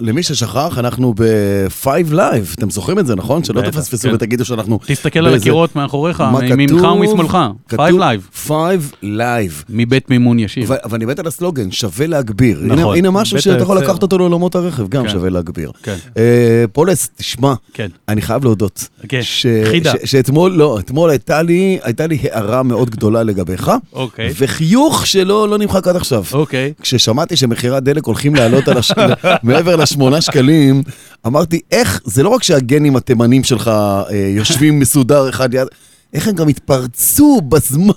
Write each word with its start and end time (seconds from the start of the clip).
למי 0.00 0.22
ששכח, 0.22 0.78
אנחנו 0.78 1.14
ב-5 1.16 1.86
Live, 2.12 2.54
אתם 2.58 2.70
זוכרים 2.70 2.98
את 2.98 3.06
זה, 3.06 3.14
נכון? 3.14 3.44
שלא 3.44 3.60
תפספסו 3.60 4.08
כן. 4.08 4.14
ותגידו 4.14 4.44
שאנחנו... 4.44 4.78
תסתכל 4.86 5.26
על 5.26 5.34
הקירות 5.34 5.76
מאחוריך, 5.76 6.20
מימינך? 6.40 6.82
ומשמאלך. 6.82 7.38
5 7.70 7.78
Live, 7.98 8.28
5 8.34 8.54
Live. 9.04 9.64
מבית 9.68 10.10
מימון 10.10 10.38
ישיר. 10.38 10.68
אבל 10.84 10.94
אני 10.94 11.04
מת 11.04 11.18
על 11.18 11.26
הסלוגן, 11.26 11.70
שווה 11.70 12.06
להגביר. 12.06 12.60
נכון. 12.62 12.96
הנה 12.96 13.10
משהו 13.10 13.42
שאתה 13.42 13.62
יכול. 13.62 13.78
לקחת 13.78 14.02
אותו 14.02 14.18
לעולמות 14.18 14.54
הרכב, 14.54 14.88
גם 14.88 15.04
כן. 15.04 15.10
שווה 15.10 15.30
להגביר. 15.30 15.70
כן, 15.82 15.96
אה, 16.16 16.64
פולס, 16.72 17.10
תשמע, 17.16 17.54
כן. 17.74 17.88
אני 18.08 18.22
חייב 18.22 18.44
להודות. 18.44 18.88
כן. 19.08 19.22
ש- 19.22 19.46
חידה. 19.70 19.92
שאתמול, 20.04 20.52
לא, 20.52 20.78
אתמול 20.78 21.10
הייתה 21.10 21.42
לי, 21.42 21.78
הערה 22.22 22.62
מאוד 22.62 22.90
גדולה 22.90 23.22
לגביך, 23.22 23.70
אוקיי. 23.92 24.32
וחיוך 24.38 25.06
שלא 25.06 25.48
לא 25.48 25.58
נמחק 25.58 25.88
עד 25.88 25.96
עכשיו. 25.96 26.24
אוקיי. 26.32 26.72
כששמעתי 26.80 27.36
שמחירי 27.36 27.76
הדלק 27.76 28.04
הולכים 28.06 28.34
לעלות. 28.34 28.64
מעבר 29.42 29.83
לשמונה 29.84 30.20
שקלים, 30.20 30.82
אמרתי, 31.26 31.60
איך, 31.70 32.00
זה 32.04 32.22
לא 32.22 32.28
רק 32.28 32.42
שהגנים 32.42 32.96
התימנים 32.96 33.44
שלך 33.44 33.68
אה, 33.68 34.04
יושבים 34.36 34.78
מסודר 34.78 35.28
אחד 35.28 35.54
ליד, 35.54 35.66
איך 36.12 36.28
הם 36.28 36.34
גם 36.34 36.48
התפרצו 36.48 37.40
בזמן 37.48 37.92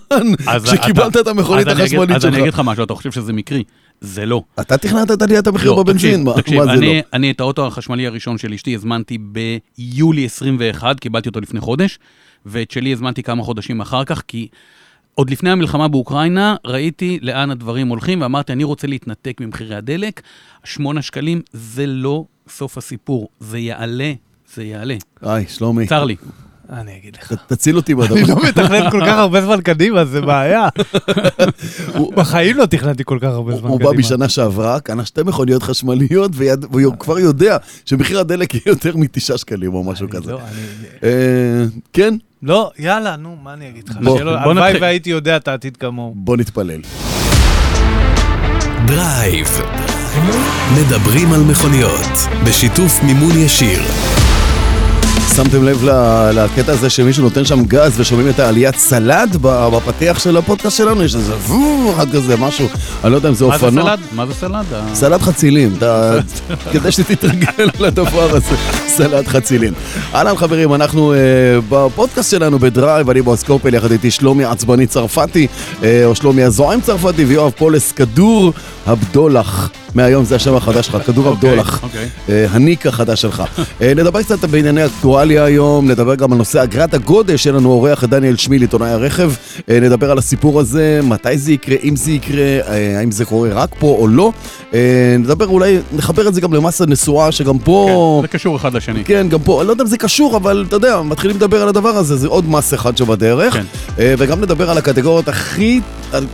כשקיבלת 0.63 1.17
את 1.17 1.27
המכונית 1.27 1.67
אז 1.67 1.73
אני 1.73 1.85
אגיד- 1.85 1.99
החשמלית 1.99 2.15
אז 2.17 2.25
אני 2.25 2.37
אגיד 2.37 2.45
שלך. 2.45 2.59
לך 2.59 2.65
משהו, 2.65 2.83
אתה 2.83 2.93
חושב 2.95 3.11
שזה 3.11 3.33
מקרי? 3.33 3.63
זה 4.01 4.25
לא. 4.25 4.43
אתה 4.59 4.77
תכננת 4.77 5.11
את 5.11 5.21
עליית 5.21 5.47
המחיר 5.47 5.71
לא, 5.71 5.83
בבנזין, 5.83 6.23
מה 6.23 6.33
תקשיב, 6.35 6.57
מה 6.63 6.65
זה 6.65 6.71
לא? 6.71 6.77
אני, 6.77 7.01
אני 7.13 7.31
את 7.31 7.39
האוטו 7.39 7.67
החשמלי 7.67 8.07
הראשון 8.07 8.37
של 8.37 8.53
אשתי 8.53 8.75
הזמנתי 8.75 9.17
ביולי 9.17 10.25
21, 10.25 10.99
קיבלתי 10.99 11.29
אותו 11.29 11.39
לפני 11.41 11.59
חודש, 11.59 11.99
ואת 12.45 12.71
שלי 12.71 12.93
הזמנתי 12.93 13.23
כמה 13.23 13.43
חודשים 13.43 13.81
אחר 13.81 14.03
כך, 14.03 14.23
כי 14.27 14.47
עוד 15.17 15.29
לפני 15.29 15.49
המלחמה 15.49 15.87
באוקראינה, 15.87 16.55
ראיתי 16.65 17.19
לאן 17.21 17.49
הדברים 17.51 17.87
הולכים, 17.87 18.21
ואמרתי, 18.21 18.53
אני 18.53 18.63
רוצה 18.63 18.87
להתנתק 18.87 19.37
ממחירי 19.41 19.75
הדלק. 19.75 20.21
שמונה 20.63 21.01
שקלים 21.01 21.41
זה 21.53 21.85
לא 21.87 22.25
סוף 22.49 22.77
הסיפור, 22.77 23.29
זה 23.39 23.59
יעלה, 23.59 24.13
זה 24.55 24.63
יעלה. 24.63 24.95
היי, 25.21 25.45
שלומי, 25.47 25.87
צר 25.87 26.03
לי. 26.03 26.15
אני 26.69 26.97
אגיד 26.97 27.15
לך. 27.21 27.33
תציל 27.47 27.77
אותי 27.77 27.93
אני 27.93 27.99
מהדבר. 28.01 28.21
לא 28.35 28.43
מתכנן 28.49 28.89
כל 28.91 29.01
כך 29.07 29.17
הרבה 29.17 29.41
זמן 29.41 29.61
קדימה, 29.61 30.05
זה 30.05 30.21
בעיה. 30.21 30.67
בחיים 32.15 32.57
לא 32.57 32.65
תכננתי 32.65 33.03
כל 33.05 33.17
כך 33.21 33.27
הרבה 33.27 33.55
זמן 33.55 33.69
הוא 33.69 33.77
קדימה. 33.77 33.91
בא 33.91 33.97
בשנה 33.97 34.29
שעברה, 34.29 34.79
קנה 34.79 35.05
שתי 35.05 35.23
מכוניות 35.23 35.63
חשמליות, 35.63 36.31
והוא 36.71 36.95
כבר 36.99 37.19
יודע 37.19 37.57
שמחיר 37.85 38.19
הדלק 38.19 38.53
יהיה 38.53 38.63
יותר 38.65 38.97
מתשעה 38.97 39.37
שקלים 39.37 39.73
או 39.73 39.83
משהו 39.83 40.07
אני 40.07 40.11
כזה. 40.15 40.31
לא, 40.31 40.39
אני- 40.41 40.87
אה, 41.03 41.65
כן, 41.93 42.13
לא, 42.47 42.71
יאללה, 42.79 43.15
נו, 43.15 43.37
מה 43.43 43.53
אני 43.53 43.69
אגיד 43.69 43.89
לך? 43.89 43.95
בוא, 43.95 44.19
בוא 44.19 44.31
הלוואי 44.31 44.53
נתחיל. 44.53 44.83
והייתי 44.83 45.09
יודע 45.09 45.37
את 45.37 45.47
העתיד 45.47 45.77
כמוהו. 45.77 46.13
בוא 46.15 46.37
נתפלל. 46.37 46.81
דרייב. 48.85 49.47
מדברים 50.77 51.33
על 51.33 51.41
מכוניות, 51.41 52.11
בשיתוף 52.47 53.03
מימון 53.03 53.37
ישיר. 53.37 53.79
שמתם 55.35 55.63
לב 55.63 55.85
לקטע 56.33 56.71
הזה 56.71 56.89
שמישהו 56.89 57.23
נותן 57.23 57.45
שם 57.45 57.65
גז 57.65 57.99
ושומעים 57.99 58.29
את 58.29 58.39
העליית 58.39 58.75
סל"ד 58.75 59.37
בפתיח 59.41 60.19
של 60.19 60.37
הפודקאסט 60.37 60.77
שלנו? 60.77 61.03
יש 61.03 61.15
איזה 61.15 61.33
וואו, 61.35 61.93
אחד 61.95 62.11
כזה, 62.11 62.37
משהו, 62.37 62.67
אני 63.03 63.11
לא 63.11 63.15
יודע 63.15 63.29
אם 63.29 63.33
זה 63.33 63.45
מה 63.45 63.57
זה 63.57 63.65
אופנוע. 63.65 63.83
סלד? 63.83 63.99
מה 64.11 64.25
זה 64.25 64.33
סלד? 64.33 64.65
סלט 64.93 65.21
חצילים, 65.21 65.75
כדי 66.73 66.91
שתתרגל 66.91 67.69
לדבר 67.79 68.35
הזה, 68.35 68.55
סלט 68.87 69.27
חצילים. 69.27 69.73
אהלן 70.13 70.35
חברים, 70.35 70.73
אנחנו 70.73 71.13
אה, 71.13 71.17
בפודקאסט 71.69 72.31
שלנו 72.31 72.59
בדרייב, 72.59 73.09
אני 73.09 73.21
בועז 73.21 73.43
יחד 73.73 73.91
איתי 73.91 74.11
שלומי 74.11 74.45
עצבני 74.45 74.87
צרפתי, 74.87 75.47
אה, 75.83 76.05
או 76.05 76.15
שלומי 76.15 76.43
הזועם 76.43 76.81
צרפתי, 76.81 77.25
ויואב 77.25 77.51
פולס, 77.57 77.91
כדור 77.91 78.53
הבדולח. 78.85 79.69
מהיום 79.97 80.25
זה 80.25 80.35
השם 80.35 80.55
החדש 80.55 80.85
שלך, 80.85 80.97
כדור 81.05 81.27
אוקיי, 81.27 81.49
הבדולח. 81.49 81.83
אוקיי. 81.83 82.09
אה, 82.29 82.45
הניק 82.51 82.87
החדש 82.87 83.21
שלך. 83.21 83.43
אה, 83.81 83.93
נדבר 83.95 84.21
קצת 84.21 84.45
בענייני 84.45 84.85
אקטואליה 84.85 85.43
היום, 85.43 85.91
נדבר 85.91 86.15
גם 86.15 86.31
על 86.31 86.37
נושא 86.37 86.63
אגרת 86.63 86.93
הגודש, 86.93 87.45
יהיה 87.45 87.55
לנו 87.55 87.69
אורח 87.69 88.03
דניאל 88.03 88.35
שמיל, 88.35 88.61
עיתונאי 88.61 88.89
הרכב. 88.89 89.31
אה, 89.69 89.79
נדבר 89.79 90.11
על 90.11 90.17
הסיפור 90.17 90.59
הזה, 90.59 90.99
מתי 91.03 91.37
זה 91.37 91.51
יקרה, 91.51 91.75
אם 91.83 91.95
זה 91.95 92.11
יקרה, 92.11 92.59
האם 92.97 93.11
זה 93.11 93.25
קורה 93.25 93.49
רק 93.53 93.69
פה 93.79 93.95
או 93.99 94.07
לא. 94.07 94.31
נדבר 95.19 95.47
אולי, 95.47 95.79
נחבר 95.95 96.27
את 96.27 96.33
זה 96.33 96.41
גם 96.41 96.53
למס 96.53 96.81
הנסועה, 96.81 97.31
שגם 97.31 97.59
פה... 97.59 98.19
זה 98.21 98.27
קשור 98.27 98.55
אחד 98.55 98.73
לשני. 98.73 99.03
כן, 99.05 99.27
גם 99.29 99.39
פה, 99.39 99.61
אני 99.61 99.67
לא 99.67 99.73
יודע 99.73 99.83
אם 99.83 99.89
זה 99.89 99.97
קשור, 99.97 100.37
אבל 100.37 100.65
אתה 100.67 100.75
יודע, 100.75 101.01
מתחילים 101.01 101.37
לדבר 101.37 101.61
על 101.61 101.69
הדבר 101.69 101.89
הזה, 101.89 102.15
זה 102.15 102.27
עוד 102.27 102.49
מס 102.49 102.73
אחד 102.73 102.97
שבדרך. 102.97 103.53
כן. 103.53 103.63
וגם 104.17 104.41
נדבר 104.41 104.69
על 104.69 104.77
הקטגוריות 104.77 105.27
הכי, 105.27 105.81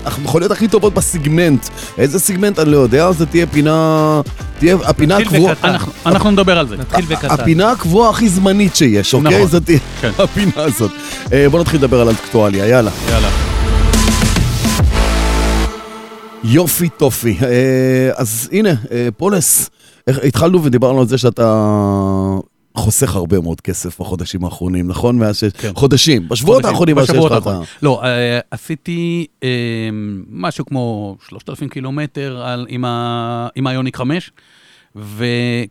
המכוניות 0.06 0.52
הכי 0.52 0.68
טובות 0.68 0.94
בסגמנט. 0.94 1.68
איזה 1.98 2.20
סגמנט, 2.20 2.60
אני 2.60 2.72
לא 2.72 2.78
יודע, 2.78 3.12
זה 3.12 3.26
תהיה 3.26 3.46
פינה, 3.54 4.22
תהיה 4.60 4.76
הפינה 4.86 5.18
הקבועה. 5.18 5.54
אנחנו- 5.64 5.92
אנחנו 6.06 6.32
נדבר 6.32 6.60
על 6.60 6.68
זה. 6.68 6.78
נתחיל 6.78 7.06
בקטן. 7.06 7.28
הפינה 7.32 7.72
הקבועה 7.72 8.10
הכי 8.10 8.30
זמנית 8.30 8.76
שיש, 8.76 9.14
אוקיי? 9.14 9.36
נכון, 9.38 9.48
זאת 9.48 9.64
תהיה 9.66 9.80
כן. 10.02 10.12
הפינה 10.24 10.52
הזאת. 10.56 10.92
אה, 11.34 11.50
בוא 11.50 11.60
נתחיל 11.60 11.80
לדבר 11.80 12.02
על 12.02 12.12
אקטואליה, 12.12 12.68
יאללה. 12.68 12.92
יאללה. 13.10 13.30
יופי 16.44 16.90
טופי. 16.90 17.38
אה, 17.44 17.48
אז 18.16 18.50
הנה, 18.52 18.70
אה, 18.92 19.08
פולס, 19.18 19.70
התחלנו 20.08 20.64
ודיברנו 20.64 21.00
על 21.02 21.08
זה 21.08 21.18
שאתה 21.18 21.66
חוסך 22.76 23.16
הרבה 23.16 23.40
מאוד 23.40 23.62
כסף 23.62 24.02
בחודשים 24.02 24.46
האחרונים, 24.46 24.88
נכון? 24.88 25.20
מאז 25.20 25.38
ש... 25.38 25.44
כן. 25.44 25.72
חודשים, 25.76 26.30
בשבועות 26.30 26.66
האחרונים, 26.66 26.96
בשבועות. 26.96 27.32
האחרונים. 27.32 27.62
לא, 27.84 28.02
אה, 28.04 28.40
עשיתי 28.52 29.26
אה, 29.44 29.50
משהו 30.30 30.66
כמו 30.66 31.16
3,000 31.30 31.70
קילומטר 31.70 32.42
על- 32.46 32.66
עם 32.70 32.86
ה- 32.86 33.48
עם 33.56 33.68
היוניק 33.68 33.96
5, 33.98 34.32
וכשהגעתי 34.96 35.66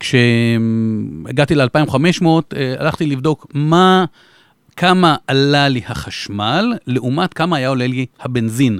ל-2,500, 1.55 2.27
הלכתי 2.79 3.07
לבדוק 3.07 3.47
מה, 3.55 4.05
כמה 4.77 5.17
עלה 5.27 5.69
לי 5.69 5.81
החשמל, 5.87 6.73
לעומת 6.87 7.35
כמה 7.35 7.57
היה 7.57 7.69
עולה 7.69 7.87
לי 7.87 8.07
הבנזין 8.21 8.79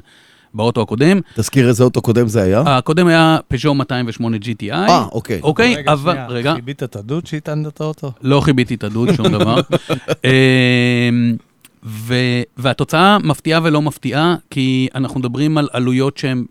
באוטו 0.55 0.83
הקודם. 0.83 1.21
תזכיר 1.35 1.69
איזה 1.69 1.85
אוטו 1.85 2.03
קודם 2.03 2.29
זה 2.29 2.43
היה? 2.43 2.63
הקודם 2.67 3.07
היה 3.07 3.39
פז'ו 3.49 3.75
208 3.75 4.37
GTI. 4.37 4.73
אה, 4.73 5.05
אוקיי. 5.13 5.41
אוקיי, 5.43 5.77
רגע, 5.77 5.93
אבל... 5.93 6.13
שנייה, 6.13 6.29
רגע. 6.29 6.55
חיבית 6.55 6.83
את 6.83 6.97
הדוד 6.97 7.27
שהטענת 7.27 7.67
את 7.67 7.81
האוטו? 7.81 8.13
לא 8.23 8.41
חיביתי 8.41 8.75
את 8.75 8.85
הדוד, 8.85 9.13
שום 9.13 9.29
דבר. 9.29 9.61
אמ, 10.25 11.37
ו- 11.85 12.43
והתוצאה 12.57 13.19
מפתיעה 13.19 13.61
ולא 13.63 13.83
מפתיעה, 13.83 14.37
כי 14.51 14.89
אנחנו 14.95 15.21
מדברים 15.21 15.59
על 15.59 15.69
עלויות 15.73 16.19
שהן 16.19 16.45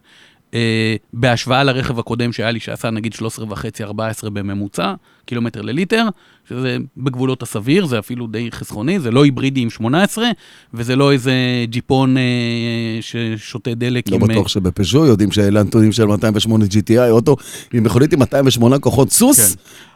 אה, 0.53 0.95
בהשוואה 1.13 1.63
לרכב 1.63 1.99
הקודם 1.99 2.31
שהיה 2.33 2.51
לי, 2.51 2.59
שעשה 2.59 2.89
נגיד 2.89 3.13
13.5-14 3.13 3.89
בממוצע, 4.29 4.93
קילומטר 5.25 5.61
לליטר, 5.61 6.05
שזה 6.49 6.77
בגבולות 6.97 7.43
הסביר, 7.43 7.85
זה 7.85 7.99
אפילו 7.99 8.27
די 8.27 8.49
חסכוני, 8.51 8.99
זה 8.99 9.11
לא 9.11 9.23
היברידי 9.23 9.61
עם 9.61 9.69
18, 9.69 10.27
וזה 10.73 10.95
לא 10.95 11.11
איזה 11.11 11.33
ג'יפון 11.63 12.17
אה, 12.17 12.21
ששותה 13.01 13.73
דלק 13.73 14.09
לא 14.09 14.15
עם... 14.15 14.21
בטוח 14.27 14.47
שבפז'ו 14.47 15.05
יודעים 15.05 15.31
שאלה 15.31 15.59
הנתונים 15.59 15.91
של 15.91 16.05
208 16.05 16.65
GTI, 16.65 17.09
אוטו 17.09 17.35
עם 17.73 17.83
מכונית 17.83 18.13
עם 18.13 18.19
208 18.19 18.79
כוחות 18.79 19.11
סוס. 19.11 19.55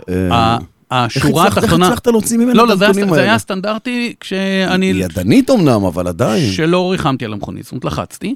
אה, 0.09 0.33
ה- 0.33 0.57
איך 0.57 0.74
השורה 0.91 1.29
הצלחת- 1.43 1.47
איך 1.47 1.63
התחתונה... 1.63 1.85
הצלחת 1.87 2.07
להוציא 2.07 2.37
ממנו 2.37 2.53
לא, 2.53 2.63
את 2.63 2.69
לא, 2.69 2.75
זה 2.75 2.83
היה- 2.85 2.89
הנתונים 2.89 3.13
זה 3.13 3.19
האלה? 3.19 3.31
היה 3.31 3.37
סטנדרטי 3.39 4.13
כשאני... 4.19 4.85
ידנית 4.85 5.49
אמנם, 5.49 5.83
אבל 5.85 6.07
עדיין. 6.07 6.51
שלא 6.51 6.91
ריחמתי 6.91 7.25
על 7.25 7.33
המכונית, 7.33 7.63
זאת 7.63 7.71
אומרת 7.71 7.85
לחצתי, 7.85 8.35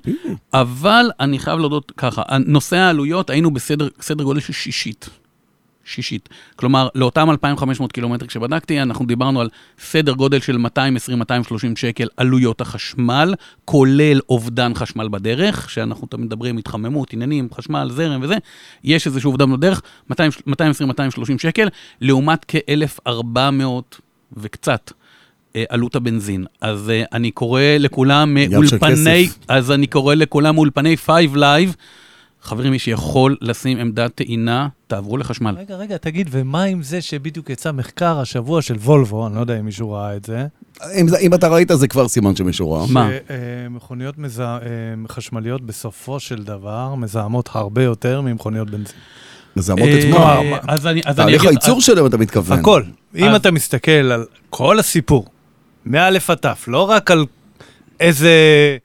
אבל 0.54 1.06
אני 1.20 1.40
חייב 1.40 1.60
להודות 1.60 1.92
ככה, 1.98 2.22
נושא 2.46 2.76
העלויות 2.78 3.30
היינו 3.30 3.52
בסדר 3.52 3.88
סדר 4.02 4.24
גודל 4.24 4.40
של 4.40 4.54
שישית. 4.54 5.10
שישית. 5.90 6.30
כלומר, 6.56 6.88
לאותם 6.96 7.30
2,500 7.30 7.92
קילומטר 7.92 8.28
כשבדקתי, 8.28 8.82
אנחנו 8.82 9.06
דיברנו 9.06 9.42
על 9.42 9.50
סדר 9.80 10.14
גודל 10.14 10.40
של 10.40 10.58
220-230 10.58 10.62
שקל 11.76 12.08
עלויות 12.18 12.62
החשמל, 12.62 13.36
כולל 13.66 14.20
אובדן 14.30 14.74
חשמל 14.74 15.08
בדרך, 15.12 15.70
שאנחנו 15.70 16.08
תמיד 16.08 16.26
מדברים 16.26 16.58
התחממות, 16.58 17.14
עניינים, 17.14 17.48
חשמל, 17.54 17.90
זרם 17.92 18.22
וזה, 18.24 18.36
יש 18.84 19.08
איזשהו 19.08 19.32
אובדן 19.32 19.52
בדרך, 19.52 19.82
220-230 20.12 20.16
שקל, 21.38 21.68
לעומת 22.02 22.46
כ-1,400 22.48 24.00
וקצת. 24.38 24.92
אה, 25.56 25.64
עלות 25.70 25.96
הבנזין. 25.96 26.46
אז 26.62 26.90
אה, 26.90 27.04
אני 27.14 27.32
קורא 27.32 27.62
לכולם 27.80 28.38
אולפני. 28.56 29.30
אז 29.48 29.72
אני 29.72 29.88
קורא 29.88 30.16
לכולם 30.16 30.58
אולפני 30.58 30.98
5 30.98 31.26
Live. 31.36 31.76
חברים, 32.42 32.72
מי 32.72 32.80
שיכול 32.80 33.38
לשים 33.42 33.78
עמדת 33.78 34.16
טעינה, 34.16 34.68
תעברו 34.88 35.18
לחשמל. 35.18 35.56
רגע, 35.58 35.76
רגע, 35.76 35.98
תגיד, 35.98 36.28
ומה 36.32 36.64
עם 36.64 36.84
זה 36.84 37.02
שבדיוק 37.02 37.50
יצא 37.50 37.72
מחקר 37.72 38.20
השבוע 38.20 38.62
של 38.62 38.76
וולבו, 38.76 39.28
אני 39.28 39.36
לא 39.36 39.40
יודע 39.42 39.60
אם 39.60 39.66
מישהו 39.66 39.92
ראה 39.92 40.16
את 40.16 40.26
זה, 40.26 40.46
אם 41.02 41.08
זה- 41.08 41.18
אם 41.18 41.34
אתה 41.34 41.48
ראית 41.48 41.72
זה 41.74 41.88
כבר 41.88 42.08
סימן 42.08 42.36
שמישהו 42.36 42.72
ראה. 42.72 42.86
מה? 42.90 43.10
שמכוניות 43.68 44.18
מזה... 44.18 44.44
אה, 44.44 44.58
חשמליות 45.10 45.62
בסופו 45.62 46.20
של 46.20 46.44
דבר 46.44 46.96
מזהמות 46.96 47.50
הרבה 47.54 47.84
יותר 47.84 48.22
ממכוניות 48.22 48.70
בנזין. 48.70 48.96
מזהמות 49.56 49.90
את 50.00 50.04
אה, 50.14 50.20
מה? 50.20 50.58
אז 50.68 50.88
אני 50.88 51.02
אז 51.06 51.20
אני 51.20 51.26
תהליך 51.26 51.42
אגיד... 51.42 51.50
הייצור 51.50 51.82
שלהם 51.82 52.06
אתה 52.06 52.18
מתכוון. 52.18 52.60
הכל. 52.60 52.84
אם 53.16 53.36
אתה 53.36 53.52
מסתכל 53.52 53.92
על 53.92 54.26
כל 54.50 54.80
הסיפור, 54.80 55.26
מא' 55.86 56.08
עד 56.28 56.38
ת', 56.38 56.68
לא 56.68 56.90
רק 56.90 57.12
על 57.12 57.26
איזה... 58.00 58.32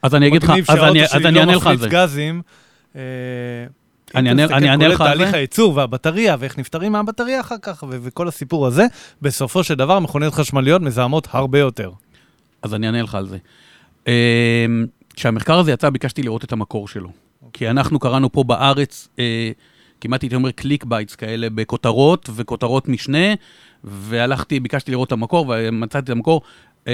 אז 0.03 0.15
אני 0.15 0.29
אגיד 0.29 0.43
לך, 0.43 0.51
אז 0.69 0.79
אני- 0.79 1.01
לא 1.35 1.41
אענה 1.41 1.55
לך 1.57 1.67
על 1.67 1.77
זה. 1.79 1.89
אה, 2.97 3.01
אני 4.15 4.31
אענה- 4.31 4.89
לך 4.89 5.01
על 5.01 5.07
תהליך 5.09 5.31
זה. 5.31 5.37
הייצור 5.37 5.77
והבטריה, 5.77 6.37
ואיך 6.39 6.59
נפטרים 6.59 6.93
מהבטריה 6.93 7.41
אחר 7.41 7.55
כך, 7.63 7.85
וכל 7.89 8.29
הסיפור 8.29 8.67
הזה, 8.67 8.87
בסופו 9.23 9.65
של 9.65 9.75
דבר 9.75 9.99
מכוניות 9.99 10.35
חשמליות 10.35 10.83
מזהמות 10.83 11.29
הרבה 11.31 11.59
יותר. 11.59 11.91
אז 12.63 12.75
אני 12.75 12.87
אענה 12.87 13.03
לך 13.03 13.15
על 13.15 13.27
זה. 13.29 13.39
אמ, 14.07 14.13
כשהמחקר 15.15 15.59
הזה 15.59 15.73
יצא, 15.73 15.91
ביקשתי 15.91 16.23
לראות 16.23 16.45
את 16.45 16.53
המקור 16.53 16.89
שלו. 16.89 17.09
כי 17.53 17.71
אנחנו 17.71 17.99
קראנו 17.99 18.33
פה 18.33 18.45
בארץ, 18.45 19.09
אה, 19.19 19.51
כמעט 20.01 20.23
הייתי 20.23 20.37
אומר 20.37 20.51
clickbaits 20.51 21.15
כאלה, 21.15 21.51
בכותרות 21.51 22.31
וכותרות 22.35 22.89
משנה, 22.89 23.35
והלכתי, 23.85 24.61
ביקשתי 24.61 24.91
לראות 24.91 25.09
את 25.09 25.13
המקור, 25.13 25.47
ומצאתי 25.59 26.05
את 26.05 26.11
המקור. 26.11 26.43
אמ, 26.87 26.93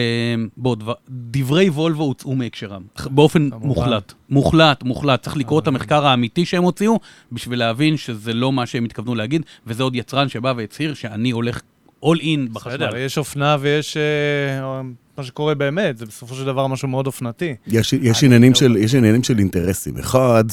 בוא, 0.56 0.76
דבר, 0.76 0.94
דברי 1.08 1.69
וולבו 1.69 2.04
הוצאו 2.04 2.34
מהקשרם, 2.34 2.82
באופן 3.10 3.50
כמובן. 3.50 3.66
מוחלט. 3.66 4.12
מוחלט, 4.31 4.82
מוחלט. 4.82 5.22
צריך 5.22 5.37
לקרוא 5.37 5.60
את 5.60 5.66
המחקר 5.66 6.06
האמיתי 6.06 6.46
שהם 6.46 6.62
הוציאו, 6.62 7.00
בשביל 7.32 7.58
להבין 7.58 7.96
שזה 7.96 8.32
לא 8.32 8.52
מה 8.52 8.66
שהם 8.66 8.84
התכוונו 8.84 9.14
להגיד, 9.14 9.42
וזה 9.66 9.82
עוד 9.82 9.96
יצרן 9.96 10.28
שבא 10.28 10.52
והצהיר 10.56 10.94
שאני 10.94 11.31
הולך 11.31 11.60
all 12.04 12.19
in 12.19 12.52
בחשמל. 12.52 12.72
בסדר, 12.72 12.96
יש 12.96 13.19
אופנה 13.19 13.56
ויש 13.60 13.96
אה, 13.96 14.81
מה 15.20 15.25
שקורה 15.25 15.55
באמת, 15.55 15.99
זה 15.99 16.06
בסופו 16.06 16.34
של 16.34 16.44
דבר 16.44 16.67
משהו 16.67 16.88
מאוד 16.88 17.06
אופנתי. 17.06 17.55
יש, 17.67 17.93
יש, 17.93 18.25
עניינים 18.25 18.55
של, 18.55 18.76
יש 18.76 18.94
עניינים 18.94 19.22
של 19.22 19.38
אינטרסים. 19.38 19.99
אחד, 19.99 20.44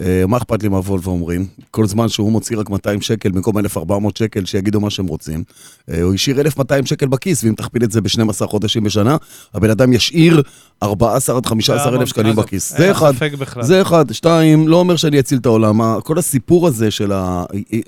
אה, 0.00 0.24
מה 0.28 0.36
אכפת 0.36 0.62
לי 0.62 0.68
מה 0.68 0.78
וולבו 0.78 1.10
אומרים? 1.10 1.46
כל 1.70 1.86
זמן 1.86 2.08
שהוא 2.08 2.32
מוציא 2.32 2.56
רק 2.58 2.70
200 2.70 3.00
שקל 3.00 3.30
במקום 3.30 3.58
1,400 3.58 4.16
שקל, 4.16 4.44
שיגידו 4.44 4.80
מה 4.80 4.90
שהם 4.90 5.06
רוצים. 5.06 5.42
אה, 5.90 6.02
הוא 6.02 6.14
השאיר 6.14 6.40
1,200 6.40 6.86
שקל 6.86 7.06
בכיס, 7.06 7.44
ואם 7.44 7.54
תכפיל 7.54 7.84
את 7.84 7.90
זה 7.92 8.00
ב-12 8.00 8.46
חודשים 8.46 8.84
בשנה, 8.84 9.16
הבן 9.54 9.70
אדם 9.70 9.92
ישאיר 9.92 10.42
14 10.82 11.36
עד 11.36 11.46
15 11.46 11.76
אלף 12.00 12.08
שקלים 12.08 12.36
בכיס. 12.36 12.76
זה 12.76 12.90
אחד. 12.90 13.12
זה 13.60 13.82
אחד. 13.82 14.12
שתיים, 14.12 14.68
לא 14.68 14.76
אומר 14.76 14.96
שאני 14.96 15.20
אציל 15.20 15.38
את 15.38 15.46
העולם. 15.46 16.00
כל 16.04 16.18
הסיפור 16.18 16.66
הזה 16.66 16.90
של 16.90 17.12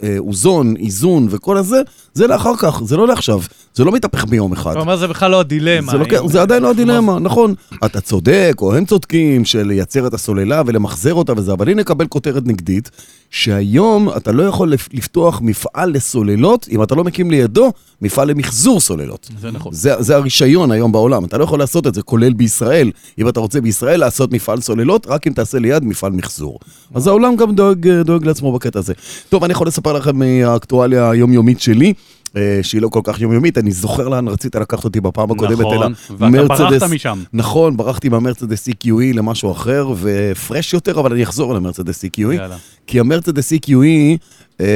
האוזון, 0.02 0.76
איזון 0.76 1.26
וכל 1.30 1.56
הזה, 1.56 1.80
זה 2.14 2.26
לאחר 2.26 2.56
כך, 2.58 2.80
זה 2.84 2.96
לא 2.96 3.06
לעכשיו. 3.06 3.40
זה 3.74 3.84
לא 3.84 3.92
מתהפך 3.92 4.24
ביום 4.24 4.52
אחד. 4.52 4.76
אומר, 4.76 4.96
זה 4.96 5.06
בכלל 5.08 5.30
לא 5.30 5.40
הדילמה. 5.40 5.92
זה, 5.92 5.98
אם- 5.98 6.21
זה 6.28 6.42
עדיין 6.42 6.62
לא 6.62 6.70
הדילמה, 6.70 7.18
נכון. 7.18 7.54
אתה 7.84 8.00
צודק, 8.00 8.52
או 8.60 8.74
הם 8.74 8.84
צודקים, 8.84 9.44
של 9.44 9.62
לייצר 9.66 10.06
את 10.06 10.14
הסוללה 10.14 10.62
ולמחזר 10.66 11.14
אותה 11.14 11.32
וזה, 11.36 11.52
אבל 11.52 11.68
הנה 11.68 11.80
נקבל 11.80 12.06
כותרת 12.06 12.46
נגדית, 12.46 12.90
שהיום 13.30 14.08
אתה 14.16 14.32
לא 14.32 14.42
יכול 14.42 14.72
לפ- 14.72 14.88
לפתוח 14.92 15.40
מפעל 15.42 15.90
לסוללות, 15.92 16.66
אם 16.70 16.82
אתה 16.82 16.94
לא 16.94 17.04
מקים 17.04 17.30
לידו 17.30 17.72
מפעל 18.02 18.28
למחזור 18.30 18.80
סוללות. 18.80 19.28
זה 19.40 19.50
נכון. 19.50 19.72
זה, 19.72 19.94
זה 20.02 20.16
הרישיון 20.16 20.70
היום 20.72 20.92
בעולם, 20.92 21.24
אתה 21.24 21.38
לא 21.38 21.44
יכול 21.44 21.58
לעשות 21.58 21.86
את 21.86 21.94
זה, 21.94 22.02
כולל 22.02 22.32
בישראל. 22.32 22.90
אם 23.18 23.28
אתה 23.28 23.40
רוצה 23.40 23.60
בישראל 23.60 24.00
לעשות 24.00 24.32
מפעל 24.32 24.60
סוללות, 24.60 25.06
רק 25.06 25.26
אם 25.26 25.32
תעשה 25.32 25.58
ליד 25.58 25.84
מפעל 25.84 26.12
מחזור. 26.12 26.58
אז 26.94 27.06
העולם 27.06 27.36
גם 27.36 27.54
דואג, 27.54 27.88
דואג 27.88 28.24
לעצמו 28.26 28.52
בקטע 28.52 28.78
הזה. 28.78 28.92
טוב, 29.28 29.44
אני 29.44 29.52
יכול 29.52 29.66
לספר 29.66 29.92
לכם 29.92 30.18
מהאקטואליה 30.18 31.10
היומיומית 31.10 31.60
שלי. 31.60 31.92
שהיא 32.62 32.82
לא 32.82 32.88
כל 32.88 33.00
כך 33.04 33.20
יומיומית, 33.20 33.58
אני 33.58 33.72
זוכר 33.72 34.08
לאן 34.08 34.28
רצית 34.28 34.54
לקחת 34.56 34.84
אותי 34.84 35.00
בפעם 35.00 35.30
הקודמת, 35.30 35.58
נכון, 35.60 35.92
ואתה 36.10 36.24
המרצדס- 36.26 36.58
ברחת 36.58 36.90
משם. 36.90 37.22
נכון, 37.32 37.76
ברחתי 37.76 38.08
מהמרצדס 38.08 38.68
EQE 38.68 38.88
למשהו 39.14 39.52
אחר, 39.52 39.92
ופרש 40.00 40.74
יותר, 40.74 41.00
אבל 41.00 41.12
אני 41.12 41.22
אחזור 41.22 41.54
למרצדס 41.54 42.04
EQE. 42.04 42.20
יאללה. 42.20 42.56
כי 42.86 43.00
המרצדס 43.00 43.52
EQE, 43.52 44.18
אה, 44.60 44.66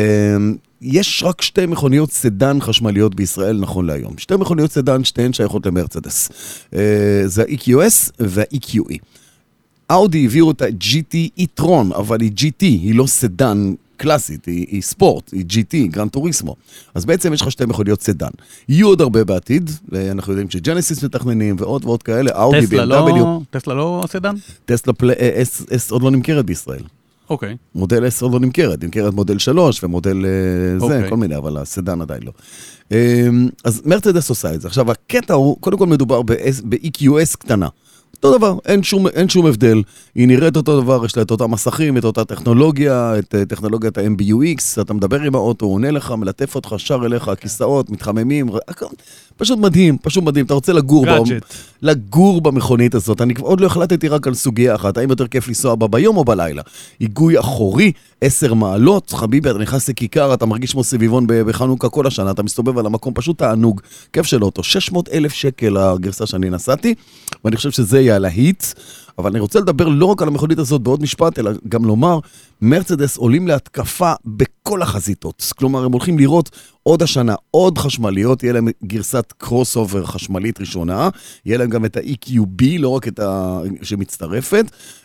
יש 0.82 1.22
רק 1.26 1.42
שתי 1.42 1.66
מכוניות 1.66 2.12
סדן 2.12 2.60
חשמליות 2.60 3.14
בישראל 3.14 3.58
נכון 3.60 3.86
להיום. 3.86 4.12
שתי 4.18 4.36
מכוניות 4.36 4.72
סדן, 4.72 5.04
שתיהן 5.04 5.32
שייכות 5.32 5.66
למרצדס. 5.66 6.28
אה, 6.74 6.80
זה 7.26 7.42
ה-EQS 7.42 8.10
וה-EQE. 8.20 8.96
אאודי 9.90 10.24
הביאו 10.24 10.50
את 10.50 10.62
ה-GT 10.62 11.40
e-tron, 11.40 11.94
אבל 11.96 12.20
היא 12.20 12.30
GT, 12.36 12.60
היא 12.60 12.94
לא 12.94 13.06
סדן 13.06 13.74
קלאסית, 13.96 14.44
היא, 14.44 14.66
היא 14.70 14.82
ספורט, 14.82 15.32
היא 15.32 15.44
GT, 15.50 15.90
Gran 15.90 16.10
Turismo. 16.10 16.56
אז 16.94 17.04
בעצם 17.04 17.32
יש 17.32 17.42
לך 17.42 17.50
שתי 17.50 17.64
מכוניות 17.64 18.02
סדן. 18.02 18.30
יהיו 18.68 18.88
עוד 18.88 19.00
הרבה 19.00 19.24
בעתיד, 19.24 19.70
אנחנו 20.10 20.32
יודעים 20.32 20.50
שג'נסיס 20.50 21.04
מתכננים 21.04 21.56
ועוד 21.58 21.84
ועוד 21.84 22.02
כאלה, 22.02 22.30
אאודי, 22.42 22.66
BMW, 22.66 22.82
לא, 22.86 23.40
טסלה 23.50 23.74
לא 23.74 24.04
סדן? 24.08 24.34
טסלה 24.64 24.92
פל... 24.92 25.10
S, 25.10 25.62
S 25.62 25.90
עוד 25.90 26.02
לא 26.02 26.10
נמכרת 26.10 26.44
בישראל. 26.44 26.82
אוקיי. 27.30 27.56
מודל 27.74 28.06
X 28.06 28.26
עוד 28.26 28.32
לא 28.32 28.40
נמכרת, 28.40 28.84
נמכרת 28.84 29.14
מודל 29.14 29.38
3 29.38 29.84
ומודל 29.84 30.24
אה, 30.24 30.78
זה, 30.78 30.84
אוקיי. 30.84 31.10
כל 31.10 31.16
מיני, 31.16 31.36
אבל 31.36 31.56
הסדן 31.56 32.00
עדיין 32.00 32.22
לא. 32.22 32.32
אה, 32.92 33.28
אז 33.64 33.82
מרצדס 33.84 34.30
עושה 34.30 34.54
את 34.54 34.60
זה. 34.60 34.68
עכשיו, 34.68 34.90
הקטע 34.90 35.34
הוא, 35.34 35.56
קודם 35.60 35.78
כל 35.78 35.86
מדובר 35.86 36.22
ב-EQS 36.22 37.36
קטנה. 37.38 37.68
אותו 38.14 38.38
דבר, 38.38 38.54
אין 38.66 38.82
שום, 38.82 39.06
אין 39.08 39.28
שום 39.28 39.46
הבדל. 39.46 39.82
היא 40.14 40.28
נראית 40.28 40.56
אותו 40.56 40.80
דבר, 40.80 41.04
יש 41.04 41.16
לה 41.16 41.22
את 41.22 41.30
אותם 41.30 41.50
מסכים, 41.50 41.96
את 41.98 42.04
אותה 42.04 42.24
טכנולוגיה, 42.24 43.14
את 43.18 43.34
אה, 43.34 43.44
טכנולוגיית 43.44 43.98
ה-MBUX, 43.98 44.80
אתה 44.80 44.94
מדבר 44.94 45.20
עם 45.20 45.34
האוטו, 45.34 45.66
עונה 45.66 45.90
לך, 45.90 46.10
מלטף 46.10 46.54
אותך, 46.54 46.74
שר 46.78 47.00
אליך, 47.06 47.28
הכיסאות, 47.28 47.90
מתחממים, 47.90 48.50
ר- 48.50 48.58
הכל- 48.68 48.86
פשוט 49.36 49.58
מדהים, 49.58 49.96
פשוט 50.02 50.24
מדהים. 50.24 50.46
אתה 50.46 50.54
רוצה 50.54 50.72
לגור, 50.72 51.06
בה- 51.06 51.18
גאדג'ט. 51.18 51.54
לגור 51.82 52.40
במכונית 52.40 52.94
הזאת. 52.94 53.20
אני 53.20 53.34
עוד 53.40 53.60
לא 53.60 53.66
החלטתי 53.66 54.08
רק 54.08 54.26
על 54.26 54.34
סוגיה 54.34 54.74
אחת, 54.74 54.98
האם 54.98 55.10
יותר 55.10 55.26
כיף 55.26 55.48
לנסוע 55.48 55.74
בה 55.74 55.86
ביום 55.88 56.16
או 56.16 56.24
בלילה. 56.24 56.62
היגוי 57.00 57.38
אחורי, 57.40 57.92
10 58.20 58.54
מעלות, 58.54 59.10
חביבי, 59.10 59.50
אתה 59.50 59.58
נכנס 59.58 59.88
לכיכר, 59.88 60.34
אתה 60.34 60.46
מרגיש 60.46 60.72
כמו 60.72 60.84
סביבון 60.84 61.24
בחנוכה 61.28 61.88
כל 61.88 62.06
השנה, 62.06 62.30
אתה 62.30 62.42
מסתובב 62.42 62.78
על 62.78 62.86
המקום, 62.86 63.14
פשוט 63.14 63.38
תענוג. 63.38 63.80
כיף 64.12 64.26
של 64.26 64.44
אוטו, 64.44 64.62
600 64.62 65.08
אלף 65.08 65.32
שקל 65.32 65.76
הגרסה 65.76 66.26
שאני 66.26 66.50
נסעתי, 66.50 66.94
ואני 67.44 67.56
חושב 67.56 67.70
שזה 67.70 68.00
יהיה 68.00 68.16
הלהיט. 68.16 68.64
אבל 69.18 69.30
אני 69.30 69.40
רוצה 69.40 69.60
לדבר 69.60 69.88
לא 69.88 70.06
רק 70.06 70.22
על 70.22 70.28
המכונית 70.28 70.58
הזאת 70.58 70.82
בעוד 70.82 71.02
משפט, 71.02 71.38
אלא 71.38 71.50
גם 71.68 71.84
לומר, 71.84 72.18
מרצדס 72.62 73.16
עולים 73.16 73.48
להתקפה 73.48 74.12
בכל 74.24 74.82
החזיתות. 74.82 75.52
כלומר, 75.58 75.84
הם 75.84 75.92
הולכים 75.92 76.18
לראות 76.18 76.50
עוד 76.86 77.02
השנה 77.02 77.34
עוד 77.50 77.78
חשמליות, 77.78 78.42
יהיה 78.42 78.52
להם 78.52 78.68
גרסת 78.84 79.32
קרוס 79.38 79.76
אובר 79.76 80.04
חשמלית 80.04 80.60
ראשונה, 80.60 81.08
יהיה 81.46 81.58
להם 81.58 81.70
גם 81.70 81.84
את 81.84 81.96
ה-EQB, 81.96 82.64
לא 82.78 82.88
רק 82.88 83.08
את 83.08 83.18
ה... 83.18 83.60
שמצטרפת, 83.82 84.64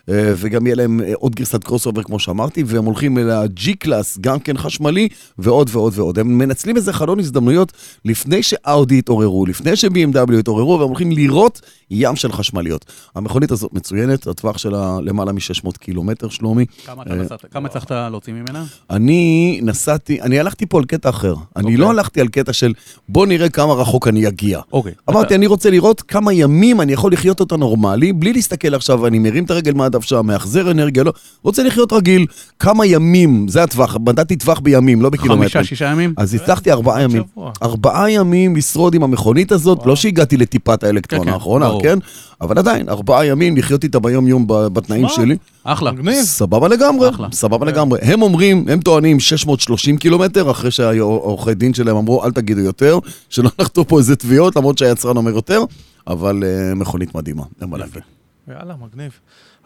אה, 0.10 0.34
וגם 0.38 0.68
יהיה 0.68 0.75
להם 0.75 1.02
אה, 1.02 1.14
עוד 1.16 1.36
גרסת 1.36 1.64
crossover, 1.63 2.04
כמו 2.04 2.19
שאמרתי, 2.19 2.64
והם 2.66 2.86
הולכים 2.86 3.18
אל 3.18 3.30
ה-G 3.30 3.75
Class, 3.80 4.18
גם 4.22 4.40
כן 4.40 4.57
חשמלי, 4.57 5.07
ועוד 5.38 5.69
ועוד 5.74 5.94
ועוד. 5.96 6.19
הם 6.19 6.38
מנצלים 6.38 6.75
איזה 6.75 6.94
חלון 6.94 7.19
הזדמנויות 7.19 7.72
לפני 8.06 8.44
שאאודי 8.44 8.98
התעוררו, 8.98 9.46
לפני 9.46 9.75
ש-BMW 9.75 10.34
התעוררו, 10.40 10.80
והם 10.80 10.88
הולכים 10.88 11.12
לראות 11.12 11.62
ים 11.92 12.16
של 12.16 12.31
חשמליות. 12.31 12.86
המכונית 13.16 13.52
הזאת 13.52 13.74
מצוינת, 13.74 14.00
הטווח 14.09 14.57
שלה 14.57 14.98
למעלה 15.01 15.31
מ-600 15.31 15.77
קילומטר, 15.80 16.30
שלומי. 16.30 16.65
כמה 16.86 17.03
אתה 17.03 17.12
אה, 17.12 17.15
נסעת? 17.15 17.45
כמה 17.51 17.68
הצלחת 17.68 17.92
להוציא 17.92 18.33
ממנה? 18.33 18.63
אני 18.89 19.59
נסעתי, 19.63 20.21
אני 20.21 20.39
הלכתי 20.39 20.65
פה 20.65 20.77
על 20.77 20.86
קטע 20.86 21.09
אחר. 21.09 21.33
אני 21.56 21.63
אוקיי. 21.63 21.77
לא 21.77 21.89
הלכתי 21.89 22.21
על 22.21 22.27
קטע 22.27 22.53
של 22.53 22.74
בוא 23.09 23.27
נראה 23.27 23.50
כמה 23.50 23.74
רחוק 23.74 24.07
אני 24.07 24.28
אגיע. 24.28 24.59
אוקיי. 24.73 24.92
אמרתי, 25.09 25.35
אני 25.35 25.47
רוצה 25.47 25.69
לראות 25.69 26.02
כמה 26.02 26.33
ימים 26.33 26.81
אני 26.81 26.94
יכול 26.94 27.14
לחיות 27.14 27.40
אותה 27.40 27.57
נורמלי, 27.57 28.14
בלי 28.14 28.33
להסתכל 28.33 28.76
עכשיו, 28.76 29.07
אני 29.07 29.19
מרים 29.19 29.44
את 29.44 29.52
הרגל 29.52 29.73
מהדף 29.73 30.02
שם, 30.04 30.26
מאחזר 30.26 30.71
אנרגיה, 30.71 31.04
לא, 31.04 31.14
רוצה 31.44 31.64
לחיות 31.64 31.94
רגיל, 31.94 32.26
כמה 32.59 32.85
ימים, 32.85 33.47
זה 33.47 33.64
הטווח, 33.64 33.97
מדדתי 34.06 34.35
טווח 34.35 34.59
בימים, 34.59 35.02
לא 35.02 35.09
בקילומטרים. 35.09 35.49
חמישה, 35.49 35.64
שישה 35.64 35.85
ימים? 35.85 36.14
אז 36.18 36.33
הצלחתי 36.33 36.71
ארבעה 36.71 37.02
ימים. 37.02 37.23
שבוע. 37.31 37.52
ארבעה 37.64 38.11
ימים 38.11 38.56
לשרוד 38.56 38.94
עם 38.94 39.04
המכונית 39.04 39.52
הזאת, 39.52 39.85
לא 39.85 39.95
שהגעתי 39.95 40.37
לטיפת 40.37 40.83
האלקטרון 40.83 41.21
כן, 41.23 41.28
כן, 41.28 41.33
האחרונה. 41.33 41.69
כן? 41.81 41.99
אבל 42.42 42.57
עדיין, 42.57 42.90
ארבעה 42.90 43.26
ימים 43.26 43.57
לחיות 43.57 43.83
איתה 43.92 44.00
ביום-יום 44.00 44.48
ב- 44.48 44.68
בתנאים 44.68 45.07
שלי. 45.10 45.38
אחלה. 45.64 45.92
מגניב. 45.92 46.24
סבבה 46.24 46.68
לגמרי, 46.68 47.10
אחלה. 47.10 47.28
סבבה 47.31 47.66
לגמרי. 47.66 48.00
הם 48.02 48.21
אומרים, 48.21 48.66
הם 48.69 48.80
טוענים 48.81 49.19
630 49.19 49.98
קילומטר, 49.98 50.52
אחרי 50.52 50.71
שהעורכי 50.71 51.54
דין 51.54 51.74
שלהם 51.74 51.95
אמרו, 51.95 52.26
אל 52.26 52.31
תגידו 52.31 52.60
יותר, 52.62 53.00
שלא 53.30 53.50
נחטוף 53.60 53.88
פה 53.88 53.98
איזה 53.98 54.16
תביעות, 54.16 54.56
למרות 54.56 54.78
שהיצרן 54.78 55.18
אומר 55.18 55.31
יותר, 55.31 55.64
אבל 56.07 56.44
אה, 56.44 56.76
מכונית 56.76 57.16
מדהימה, 57.16 57.44
אין 57.62 57.69
מה 57.69 57.78
להגיד. 57.78 58.02
יאללה, 58.48 58.76
מגניב. 58.86 59.12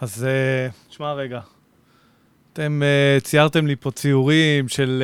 אז 0.02 0.24
אה, 0.24 0.70
תשמע 0.90 1.14
רגע, 1.14 1.40
אתם 2.54 2.82
אה, 2.84 3.20
ציירתם 3.20 3.68
לי 3.68 3.76
פה 3.76 3.92
ציורים 3.92 4.68
של 4.68 5.04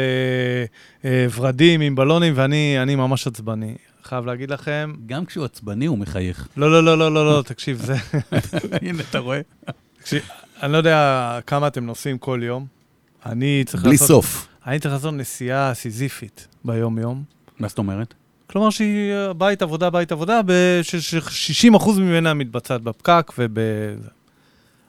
אה, 1.05 1.09
אה, 1.09 1.25
ורדים 1.35 1.81
עם 1.81 1.95
בלונים, 1.95 2.33
ואני 2.35 2.75
אני 2.81 2.95
ממש 2.95 3.27
עצבני. 3.27 3.73
חייב 4.03 4.25
להגיד 4.25 4.49
לכם, 4.51 4.93
גם 5.05 5.25
כשהוא 5.25 5.45
עצבני 5.45 5.85
הוא 5.85 5.97
מחייך. 5.97 6.47
לא, 6.57 6.71
לא, 6.71 6.83
לא, 6.83 6.97
לא, 6.97 7.13
לא, 7.13 7.25
לא, 7.25 7.41
תקשיב, 7.41 7.77
זה... 7.77 7.95
הנה, 8.81 9.03
אתה 9.09 9.19
רואה? 9.19 9.41
תקשיב, 9.97 10.21
אני 10.63 10.71
לא 10.71 10.77
יודע 10.77 11.39
כמה 11.47 11.67
אתם 11.67 11.85
נוסעים 11.85 12.17
כל 12.17 12.39
יום. 12.43 12.65
אני 13.25 13.63
צריך 13.65 13.83
בלי 13.83 13.91
לעשות... 13.91 14.07
סוף. 14.07 14.47
אני 14.67 14.79
צריך 14.79 14.93
לעשות 14.93 15.13
נסיעה 15.13 15.73
סיזיפית 15.73 16.47
ביום-יום. 16.65 17.23
מה 17.59 17.67
זאת 17.67 17.77
אומרת? 17.77 18.13
כלומר 18.47 18.69
שהיא 18.69 19.13
בית 19.37 19.61
עבודה, 19.61 19.89
בית 19.89 20.11
עבודה, 20.11 20.41
ש-60% 20.81 21.91
ממנה 21.97 22.33
מתבצעת 22.33 22.81
בפקק 22.81 23.31
וב... 23.37 23.59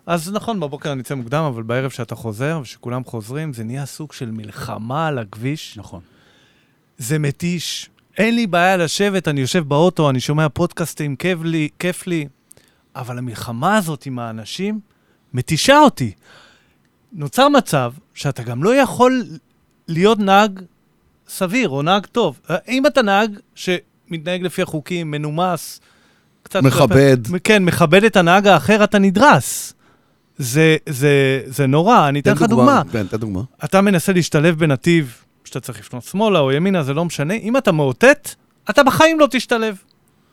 אז 0.07 0.33
נכון, 0.33 0.61
בבוקר 0.61 0.93
אני 0.93 1.03
אצא 1.03 1.15
מוקדם, 1.15 1.45
אבל 1.45 1.63
בערב 1.63 1.91
שאתה 1.91 2.15
חוזר, 2.15 2.59
ושכולם 2.63 3.05
חוזרים, 3.05 3.53
זה 3.53 3.65
נהיה 3.65 3.87
סוג 3.87 4.13
של 4.13 4.31
מלחמה 4.31 5.07
על 5.07 5.19
הכביש. 5.19 5.79
נכון. 5.79 6.01
זה 6.99 7.19
מתיש. 7.19 7.91
אין 8.19 8.35
לי 8.35 8.47
בעיה 8.47 8.77
לשבת, 8.77 9.29
אני 9.29 9.41
יושב 9.41 9.69
באוטו, 9.69 10.11
אני 10.11 10.21
שומע 10.21 10.49
פודקאסטים, 10.49 11.17
כיף 11.17 11.39
לי, 11.43 11.69
כיף 11.79 12.07
לי, 12.07 12.27
אבל 12.97 13.19
המלחמה 13.19 13.77
הזאת 13.77 14.07
עם 14.07 14.19
האנשים 14.19 14.81
מתישה 15.35 15.79
אותי. 15.79 16.13
נוצר 17.13 17.49
מצב 17.49 17.93
שאתה 18.15 18.43
גם 18.43 18.63
לא 18.63 18.75
יכול 18.75 19.23
להיות 19.89 20.19
נהג 20.19 20.61
סביר 21.29 21.69
או 21.69 21.83
נהג 21.83 22.07
טוב. 22.07 22.41
אם 22.69 22.87
אתה 22.87 23.03
נהג 23.03 23.39
שמתנהג 23.55 24.43
לפי 24.43 24.63
החוקים, 24.63 25.11
מנומס, 25.11 25.81
קצת... 26.43 26.63
מכבד. 26.63 27.19
כלפי, 27.27 27.41
כן, 27.41 27.65
מכבד 27.65 28.05
את 28.05 28.17
הנהג 28.17 28.47
האחר, 28.47 28.85
אתה 28.85 28.99
נדרס. 28.99 29.75
זה, 30.39 30.77
זה, 30.89 31.43
זה 31.47 31.67
נורא, 31.67 32.09
אני 32.09 32.21
אתן 32.21 32.33
לך 32.33 32.43
דוגמה. 32.43 32.83
כן, 32.93 33.07
תן 33.07 33.17
דוגמה. 33.17 33.43
אתה 33.65 33.81
מנסה 33.81 34.13
להשתלב 34.13 34.59
בנתיב 34.59 35.22
שאתה 35.53 35.67
צריך 35.67 35.81
לפנות 35.81 36.03
שמאלה 36.05 36.39
או 36.39 36.53
ימינה, 36.53 36.83
זה 36.83 36.95
לא 36.95 37.05
משנה. 37.05 37.35
אם 37.35 37.57
אתה 37.57 37.73
מאותת, 37.73 38.35
אתה 38.71 38.83
בחיים 38.83 39.21
לא 39.21 39.27
תשתלב. 39.31 39.77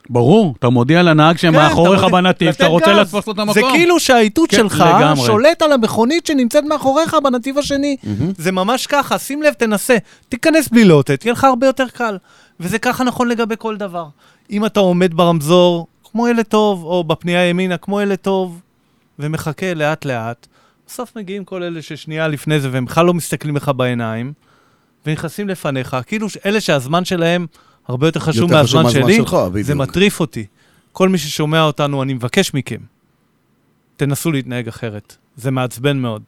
ברור, 0.10 0.56
אתה 0.60 0.70
מודיע 0.70 1.04
לנהג 1.04 1.38
שמאחוריך 1.38 2.00
אתה 2.00 2.08
מודיע- 2.08 2.22
בנתיב, 2.22 2.48
לתת 2.50 2.62
רוצה. 2.64 2.94
לתפוס 2.94 3.28
לו 3.28 3.34
את 3.34 3.40
המקום. 3.40 3.54
זה 3.54 3.62
כאילו 3.72 4.00
שהאיתות 4.00 4.50
כן, 4.50 4.58
שלך 4.58 4.84
לגמרי. 4.98 5.26
שולט 5.26 5.62
על 5.62 5.72
המכונית 5.72 6.26
שנמצאת 6.26 6.64
מאחוריך 6.64 7.16
בנתיב 7.24 7.58
השני. 7.58 7.98
מהמם. 8.04 8.32
זה 8.38 8.52
ממש 8.52 8.88
ככה, 8.88 9.18
שים 9.20 9.44
לב, 9.44 9.54
תנסה. 9.54 9.98
תיכנס 10.30 10.68
בלי 10.70 10.86
לאותת, 10.86 11.26
יהיה 11.26 11.34
לך 11.34 11.44
הרבה 11.44 11.68
יותר 11.68 11.86
קל. 11.94 12.18
וזה 12.60 12.80
ככה 12.80 13.04
נכון 13.04 13.28
לגבי 13.28 13.56
כל 13.58 13.78
דבר. 13.78 14.06
אם 14.52 14.66
אתה 14.66 14.80
עומד 14.80 15.14
ברמזור, 15.14 15.88
כמו 16.12 16.28
ילד 16.28 16.46
טוב, 16.46 16.84
או 16.84 17.04
בפנייה 17.04 17.50
ימינה, 17.50 17.78
כמו 17.78 18.02
ילד 18.02 18.18
טוב, 18.18 18.62
ומחכה 19.20 19.74
לאט-לאט, 19.74 20.48
בסוף 20.88 21.16
מגיעים 21.18 21.44
כל 21.46 21.64
אלה 21.64 21.82
ששנייה 21.82 22.28
לפני 22.28 22.60
זה, 22.60 22.70
והם 22.72 22.86
בכלל 22.86 23.06
לא 23.06 23.14
מסתכלים 23.14 23.56
לך 23.56 23.72
בעיניים, 23.76 24.34
ונכנסים 25.06 25.50
לפניך, 25.50 25.98
כאילו 26.06 26.28
אלה 26.46 26.62
שהזמן 26.62 27.06
שלהם 27.06 27.46
הרבה 27.88 28.08
יותר 28.08 28.20
חשוב 28.20 28.52
יותר 28.52 28.64
חשוב 28.64 28.80
מהזמן 28.80 28.84
מהזמן 28.84 29.02
שלי, 29.02 29.16
שלך, 29.16 29.34
בדיוק. 29.52 29.68
זה 29.68 29.76
מטריף 29.76 30.20
אותי. 30.20 30.46
כל 30.92 31.10
מי 31.10 31.18
ששומע 31.18 31.64
אותנו, 31.64 32.04
אני 32.04 32.14
מבקש 32.14 32.54
מכם, 32.54 32.80
תנסו 33.98 34.32
להתנהג 34.32 34.68
אחרת. 34.68 35.16
זה 35.36 35.52
מעצבן 35.52 35.98
מאוד. 35.98 36.22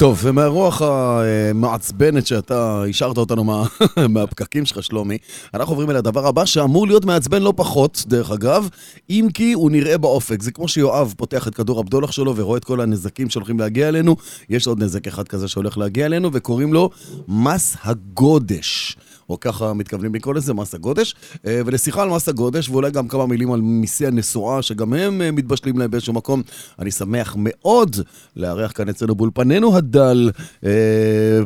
טוב, 0.00 0.20
ומהרוח 0.22 0.82
המעצבנת 0.82 2.26
שאתה 2.26 2.82
השארת 2.90 3.16
אותנו 3.16 3.44
מה, 3.44 3.64
מהפקקים 4.14 4.66
שלך, 4.66 4.82
שלומי, 4.82 5.18
אנחנו 5.54 5.72
עוברים 5.72 5.90
אל 5.90 5.96
הדבר 5.96 6.26
הבא 6.26 6.44
שאמור 6.44 6.86
להיות 6.86 7.04
מעצבן 7.04 7.42
לא 7.42 7.52
פחות, 7.56 8.04
דרך 8.06 8.30
אגב, 8.30 8.68
אם 9.10 9.28
כי 9.34 9.52
הוא 9.52 9.70
נראה 9.70 9.98
באופק. 9.98 10.42
זה 10.42 10.52
כמו 10.52 10.68
שיואב 10.68 11.14
פותח 11.16 11.48
את 11.48 11.54
כדור 11.54 11.80
הבדולח 11.80 12.12
שלו 12.12 12.36
ורואה 12.36 12.58
את 12.58 12.64
כל 12.64 12.80
הנזקים 12.80 13.30
שהולכים 13.30 13.58
להגיע 13.58 13.88
אלינו. 13.88 14.16
יש 14.48 14.66
עוד 14.66 14.82
נזק 14.82 15.06
אחד 15.06 15.28
כזה 15.28 15.48
שהולך 15.48 15.78
להגיע 15.78 16.06
אלינו, 16.06 16.30
וקוראים 16.32 16.72
לו 16.72 16.90
מס 17.28 17.76
הגודש. 17.82 18.96
או 19.30 19.40
ככה 19.40 19.72
מתכוונים 19.72 20.14
לקרוא 20.14 20.34
לזה, 20.34 20.54
מס 20.54 20.74
הגודש. 20.74 21.14
אה, 21.46 21.60
ולשיחה 21.66 22.02
על 22.02 22.08
מס 22.08 22.28
הגודש, 22.28 22.68
ואולי 22.68 22.90
גם 22.90 23.08
כמה 23.08 23.26
מילים 23.26 23.52
על 23.52 23.60
מיסי 23.60 24.06
הנסועה, 24.06 24.62
שגם 24.62 24.92
הם 24.94 25.22
אה, 25.22 25.30
מתבשלים 25.30 25.78
להם 25.78 25.90
באיזשהו 25.90 26.12
מקום. 26.12 26.42
אני 26.78 26.90
שמח 26.90 27.34
מאוד 27.38 27.96
לארח 28.36 28.72
כאן 28.72 28.88
אצלנו 28.88 29.14
באולפנינו 29.14 29.76
הדל, 29.76 30.30
אה, 30.64 30.70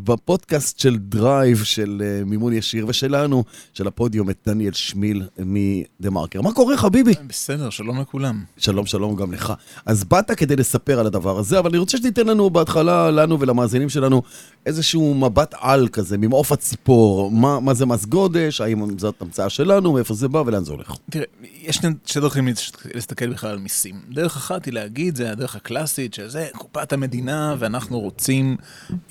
בפודקאסט 0.04 0.78
של 0.78 0.96
דרייב, 0.96 1.62
של 1.62 2.02
מימון 2.26 2.52
ישיר, 2.52 2.86
ושלנו, 2.88 3.44
של 3.72 3.86
הפודיום, 3.86 4.30
את 4.30 4.36
דניאל 4.46 4.72
שמיל 4.72 5.22
מ-TheMarker. 5.38 6.42
מה 6.42 6.52
קורה, 6.52 6.76
חביבי? 6.76 7.12
בסדר, 7.26 7.70
שלום 7.70 8.00
לכולם. 8.00 8.42
שלום, 8.56 8.86
שלום 8.86 9.16
גם 9.16 9.32
לך. 9.32 9.52
אז 9.86 10.04
באת 10.04 10.30
כדי 10.30 10.56
לספר 10.56 11.00
על 11.00 11.06
הדבר 11.06 11.38
הזה, 11.38 11.58
אבל 11.58 11.70
אני 11.70 11.78
רוצה 11.78 11.98
שתיתן 11.98 12.26
לנו 12.26 12.50
בהתחלה, 12.50 13.10
לנו 13.10 13.40
ולמאזינים 13.40 13.88
שלנו, 13.88 14.22
איזשהו 14.66 15.14
מבט 15.14 15.54
על 15.60 15.88
כזה, 15.88 16.18
ממעוף 16.18 16.52
הציפור. 16.52 17.30
מה, 17.30 17.60
מה 17.60 17.73
זה 17.74 17.86
מס 17.86 18.04
גודש, 18.04 18.60
האם 18.60 18.98
זאת 18.98 19.22
המצאה 19.22 19.50
שלנו, 19.50 19.92
מאיפה 19.92 20.14
זה 20.14 20.28
בא 20.28 20.38
ולאן 20.46 20.64
זה 20.64 20.72
הולך. 20.72 20.92
תראה, 21.10 21.24
יש 21.62 21.80
שתי 22.06 22.20
דרכים 22.20 22.48
להסתכל 22.94 23.32
בכלל 23.32 23.50
על 23.50 23.58
מיסים. 23.58 24.00
דרך 24.08 24.36
אחת 24.36 24.64
היא 24.64 24.74
להגיד, 24.74 25.16
זה 25.16 25.30
הדרך 25.30 25.56
הקלאסית, 25.56 26.14
שזה 26.14 26.48
קופת 26.56 26.92
המדינה 26.92 27.54
ואנחנו 27.58 28.00
רוצים 28.00 28.56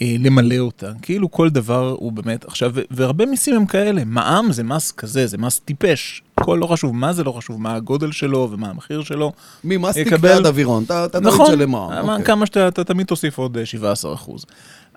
אה, 0.01 0.15
למלא 0.19 0.57
אותה. 0.57 0.91
כאילו 1.01 1.31
כל 1.31 1.49
דבר 1.49 1.95
הוא 1.99 2.11
באמת, 2.11 2.45
עכשיו, 2.45 2.71
והרבה 2.91 3.25
מיסים 3.25 3.55
הם 3.55 3.65
כאלה. 3.65 4.03
מע"מ 4.05 4.51
זה 4.51 4.63
מס 4.63 4.91
כזה, 4.91 5.27
זה 5.27 5.37
מס 5.37 5.59
טיפש. 5.59 6.22
הכל 6.37 6.57
לא 6.61 6.67
חשוב 6.67 6.95
מה 6.95 7.13
זה, 7.13 7.23
לא 7.23 7.31
חשוב 7.31 7.61
מה 7.61 7.75
הגודל 7.75 8.11
שלו 8.11 8.49
ומה 8.51 8.69
המחיר 8.69 9.03
שלו. 9.03 9.31
ממסטיק 9.63 10.07
יקבל- 10.07 10.29
ועד 10.29 10.45
אווירון, 10.45 10.83
אתה 10.83 11.07
תמיד 11.09 11.27
נכון, 11.27 11.47
שלם 11.47 11.71
מע"מ. 11.71 12.05
מה- 12.05 12.11
אוקיי. 12.11 12.25
כמה 12.25 12.45
שאתה 12.45 12.67
אתה 12.67 12.83
תמיד 12.83 13.05
תוסיף 13.07 13.37
עוד 13.37 13.57
אה, 13.57 13.65
17 13.65 14.13
אחוז. 14.13 14.45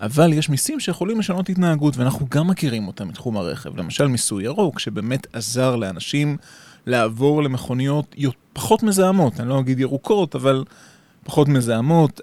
אבל 0.00 0.32
יש 0.32 0.48
מיסים 0.48 0.80
שיכולים 0.80 1.18
לשנות 1.20 1.48
התנהגות, 1.48 1.96
ואנחנו 1.96 2.26
גם 2.30 2.46
מכירים 2.48 2.86
אותם 2.86 3.08
מתחום 3.08 3.36
הרכב. 3.36 3.76
למשל 3.76 4.06
מיסוי 4.06 4.44
ירוק, 4.44 4.78
שבאמת 4.78 5.26
עזר 5.32 5.76
לאנשים 5.76 6.36
לעבור 6.86 7.42
למכוניות 7.42 8.14
יו- 8.18 8.30
פחות 8.52 8.82
מזהמות, 8.82 9.40
אני 9.40 9.48
לא 9.48 9.60
אגיד 9.60 9.80
ירוקות, 9.80 10.34
אבל 10.34 10.64
פחות 11.24 11.48
מזהמות. 11.48 12.20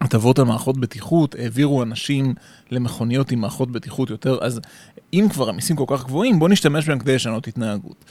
הטבות 0.00 0.38
על 0.38 0.44
מערכות 0.44 0.78
בטיחות 0.78 1.34
העבירו 1.34 1.82
אנשים 1.82 2.34
למכוניות 2.70 3.32
עם 3.32 3.40
מערכות 3.40 3.70
בטיחות 3.70 4.10
יותר, 4.10 4.38
אז 4.42 4.60
אם 5.12 5.26
כבר 5.32 5.48
המיסים 5.48 5.76
כל 5.76 5.84
כך 5.88 6.04
גבוהים, 6.04 6.38
בואו 6.38 6.50
נשתמש 6.50 6.88
בהם 6.88 6.98
כדי 6.98 7.14
לשנות 7.14 7.46
התנהגות. 7.46 8.04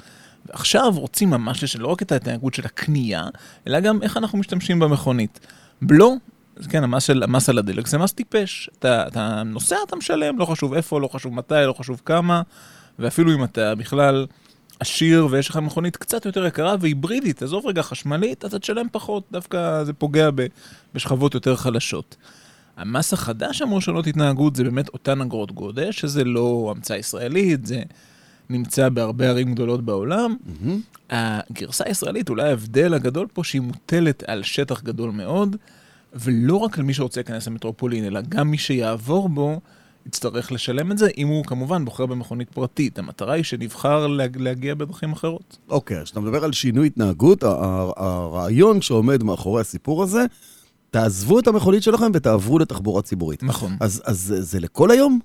ועכשיו 0.46 0.94
רוצים 0.96 1.30
ממש 1.30 1.64
לשנות 1.64 1.88
לא 1.88 1.92
רק 1.92 2.02
את 2.02 2.12
ההתנהגות 2.12 2.54
של 2.54 2.66
הקנייה, 2.66 3.24
אלא 3.68 3.80
גם 3.80 4.02
איך 4.02 4.18
אנחנו 4.18 4.38
משתמשים 4.38 4.80
במכונית. 4.80 5.40
בלו, 5.82 6.16
כן, 6.70 6.84
המס, 6.84 7.04
של, 7.04 7.24
המס 7.24 7.50
על 7.50 7.58
הדלק 7.58 7.88
זה 7.88 7.98
מס 7.98 8.12
טיפש. 8.12 8.70
אתה, 8.80 9.08
אתה 9.08 9.44
נוסע, 9.46 9.76
אתה 9.88 9.96
משלם, 9.96 10.40
לא 10.40 10.46
חשוב 10.46 10.74
איפה, 10.74 11.02
לא 11.02 11.08
חשוב 11.08 11.34
מתי, 11.34 11.56
לא 11.68 11.74
חשוב 11.74 12.02
כמה, 12.06 12.42
ואפילו 13.00 13.34
אם 13.34 13.44
אתה 13.44 13.76
בכלל 13.76 14.26
עשיר 14.80 15.28
ויש 15.32 15.50
לך 15.50 15.58
מכונית 15.58 15.98
קצת 15.98 16.26
יותר 16.26 16.46
יקרה 16.46 16.76
והיברידית, 16.80 17.44
עזוב 17.44 17.66
רגע 17.66 17.82
חשמלית, 17.82 18.46
אתה 18.46 18.60
תשלם 18.60 18.86
פחות, 18.92 19.24
דווקא 19.32 19.84
זה 19.84 19.94
פוגע 19.94 20.30
ב, 20.36 20.46
בשכבות 20.94 21.34
יותר 21.34 21.56
חלשות. 21.56 22.16
המס 22.78 23.14
החדש 23.14 23.62
אמור 23.62 23.78
לשנות 23.78 24.08
התנהגות 24.08 24.56
זה 24.56 24.64
באמת 24.64 24.90
אותן 24.90 25.22
אגרות 25.22 25.52
גודש, 25.52 26.00
שזה 26.00 26.24
לא 26.24 26.74
המצאה 26.76 26.98
ישראלית, 26.98 27.66
זה 27.66 27.84
נמצא 28.50 28.90
בהרבה 28.90 29.30
ערים 29.30 29.54
גדולות 29.54 29.86
בעולם. 29.86 30.36
מהמם. 30.46 30.82
הגרסה 31.10 31.84
הישראלית, 31.88 32.30
אולי 32.30 32.50
ההבדל 32.50 32.94
הגדול 32.94 33.28
פה, 33.34 33.44
שהיא 33.44 33.62
מוטלת 33.62 34.24
על 34.28 34.44
שטח 34.44 34.82
גדול 34.84 35.12
מאוד, 35.12 35.56
ולא 36.14 36.56
רק 36.56 36.78
על 36.80 36.84
מי 36.84 36.94
שרוצה 36.94 37.20
להיכנס 37.20 37.48
למטרופולין, 37.48 38.06
אלא 38.06 38.22
גם 38.30 38.52
מי 38.52 38.58
שיעבור 38.58 39.30
בו, 39.30 39.60
יצטרך 40.06 40.52
לשלם 40.52 40.92
את 40.92 40.98
זה, 40.98 41.08
אם 41.18 41.28
הוא 41.28 41.46
כמובן 41.46 41.86
בוחר 41.86 42.06
במכונית 42.06 42.50
פרטית. 42.50 43.00
המטרה 43.00 43.34
היא 43.34 43.44
שנבחר 43.44 44.08
להג- 44.08 44.38
להגיע 44.38 44.76
בדרכים 44.76 45.12
אחרות. 45.12 45.58
אוקיי, 45.70 46.04
כשאתה 46.04 46.20
מדבר 46.20 46.44
על 46.44 46.54
שינוי 46.54 46.88
התנהגות, 46.88 47.44
הרעיון 47.44 48.82
שעומד 48.82 49.24
מאחורי 49.24 49.62
הסיפור 49.62 50.04
הזה, 50.04 50.26
תעזבו 50.92 51.40
את 51.40 51.48
המכונית 51.48 51.84
שלכם 51.84 52.12
ותעברו 52.14 52.60
לתחבורה 52.60 53.02
ציבורית. 53.02 53.44
נכון. 53.44 53.78
אז, 53.80 54.02
אז 54.06 54.20
זה- 54.20 54.42
זה 54.42 54.60
לכל 54.60 54.92
היום? 54.92 55.20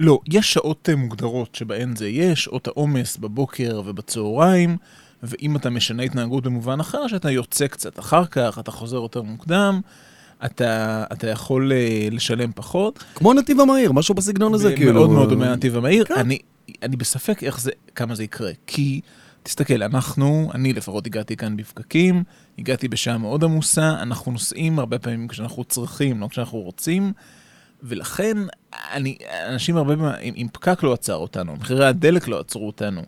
לא, 0.00 0.18
יש 0.32 0.52
שעות 0.52 0.88
אה, 0.88 0.96
מוגדרות 0.96 1.54
שבהן 1.54 1.96
זה 1.96 2.08
יהיה, 2.08 2.36
שעות 2.36 2.66
העומס 2.68 3.16
בבוקר 3.16 3.82
ובצהריים, 3.84 4.76
ואם 5.22 5.56
אתה 5.56 5.70
משנה 5.70 6.02
התנהגות 6.02 6.44
במובן 6.44 6.80
אחר, 6.80 7.06
שאתה 7.08 7.30
יוצא 7.30 7.66
קצת 7.66 7.98
אחר 7.98 8.24
כך, 8.26 8.58
אתה 8.58 8.70
חוזר 8.70 8.96
יותר 8.96 9.22
מוקדם, 9.22 9.80
אתה, 10.44 11.04
אתה 11.12 11.30
יכול 11.30 11.72
אה, 11.72 12.08
לשלם 12.10 12.52
פחות. 12.54 13.04
כמו 13.14 13.34
נתיב 13.34 13.60
המהיר, 13.60 13.92
משהו 13.92 14.14
בסגנון 14.14 14.54
הזה, 14.54 14.76
כאילו. 14.76 14.92
מאוד 14.92 15.10
מאוד 15.10 15.28
דומה 15.28 15.46
לנתיב 15.50 15.76
המהיר. 15.76 16.04
כן. 16.04 16.14
אני, 16.14 16.38
אני 16.82 16.96
בספק 16.96 17.44
איך 17.44 17.60
זה, 17.60 17.70
כמה 17.94 18.14
זה 18.14 18.24
יקרה. 18.24 18.50
כי, 18.66 19.00
תסתכל, 19.42 19.82
אנחנו, 19.82 20.50
אני 20.54 20.72
לפחות 20.72 21.06
הגעתי 21.06 21.36
כאן 21.36 21.56
בפקקים, 21.56 22.24
הגעתי 22.58 22.88
בשעה 22.88 23.18
מאוד 23.18 23.44
עמוסה, 23.44 23.90
אנחנו 24.02 24.32
נוסעים 24.32 24.78
הרבה 24.78 24.98
פעמים 24.98 25.28
כשאנחנו 25.28 25.64
צריכים, 25.64 26.20
לא 26.20 26.28
כשאנחנו 26.28 26.58
רוצים, 26.58 27.12
ולכן, 27.82 28.36
אני, 28.92 29.16
אנשים 29.48 29.76
הרבה 29.76 29.96
פעמים, 29.96 30.14
אם, 30.22 30.34
אם 30.36 30.46
פקק 30.52 30.82
לא 30.82 30.92
עצר 30.92 31.14
אותנו, 31.14 31.56
מחירי 31.56 31.86
הדלק 31.86 32.28
לא 32.28 32.40
עצרו 32.40 32.66
אותנו, 32.66 33.02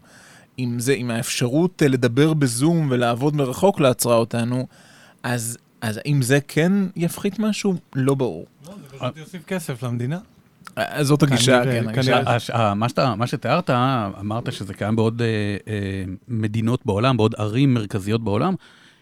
אם 0.59 0.77
זה, 0.79 0.93
אם 0.93 1.11
האפשרות 1.11 1.83
אה, 1.83 1.89
לדבר 1.89 2.35
בזום 2.35 2.89
ולעבוד 2.91 3.37
מרחוק 3.37 3.81
לא 3.81 3.89
עצרה 3.89 4.17
אותנו, 4.17 4.67
אז, 5.23 5.59
אז 5.83 6.01
האם 6.05 6.23
זה 6.23 6.39
כן 6.49 6.73
יפחית 6.97 7.39
משהו? 7.39 7.75
לא 7.95 8.15
ברור. 8.15 8.47
לא, 8.67 8.75
זה 8.91 8.97
פשוט 8.99 9.17
יוסיף 9.17 9.45
כסף 9.47 9.83
למדינה. 9.83 10.19
אז 10.77 11.07
זאת 11.07 11.23
הגישה, 11.23 11.65
כן, 11.65 11.89
הגישה. 11.89 12.12
כנראה. 12.17 12.35
הש- 12.37 12.51
ה- 12.51 12.75
מה 13.17 13.27
שתיארת, 13.27 13.71
אמרת 14.21 14.53
שזה 14.53 14.75
קיים 14.75 14.97
בעוד 14.97 15.23
אה, 15.23 15.27
אה, 15.69 16.05
מדינות 16.29 16.87
בעולם, 16.87 17.17
בעוד 17.17 17.35
ערים 17.39 17.75
מרכזיות 17.75 18.25
בעולם, 18.25 18.55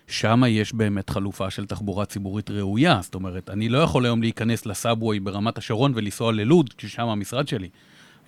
שם 0.07 0.43
יש 0.49 0.75
באמת 0.75 1.11
חלופה 1.11 1.51
של 1.51 1.67
תחבורה 1.67 2.05
ציבורית 2.05 2.51
ראויה. 2.51 2.99
זאת 3.03 3.15
אומרת, 3.15 3.51
אני 3.51 3.69
לא 3.69 3.79
יכול 3.79 4.05
היום 4.05 4.21
להיכנס 4.23 4.67
לסאבווי 4.67 5.21
ברמת 5.21 5.59
השרון 5.59 5.93
ולנסוע 5.95 6.33
ללוד, 6.33 6.73
כששם 6.79 7.07
המשרד 7.09 7.49
שלי. 7.49 7.69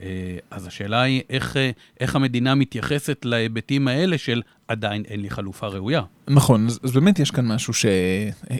אה, 0.02 0.08
אז 0.50 0.66
השאלה 0.66 1.02
היא 1.02 1.22
איך, 1.30 1.56
אה, 1.56 1.70
איך 2.00 2.16
המדינה 2.16 2.54
מתייחסת 2.54 3.18
להיבטים 3.24 3.88
האלה 3.88 4.18
של 4.18 4.42
עדיין 4.68 5.02
אין 5.08 5.20
לי 5.20 5.30
חלופה 5.30 5.66
ראויה. 5.66 6.02
נכון, 6.28 6.66
אז, 6.66 6.78
אז 6.82 6.92
באמת 6.92 7.18
יש 7.18 7.30
כאן 7.30 7.46
משהו 7.46 7.74
ש... 7.74 7.86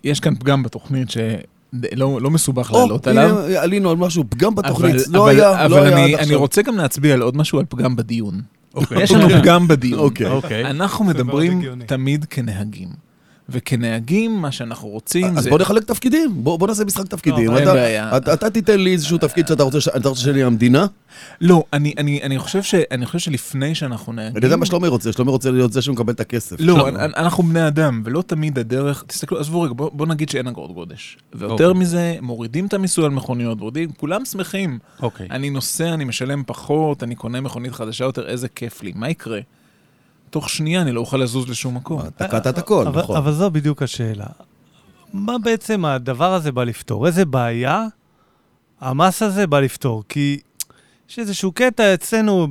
יש 0.04 0.20
כאן 0.20 0.34
פגם 0.34 0.62
בתוכנית 0.62 1.08
שלא 1.10 2.20
לא 2.20 2.30
מסובך 2.30 2.70
או, 2.72 2.78
לעלות 2.78 3.06
עליו. 3.06 3.38
עלינו 3.58 3.90
על 3.90 3.96
משהו, 3.96 4.24
פגם 4.28 4.54
בתוכנית, 4.54 4.94
אבל, 4.94 5.04
לא 5.08 5.22
אבל, 5.22 5.40
היה, 5.40 5.64
אבל 5.64 5.70
לא 5.70 5.82
היה 5.82 6.04
אני, 6.04 6.14
עד 6.14 6.20
אני. 6.20 6.34
רוצה 6.34 6.62
גם 6.62 6.76
להצביע 6.76 7.14
על 7.14 7.22
עוד 7.22 7.36
משהו, 7.36 7.58
על 7.58 7.64
פגם 7.68 7.96
בדיון. 7.96 8.40
אוקיי. 8.74 9.02
יש 9.02 9.10
לנו 9.10 9.28
פגם 9.28 9.68
בדיון. 9.68 9.98
אוקיי. 10.00 10.26
אוקיי. 10.26 10.70
אנחנו 10.70 11.06
זה 11.06 11.24
מאוד 11.24 11.44
מדברים. 11.44 11.62
תמיד 11.86 12.24
כנהגים. 12.24 13.11
וכנהגים, 13.48 14.36
מה 14.42 14.52
שאנחנו 14.52 14.88
רוצים 14.88 15.38
אז 15.38 15.44
זה... 15.44 15.50
בוא 15.50 15.58
נחלק 15.58 15.84
תפקידים, 15.84 16.30
בוא 16.44 16.58
בוא 16.58 16.66
נעשה 16.68 16.84
משחק 16.84 17.06
תפקידים. 17.06 17.46
לא, 17.50 17.56
אין 17.58 17.62
אתה- 17.62 17.72
בעיה. 17.72 18.16
אתה 18.16 18.34
אתה 18.34 18.50
תיתן 18.50 18.80
לי 18.80 18.92
איזשהו 18.92 19.18
תפקיד 19.18 19.46
שאתה 19.48 19.62
רוצה 19.62 19.78
אתה 19.96 20.08
רוצה 20.08 20.20
שאני 20.20 20.42
המדינה. 20.42 20.86
לא, 21.40 21.64
אני, 21.72 21.94
אני, 21.98 22.20
אני, 22.22 22.38
חושב 22.38 22.62
ש, 22.62 22.74
אני 22.90 23.06
חושב 23.06 23.18
שלפני 23.18 23.74
שאנחנו 23.74 24.12
נהגים... 24.12 24.36
אני 24.36 24.44
יודע 24.44 24.56
מה 24.56 24.66
שלומי 24.66 24.88
רוצה, 24.88 25.12
שלומי 25.12 25.30
רוצה 25.30 25.50
להיות 25.50 25.72
זה 25.72 25.82
שמקבל 25.82 26.12
את 26.12 26.20
הכסף. 26.20 26.56
לא, 26.60 26.74
שלומי. 26.74 26.90
אנ- 26.90 27.12
אנחנו 27.16 27.42
בני 27.42 27.66
אדם, 27.66 28.02
ולא 28.04 28.22
תמיד 28.26 28.58
הדרך... 28.58 29.04
תסתכלו, 29.06 29.40
עזבו 29.40 29.60
רגע, 29.60 29.72
בוא, 29.72 29.90
בוא 29.92 30.06
נגיד 30.06 30.28
שאין 30.28 30.46
אגרות 30.46 30.72
גודש. 30.74 31.18
ויותר 31.34 31.68
אוקיי. 31.68 31.80
מזה, 31.80 32.16
מורידים 32.20 32.66
את 32.66 32.74
המיסוי 32.74 33.04
על 33.04 33.10
מכוניות, 33.10 33.58
מורידים, 33.58 33.90
כולם 33.92 34.24
שמחים. 34.24 34.78
אוקיי. 35.02 35.26
אני 35.30 35.50
נוסע, 35.50 35.94
אני 35.94 36.04
משלם 36.04 36.42
פחות, 36.46 37.02
אני 37.02 37.14
קונה 37.14 37.40
מכונית 37.40 37.72
חדשה 37.72 38.04
יותר, 38.04 38.28
איזה 38.28 38.48
כיף 38.48 38.82
לי. 38.82 38.92
מה 38.94 39.10
יקרה? 39.10 39.40
תוך 40.32 40.50
שנייה 40.50 40.82
אני 40.82 40.92
לא 40.92 41.00
אוכל 41.00 41.16
לזוז 41.16 41.48
לשום 41.48 41.74
מקום. 41.74 42.02
תקעת 42.16 42.46
את 42.46 42.58
הכל, 42.58 42.86
אבל, 42.86 43.02
נכון. 43.02 43.16
אבל 43.16 43.32
זו 43.32 43.50
בדיוק 43.50 43.82
השאלה. 43.82 44.26
מה 45.12 45.38
בעצם 45.38 45.84
הדבר 45.84 46.34
הזה 46.34 46.52
בא 46.52 46.64
לפתור? 46.64 47.06
איזה 47.06 47.24
בעיה 47.24 47.86
המס 48.80 49.22
הזה 49.22 49.46
בא 49.46 49.60
לפתור? 49.60 50.04
כי 50.08 50.40
יש 51.10 51.18
איזשהו 51.18 51.52
קטע 51.52 51.94
אצלנו, 51.94 52.46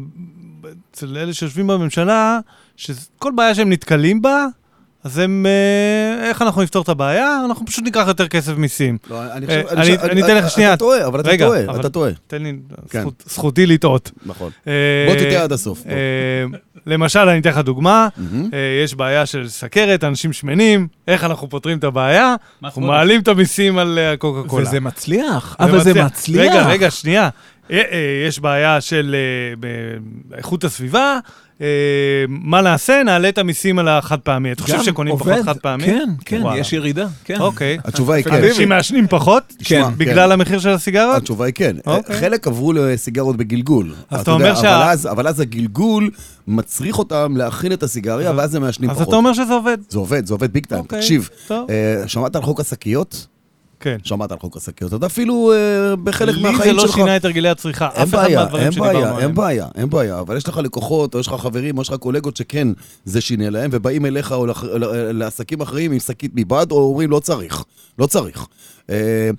אצל 0.92 1.18
אלה 1.18 1.34
שיושבים 1.34 1.68
בממשלה, 1.68 2.40
שכל 2.76 3.32
בעיה 3.36 3.56
שהם 3.56 3.70
נתקלים 3.70 4.22
בה, 4.22 4.46
אז 5.04 5.18
הם, 5.18 5.46
אה, 5.46 6.30
איך 6.30 6.42
אנחנו 6.42 6.62
נפתור 6.62 6.82
את 6.84 6.90
הבעיה? 6.90 7.42
אנחנו 7.46 7.66
פשוט 7.66 7.84
ניקח 7.84 8.04
יותר 8.08 8.28
כסף 8.28 8.54
מיסים. 8.58 8.98
לא, 9.10 9.24
אני 9.34 9.46
אה, 9.46 9.62
חושב- 9.64 9.78
אני- 9.78 9.98
חושב- 9.98 10.10
אני 10.10 10.24
אתן 10.24 10.36
לך 10.38 10.50
שנייה. 10.50 10.70
אתה 10.74 10.80
טועה, 10.80 11.08
אבל 11.08 11.20
אתה 11.20 11.30
טועה, 11.38 11.80
אתה 11.80 11.90
טועה. 11.90 12.12
תן 12.28 12.44
לי, 12.44 12.54
כן. 12.90 13.02
זכות, 13.02 13.24
זכותי 13.28 13.66
לטעות. 13.66 14.12
נכון. 14.26 14.52
אה, 14.68 14.74
בוא 15.08 15.16
תטעה 15.16 15.44
עד 15.44 15.52
הסוף. 15.52 15.84
למשל, 16.88 17.20
אני 17.20 17.40
אתן 17.40 17.50
לך 17.50 17.58
דוגמה, 17.58 18.08
יש 18.84 18.96
בעיה 18.96 19.26
של 19.26 19.50
סכרת, 19.50 20.04
אנשים 20.04 20.34
שמנים, 20.34 20.88
איך 21.08 21.24
אנחנו 21.24 21.50
פותרים 21.50 21.78
את 21.78 21.84
הבעיה? 21.84 22.36
אנחנו. 22.64 22.82
מעלים 22.82 23.22
את 23.22 23.28
המיסים 23.28 23.78
על 23.78 24.00
הקוקה 24.14 24.50
קולה. 24.50 24.68
וזה 24.68 24.80
מצליח, 24.80 25.56
אבל 25.60 25.84
זה 25.84 26.04
מצליח. 26.04 26.42
רגע, 26.42 26.68
רגע, 26.68 26.92
שנייה. 26.92 27.30
אה, 27.72 27.78
אה, 27.78 27.84
יש 28.28 28.40
בעיה 28.40 28.82
של 28.82 29.16
אה, 29.16 29.56
באיכות 30.30 30.64
הסביבה, 30.64 31.20
אה, 31.62 31.68
מה 32.30 32.62
נעשה? 32.62 33.02
נעלה 33.06 33.30
את 33.30 33.38
המיסים 33.38 33.80
על 33.80 33.88
החד 33.88 34.20
פעמי. 34.20 34.52
אתה 34.52 34.64
חושב 34.64 34.84
שקונים 34.84 35.18
פחות. 35.18 35.34
חד 35.46 35.58
פעמי? 35.58 35.84
כן, 35.84 36.10
כן. 36.26 36.42
יש 36.56 36.74
ירידה, 36.74 37.08
כן. 37.24 37.40
אוקיי. 37.40 37.78
התשובה 37.86 38.16
היא 38.16 38.24
כן. 38.24 38.44
אנשים 38.44 38.70
מעשנים 38.70 39.08
פחות? 39.08 39.44
תשמע, 39.58 39.84
כן. 39.84 39.98
בגלל 39.98 40.32
המחיר 40.32 40.60
של 40.60 40.70
הסיגרות? 40.70 41.18
התשובה 41.18 41.46
היא 41.46 41.54
כן. 41.54 41.76
אוקיי. 41.86 42.16
חלק 42.20 42.48
עברו 42.48 42.74
לסיגרות 42.74 43.38
בגלגול. 43.38 43.94
אתה 44.22 44.32
אומר 44.32 44.56
שה- 44.56 44.76
אבל 44.78 44.90
אז- 44.92 45.06
אבל 45.08 45.28
אז 45.28 45.40
הגלגול 45.40 46.10
מצריך 46.48 47.00
אותם 47.00 47.34
להכין 47.38 47.72
את 47.74 47.84
הסיגריה, 47.84 48.30
אז- 48.30 48.38
ואז 48.38 48.56
הם 48.56 48.62
מעשנים 48.62 48.90
אז 48.90 48.96
פחות. 48.96 49.08
אתה 49.08 49.16
אומר 49.16 49.34
שזה 49.34 49.54
עובד. 49.54 49.78
זה 49.90 49.98
עובד, 50.00 50.26
זה 50.26 50.34
עובד 50.34 50.54
ביג 50.54 50.66
טיים. 50.66 50.82
אוקיי, 50.82 51.00
תקשיב, 51.00 51.30
שמעת 52.08 52.36
על 52.36 52.42
חוק 52.42 52.60
השקיות? 52.60 53.28
כן. 53.82 53.98
שמעת 54.04 54.32
על 54.32 54.40
חוק 54.40 54.58
השקיות. 54.58 54.94
אתה 54.94 55.06
אפילו 55.06 55.52
אה, 55.54 55.96
בחלק 55.96 56.36
לי 56.36 56.42
מהחיים 56.42 56.76
זה 56.76 56.82
שלך... 56.82 56.90
לא 56.90 57.04
שינה 57.04 57.16
את 57.16 57.26
הרגלי 57.26 57.50
הצריכה. 57.50 57.90
אין 57.94 58.02
אף 58.04 58.10
אחד 58.10 58.18
בעיה, 58.24 58.40
מהדברים 58.40 58.64
אין 58.64 58.72
שדיברנו 58.72 58.94
בעיה, 58.94 59.08
עליהם. 59.10 59.28
אין 59.28 59.36
בעיה, 59.36 59.68
אין 59.76 59.90
בעיה, 59.90 60.20
אבל 60.20 60.38
יש 60.38 60.48
לך 60.48 60.58
לקוחות, 60.58 61.16
או 61.16 61.20
יש 61.20 61.28
לך 61.28 61.34
חברים, 61.34 61.78
או 61.78 61.82
יש 61.82 61.90
לך 61.90 61.96
קולגות 61.96 62.38
שכן, 62.38 62.68
זה 63.06 63.22
שינה 63.22 63.50
להם, 63.50 63.70
ובאים 63.74 64.06
אליך 64.06 64.32
או 64.32 64.46
לח- 64.46 64.64
לעסקים 65.14 65.62
אחרים 65.62 65.92
עם 65.92 66.00
שקית 66.00 66.32
מבד, 66.36 66.68
או 66.72 66.78
אומרים 66.90 67.12
לא 67.12 67.20
צריך, 67.20 67.64
לא 68.00 68.06
צריך. 68.06 68.46
אה, 68.90 69.30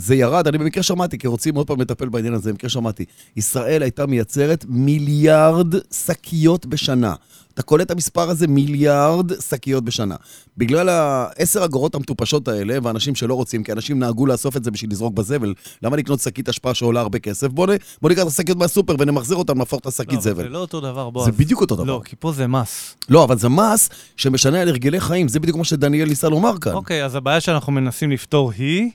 זה 0.00 0.14
ירד, 0.14 0.48
אני 0.48 0.58
במקרה 0.58 0.82
שמעתי, 0.82 1.18
כי 1.18 1.26
רוצים 1.26 1.54
עוד 1.54 1.66
פעם 1.66 1.80
לטפל 1.80 2.08
בעניין 2.08 2.34
הזה, 2.34 2.50
במקרה 2.50 2.70
שמעתי. 2.70 3.04
ישראל 3.36 3.82
הייתה 3.82 4.06
מייצרת 4.06 4.64
מיליארד 4.68 5.74
שקיות 6.06 6.66
בשנה. 6.66 7.14
אתה 7.54 7.62
קולט 7.62 7.86
את 7.86 7.90
המספר 7.90 8.30
הזה? 8.30 8.46
מיליארד 8.46 9.40
שקיות 9.40 9.84
בשנה. 9.84 10.16
בגלל 10.56 10.88
העשר 10.88 11.64
אגורות 11.64 11.94
המטופשות 11.94 12.48
האלה, 12.48 12.78
ואנשים 12.82 13.14
שלא 13.14 13.34
רוצים, 13.34 13.64
כי 13.64 13.72
אנשים 13.72 13.98
נהגו 13.98 14.26
לאסוף 14.26 14.56
את 14.56 14.64
זה 14.64 14.70
בשביל 14.70 14.90
לזרוק 14.90 15.14
בזבל, 15.14 15.54
למה 15.82 15.96
לקנות 15.96 16.20
שקית 16.20 16.48
אשפה 16.48 16.74
שעולה 16.74 17.00
הרבה 17.00 17.18
כסף? 17.18 17.48
בוא, 17.48 17.66
נ... 17.66 17.70
בוא 18.02 18.10
ניקח 18.10 18.22
את 18.22 18.26
השקיות 18.26 18.58
מהסופר 18.58 18.94
ונמחזר 18.98 19.36
אותן, 19.36 19.58
נהפוך 19.58 19.80
את 19.80 19.86
לא, 19.86 19.88
השקית 19.88 20.12
אבל 20.12 20.20
זבל. 20.20 20.42
זה 20.42 20.48
לא 20.48 20.58
אותו 20.58 20.80
דבר, 20.80 21.10
בועז. 21.10 21.26
זה 21.26 21.32
בדיוק 21.32 21.60
אותו 21.60 21.74
דבר. 21.76 21.84
לא, 21.84 22.00
כי 22.04 22.16
פה 22.18 22.32
זה 22.32 22.46
מס. 22.46 22.96
לא, 23.08 23.24
אבל 23.24 23.38
זה 23.38 23.48
מס 23.48 23.88
שמשנה 24.16 24.60
על 24.60 24.68
הרגלי 24.68 25.00
חיים, 25.00 25.28
זה 25.28 25.40
בדיוק 25.40 25.56
מה 25.56 25.64
שדניאל 25.64 26.08
ניסה 26.08 26.28
לומר 26.28 26.58
כאן. 26.60 26.72
אוקיי, 26.72 27.04
אז 27.04 27.14
הבעיה 27.14 27.40
שאנחנו 27.40 27.72
מנסים 27.72 28.10
לפתור 28.10 28.52
היא 28.52 28.90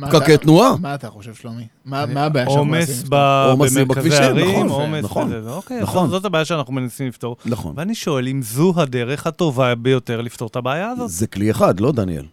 פקקי 0.00 0.36
תנועה. 0.36 0.76
מה 0.76 0.94
אתה 0.94 1.10
חושב, 1.10 1.34
שלומי? 1.34 1.66
מה 1.84 2.06
מה 2.06 2.24
הבעיה 2.24 2.46
שאנחנו 2.46 2.60
עומס 2.60 2.88
מנסים 2.88 3.06
ב- 3.10 3.46
עומס 3.50 3.76
במרכזי 3.76 4.14
הערים, 4.16 4.66
נכון, 4.66 4.68
עומס 4.68 5.04
נכון, 5.04 5.30
בזה. 5.32 5.50
אוקיי, 5.50 5.80
נכון. 5.80 6.10
זאת 6.10 6.24
הבעיה 6.24 6.44
שאנחנו 6.44 6.72
מנסים 6.72 7.08
לפתור. 7.08 7.36
נכון. 7.46 7.74
ואני 7.76 7.94
שואל 7.94 8.28
אם 8.28 8.42
זו 8.42 8.72
הדרך 8.76 9.26
הטובה 9.26 9.74
ביותר 9.74 10.20
לפתור 10.20 10.48
את 10.48 10.56
הבעיה 10.56 10.90
הזאת. 10.90 11.10
זה 11.10 11.26
כלי 11.26 11.50
אחד, 11.50 11.80
לא 11.80 11.92
דניאל? 11.92 12.24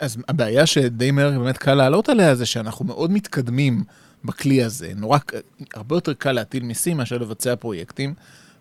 אז 0.00 0.16
הבעיה 0.28 0.66
שדי 0.66 1.10
מהר 1.10 1.30
באמת 1.38 1.58
קל 1.58 1.74
לעלות 1.74 2.08
עליה 2.08 2.34
זה 2.34 2.46
שאנחנו 2.46 2.84
מאוד 2.84 3.10
מתקדמים 3.12 3.84
בכלי 4.24 4.62
הזה. 4.62 4.92
נורא, 4.96 5.18
הרבה 5.74 5.96
יותר 5.96 6.12
קל 6.14 6.32
להטיל 6.32 6.62
מיסים 6.62 6.96
מאשר 6.96 7.18
לבצע 7.18 7.56
פרויקטים, 7.56 8.14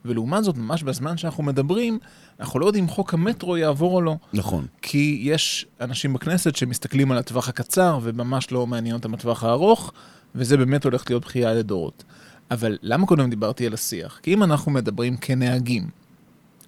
ולעומת 0.06 0.44
זאת, 0.44 0.58
ממש 0.58 0.84
בזמן 0.84 1.18
שאנחנו 1.18 1.44
מדברים, 1.44 2.00
אנחנו 2.40 2.60
לא 2.60 2.66
יודעים 2.66 2.84
אם 2.84 2.90
חוק 2.90 3.14
המטרו 3.14 3.58
יעבור 3.58 3.96
או 3.96 4.02
לא. 4.02 4.16
נכון. 4.34 4.66
כי 4.82 5.20
יש 5.24 5.66
אנשים 5.82 6.14
בכנסת 6.14 6.56
שמסתכלים 6.56 7.12
על 7.12 7.18
הטווח 7.18 7.50
הקצר 7.50 8.00
וממש 8.02 8.52
לא 8.52 8.68
מעניין 8.68 8.96
אותם 8.96 9.14
הטווח 9.14 9.44
הארוך, 9.44 9.94
וזה 10.36 10.58
באמת 10.58 10.84
הולך 10.84 11.04
להיות 11.10 11.26
בכייה 11.26 11.54
לדורות. 11.54 12.04
אבל 12.52 12.78
למה 12.82 13.08
קודם 13.08 13.30
דיברתי 13.30 13.68
על 13.68 13.74
השיח? 13.74 14.20
כי 14.24 14.34
אם 14.34 14.44
אנחנו 14.44 14.72
מדברים 14.72 15.18
כנהגים 15.18 15.90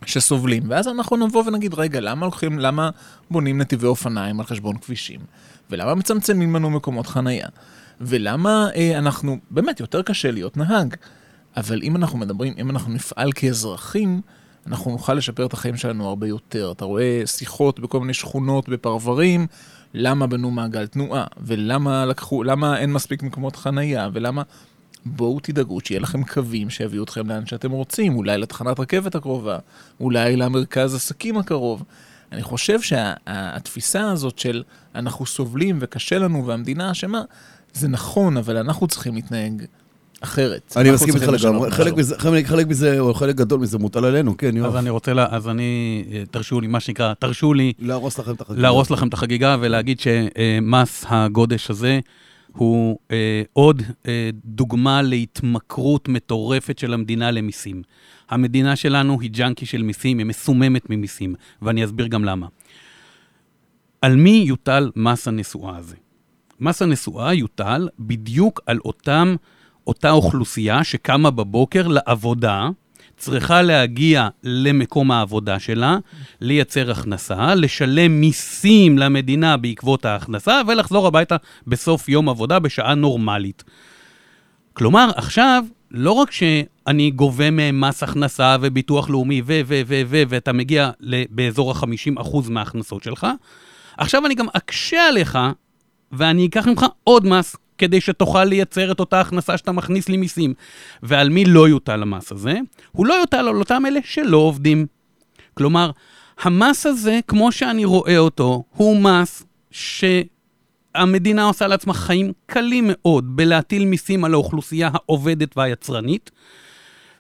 שסובלים, 0.06 0.64
ואז 0.70 0.88
אנחנו 0.88 1.18
נבוא 1.18 1.44
ונגיד, 1.48 1.74
רגע, 1.74 2.00
למה 2.00 2.26
הולכים, 2.26 2.60
למה 2.60 2.90
בונים 3.32 3.58
נתיבי 3.58 3.88
אופניים 3.88 4.40
על 4.40 4.46
חשבון 4.46 4.78
כבישים? 4.78 5.20
ולמה 5.70 5.96
מצמצמים 5.96 6.56
לנו 6.56 6.70
מקומות 6.70 7.08
חנייה? 7.08 7.48
ולמה 8.02 8.70
אה, 8.76 8.98
אנחנו, 8.98 9.38
באמת, 9.52 9.80
יותר 9.80 10.02
קשה 10.02 10.32
להיות 10.32 10.58
נהג. 10.58 10.96
אבל 11.58 11.80
אם 11.84 11.96
אנחנו 11.96 12.18
מדברים, 12.18 12.54
אם 12.58 12.70
אנחנו 12.70 12.94
נפעל 12.94 13.32
כאזרחים, 13.32 14.22
אנחנו 14.68 14.92
נוכל 14.92 15.14
לשפר 15.14 15.46
את 15.46 15.54
החיים 15.54 15.78
שלנו 15.78 16.08
הרבה 16.08 16.28
יותר. 16.28 16.72
אתה 16.72 16.86
רואה 16.86 17.24
שיחות 17.26 17.80
בכל 17.80 18.00
מיני 18.00 18.14
שכונות 18.14 18.70
בפרברים, 18.70 19.48
למה 19.94 20.28
בנו 20.28 20.52
מעגל 20.52 20.88
תנועה, 20.88 21.26
ולמה 21.38 22.06
לקחו, 22.06 22.44
למה 22.44 22.78
אין 22.78 22.94
מספיק 22.94 23.24
מקומות 23.24 23.56
חנייה, 23.56 24.10
ולמה... 24.14 24.42
בואו 25.06 25.40
תדאגו 25.40 25.80
שיהיה 25.84 26.00
לכם 26.02 26.24
קווים 26.24 26.70
שיביאו 26.70 27.04
אתכם 27.04 27.28
לאן 27.28 27.46
שאתם 27.46 27.72
רוצים, 27.72 28.16
אולי 28.16 28.38
לתחנת 28.38 28.80
רכבת 28.80 29.16
הקרובה, 29.16 29.58
אולי 30.00 30.36
למרכז 30.36 30.96
עסקים 30.96 31.38
הקרוב. 31.38 31.84
אני 32.32 32.44
חושב 32.44 32.82
שהתפיסה 32.82 34.12
הזאת 34.12 34.40
של 34.40 34.64
אנחנו 34.96 35.26
סובלים 35.26 35.78
וקשה 35.82 36.20
לנו 36.20 36.48
והמדינה 36.48 36.92
אשמה, 36.92 37.22
זה 37.74 37.88
נכון, 37.88 38.38
אבל 38.38 38.58
אנחנו 38.58 38.88
צריכים 38.88 39.16
להתנהג 39.16 39.64
אחרת. 40.22 40.74
אני 40.78 40.92
מסכים 40.92 41.16
איתך 41.16 41.28
לגמרי. 41.28 41.72
חלק 41.72 41.94
מזה- 41.94 42.20
חלק- 42.20 42.46
חלק 42.48 42.68
מזה, 42.68 43.00
או 43.00 43.14
חלק 43.14 43.36
גדול 43.36 43.60
מזה 43.60 43.78
מוטל 43.78 44.06
עלינו, 44.06 44.38
כן, 44.38 44.48
אז 44.48 44.56
יואב. 44.56 44.76
אני 44.76 44.90
רוצה, 44.90 45.14
לה- 45.14 45.28
אז 45.32 45.48
אני, 45.50 45.64
אה, 46.14 46.24
תרשו 46.32 46.62
לי, 46.62 46.68
מה 46.68 46.80
שנקרא, 46.80 47.14
תרשו 47.14 47.54
לי 47.54 47.74
להרוס 47.80 48.20
לכם 48.20 48.32
את 48.32 48.42
החגיגה. 48.42 48.62
להרוס 48.62 48.92
לכם 48.92 49.08
את 49.08 49.14
החגיגה 49.14 49.58
ולהגיד 49.62 50.00
שמס 50.00 51.06
הגודש 51.10 51.70
הזה 51.70 52.00
הוא 52.56 52.98
אה, 53.12 53.42
עוד 53.54 53.82
אה, 54.08 54.30
דוגמה 54.46 55.02
להתמכרות 55.02 56.08
מטורפת 56.10 56.80
של 56.80 56.94
המדינה 56.94 57.32
למיסים. 57.32 57.82
המדינה 58.30 58.76
שלנו 58.76 59.20
היא 59.22 59.30
ג'אנקי 59.34 59.66
של 59.66 59.82
מיסים, 59.84 60.18
היא 60.18 60.26
מסוממת 60.26 60.90
ממיסים, 60.90 61.36
ואני 61.62 61.86
אסביר 61.86 62.08
גם 62.08 62.26
למה. 62.26 62.48
על 64.02 64.16
מי 64.16 64.44
יוטל 64.48 64.92
מס 64.96 65.28
הנסועה 65.28 65.78
הזה? 65.78 65.96
מס 66.60 66.82
הנסועה 66.82 67.34
יוטל 67.34 67.90
בדיוק 68.00 68.62
על 68.66 68.80
אותם, 68.86 69.36
אותה 69.88 70.12
אוכלוסייה 70.12 70.84
שקמה 70.84 71.32
בבוקר 71.32 71.88
לעבודה, 71.88 72.70
צריכה 73.18 73.62
להגיע 73.62 74.28
למקום 74.44 75.12
העבודה 75.12 75.60
שלה, 75.60 75.98
לייצר 76.42 76.92
הכנסה, 76.92 77.56
לשלם 77.56 78.22
מיסים 78.22 78.98
למדינה 78.98 79.58
בעקבות 79.58 80.06
ההכנסה, 80.06 80.62
ולחזור 80.68 81.08
הביתה 81.08 81.36
בסוף 81.68 82.10
יום 82.10 82.30
עבודה 82.30 82.60
בשעה 82.60 82.96
נורמלית. 82.96 83.64
כלומר, 84.74 85.10
עכשיו, 85.16 85.64
לא 85.92 86.12
רק 86.12 86.32
שאני 86.32 87.12
גובה 87.12 87.52
מהם 87.52 87.82
מס 87.82 88.04
הכנסה 88.04 88.56
וביטוח 88.62 89.10
לאומי 89.10 89.42
ו... 89.46 89.62
ו... 89.66 89.82
ו... 89.88 90.02
ו... 90.08 90.24
ואתה 90.30 90.54
מגיע 90.54 90.92
באזור 91.30 91.72
ה-50% 91.72 92.50
מההכנסות 92.50 93.04
שלך, 93.04 93.28
עכשיו 93.98 94.26
אני 94.26 94.36
גם 94.36 94.48
אקשה 94.54 95.08
עליך, 95.08 95.40
ואני 96.12 96.46
אקח 96.46 96.68
ממך 96.68 96.86
עוד 97.04 97.26
מס, 97.26 97.56
כדי 97.82 98.02
שתוכל 98.02 98.44
לייצר 98.44 98.92
את 98.92 99.00
אותה 99.00 99.22
הכנסה 99.22 99.58
שאתה 99.58 99.72
מכניס 99.72 100.10
לי 100.10 100.18
מיסים. 100.18 100.54
ועל 101.04 101.30
מי 101.30 101.46
לא 101.46 101.70
יוטל 101.70 102.02
המס 102.02 102.32
הזה? 102.32 102.54
הוא 102.92 103.06
לא 103.06 103.14
יוטל 103.14 103.48
על 103.48 103.56
אותם 103.56 103.84
אלה 103.88 104.00
שלא 104.04 104.38
עובדים. 104.38 104.86
כלומר, 105.54 105.92
המס 106.42 106.86
הזה, 106.86 107.20
כמו 107.28 107.52
שאני 107.52 107.86
רואה 107.86 108.18
אותו, 108.18 108.64
הוא 108.76 108.98
מס 109.02 109.44
שהמדינה 109.72 111.44
עושה 111.44 111.68
לעצמה 111.68 111.94
חיים 111.94 112.32
קלים 112.46 112.84
מאוד 112.88 113.36
בלהטיל 113.36 113.86
מיסים 113.86 114.26
על 114.26 114.34
האוכלוסייה 114.34 114.90
העובדת 114.94 115.58
והיצרנית, 115.58 116.32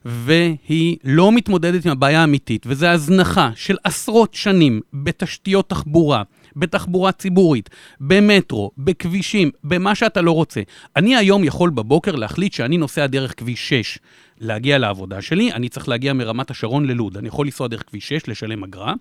והיא 0.06 0.97
לא 1.04 1.32
מתמודדת 1.32 1.86
עם 1.86 1.91
הבעיה 1.91 2.21
האמיתית, 2.21 2.63
וזו 2.67 2.88
הזנחה 2.88 3.50
של 3.56 3.78
עשרות 3.84 4.34
שנים 4.34 4.82
בתשתיות 4.93 5.69
תחבורה, 5.69 6.24
בתחבורה 6.55 7.11
ציבורית, 7.11 7.69
במטרו, 7.99 8.71
בכבישים, 8.77 9.51
במה 9.63 9.95
שאתה 9.95 10.21
לא 10.21 10.31
רוצה. 10.31 10.61
אני 10.95 11.15
היום 11.15 11.43
יכול 11.43 11.69
בבוקר 11.69 12.15
להחליט 12.15 12.53
שאני 12.53 12.77
נוסע 12.77 13.07
דרך 13.07 13.33
כביש 13.37 13.69
6 13.69 13.99
להגיע 14.41 14.77
לעבודה 14.77 15.21
שלי, 15.21 15.51
אני 15.51 15.69
צריך 15.69 15.89
להגיע 15.89 16.13
מרמת 16.13 16.51
השרון 16.51 16.85
ללוד. 16.85 17.17
אני 17.17 17.27
יכול 17.27 17.45
לנסוע 17.45 17.67
דרך 17.67 17.83
כביש 17.87 18.07
6, 18.07 18.27
לשלם 18.27 18.63
אגרה, 18.63 18.93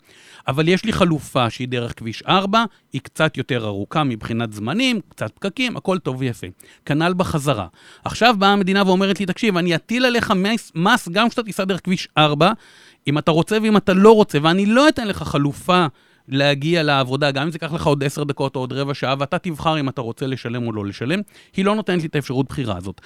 אבל 0.48 0.68
יש 0.68 0.84
לי 0.84 0.92
חלופה 0.92 1.50
שהיא 1.50 1.68
דרך 1.68 1.98
כביש 1.98 2.22
4, 2.22 2.64
היא 2.92 3.00
קצת 3.00 3.36
יותר 3.36 3.66
ארוכה 3.66 4.04
מבחינת 4.04 4.52
זמנים, 4.52 5.00
קצת 5.08 5.32
פקקים, 5.34 5.76
הכל 5.76 5.98
טוב 5.98 6.16
ויפה. 6.18 6.46
כנ"ל 6.84 7.12
בחזרה. 7.16 7.66
עכשיו 8.04 8.34
באה 8.38 8.52
המדינה 8.52 8.82
ואומרת 8.86 9.20
לי, 9.20 9.26
תקשיב, 9.26 9.56
אני 9.56 9.74
אטיל 9.74 10.04
עליך 10.04 10.30
מס, 10.30 10.72
מס 10.74 11.08
גם 11.08 11.28
כשאתה 11.28 11.42
תיסע 11.42 11.64
דרך 11.64 11.80
כביש 11.84 12.08
4, 12.18 12.52
אם 13.06 13.18
אתה 13.18 13.30
רוצה 13.30 13.58
ואם 13.62 13.76
אתה 13.76 13.94
לא 13.94 14.14
רוצה, 14.14 14.38
ואני 14.42 14.66
לא 14.66 14.88
אתן 14.88 15.08
לך 15.08 15.22
חלופה 15.22 15.86
להגיע 16.30 16.82
לעבודה, 16.82 17.30
גם 17.30 17.42
אם 17.42 17.50
זה 17.50 17.56
ייקח 17.56 17.72
לך 17.72 17.86
עוד 17.86 18.04
עשר 18.04 18.24
דקות 18.24 18.56
או 18.56 18.60
עוד 18.60 18.72
רבע 18.72 18.94
שעה, 18.94 19.14
ואתה 19.18 19.38
תבחר 19.38 19.80
אם 19.80 19.88
אתה 19.88 20.00
רוצה 20.00 20.26
לשלם 20.26 20.66
או 20.66 20.72
לא 20.72 20.86
לשלם, 20.86 21.20
היא 21.56 21.64
לא 21.64 21.74
נותנת 21.74 22.02
לי 22.02 22.08
את 22.08 22.16
האפשרות 22.16 22.48
בחירה 22.48 22.76
הזאת. 22.76 23.00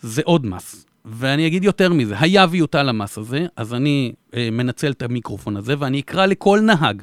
זה 0.00 0.22
עוד 0.24 0.46
מס. 0.46 0.86
ואני 1.04 1.46
אגיד 1.46 1.64
יותר 1.64 1.92
מזה, 1.92 2.14
היה 2.18 2.46
ויוטל 2.50 2.88
המס 2.88 3.18
הזה, 3.18 3.46
אז 3.56 3.74
אני 3.74 4.12
אה, 4.34 4.48
מנצל 4.52 4.90
את 4.90 5.02
המיקרופון 5.02 5.56
הזה, 5.56 5.74
ואני 5.78 6.00
אקרא 6.00 6.26
לכל 6.26 6.60
נהג, 6.60 7.02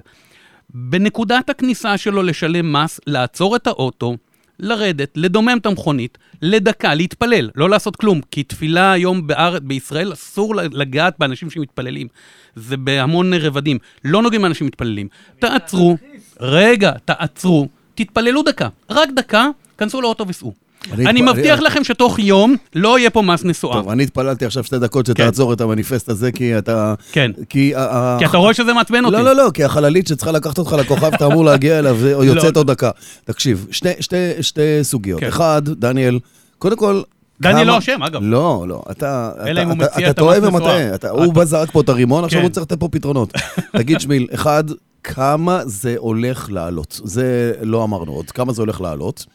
בנקודת 0.69 1.49
הכניסה 1.49 1.97
שלו 1.97 2.23
לשלם 2.23 2.73
מס, 2.73 2.99
לעצור 3.07 3.55
את 3.55 3.67
האוטו, 3.67 4.17
לרדת, 4.61 5.11
לדומם 5.15 5.57
את 5.61 5.65
המכונית, 5.65 6.17
לדקה, 6.41 6.93
להתפלל, 6.93 7.49
לא 7.55 7.69
לעשות 7.69 7.95
כלום, 7.95 8.21
כי 8.31 8.43
תפילה 8.43 8.91
היום 8.91 9.27
בארץ, 9.27 9.61
בישראל 9.65 10.13
אסור 10.13 10.55
לגעת 10.55 11.15
באנשים 11.19 11.49
שמתפללים. 11.49 12.07
זה 12.55 12.77
בהמון 12.77 13.33
רבדים. 13.33 13.77
לא 14.05 14.21
נוגעים 14.21 14.41
באנשים 14.41 14.67
מתפללים. 14.67 15.07
תעצרו, 15.39 15.97
רגע, 16.39 16.91
תעצרו, 17.05 17.67
תתפללו 17.95 18.43
דקה, 18.43 18.67
רק 18.89 19.09
דקה, 19.15 19.47
כנסו 19.77 20.01
לאוטו 20.01 20.27
וסעו. 20.27 20.53
אני 20.91 21.21
מבטיח 21.21 21.59
לכם 21.59 21.83
שתוך 21.83 22.19
יום 22.19 22.55
לא 22.75 22.99
יהיה 22.99 23.09
פה 23.09 23.21
מס 23.21 23.43
נסועה. 23.43 23.77
טוב, 23.81 23.89
אני 23.89 24.03
התפללתי 24.03 24.45
עכשיו 24.45 24.63
שתי 24.63 24.79
דקות 24.79 25.05
שתעצור 25.05 25.53
את 25.53 25.61
המניפסט 25.61 26.09
הזה, 26.09 26.31
כי 26.31 26.57
אתה... 26.57 26.93
כן. 27.11 27.31
כי... 27.49 27.73
כי 28.19 28.25
אתה 28.25 28.37
רואה 28.37 28.53
שזה 28.53 28.73
מעצבן 28.73 29.05
אותי. 29.05 29.15
לא, 29.17 29.21
לא, 29.23 29.35
לא, 29.35 29.51
כי 29.53 29.63
החללית 29.63 30.07
שצריכה 30.07 30.31
לקחת 30.31 30.57
אותך 30.57 30.73
לכוכב, 30.73 31.13
אתה 31.13 31.25
אמור 31.25 31.45
להגיע 31.45 31.79
אליו, 31.79 31.97
זה 31.97 32.11
יוצאת 32.11 32.55
לא. 32.55 32.59
עוד 32.59 32.71
דקה. 32.71 32.89
תקשיב, 33.25 33.67
שתי- 33.71 33.89
שתי 34.41 34.61
סוגיות. 34.81 35.19
כן. 35.19 35.27
אחד, 35.27 35.61
דניאל, 35.65 36.19
קודם 36.57 36.77
כל... 36.77 37.01
דניאל 37.41 37.67
לא 37.67 37.77
אשם, 37.77 38.03
אגב. 38.03 38.19
לא, 38.23 38.65
לא, 38.67 38.83
אתה... 38.91 39.31
אלא 39.45 39.63
אם 39.63 39.69
הוא 39.69 39.77
מציע 39.77 40.07
את 40.09 40.11
אתה 40.11 40.21
טועה 40.21 40.37
המס 40.37 40.47
ומטעה. 40.47 41.11
הוא 41.11 41.45
זרק 41.45 41.71
פה 41.71 41.81
את 41.81 41.89
הרימון, 41.89 42.23
עכשיו 42.23 42.39
כן. 42.39 42.45
הוא 42.45 42.51
צריך 42.51 42.65
לתת 42.65 42.79
פה 42.79 42.87
פתרונות. 42.91 43.33
תגיד, 43.77 43.99
שמיל, 43.99 44.27
אחד, 44.33 44.63
כמה 45.03 45.61
זה 45.65 45.95
הולך 45.97 46.47
לעלות? 46.51 47.01
זה 47.03 47.53
לא 47.61 47.83
אמרנו 47.83 48.11
עוד, 48.11 48.31
כמה 48.31 48.53
זה 48.53 48.61
הולך 48.61 48.81
לעלות? 48.81 49.25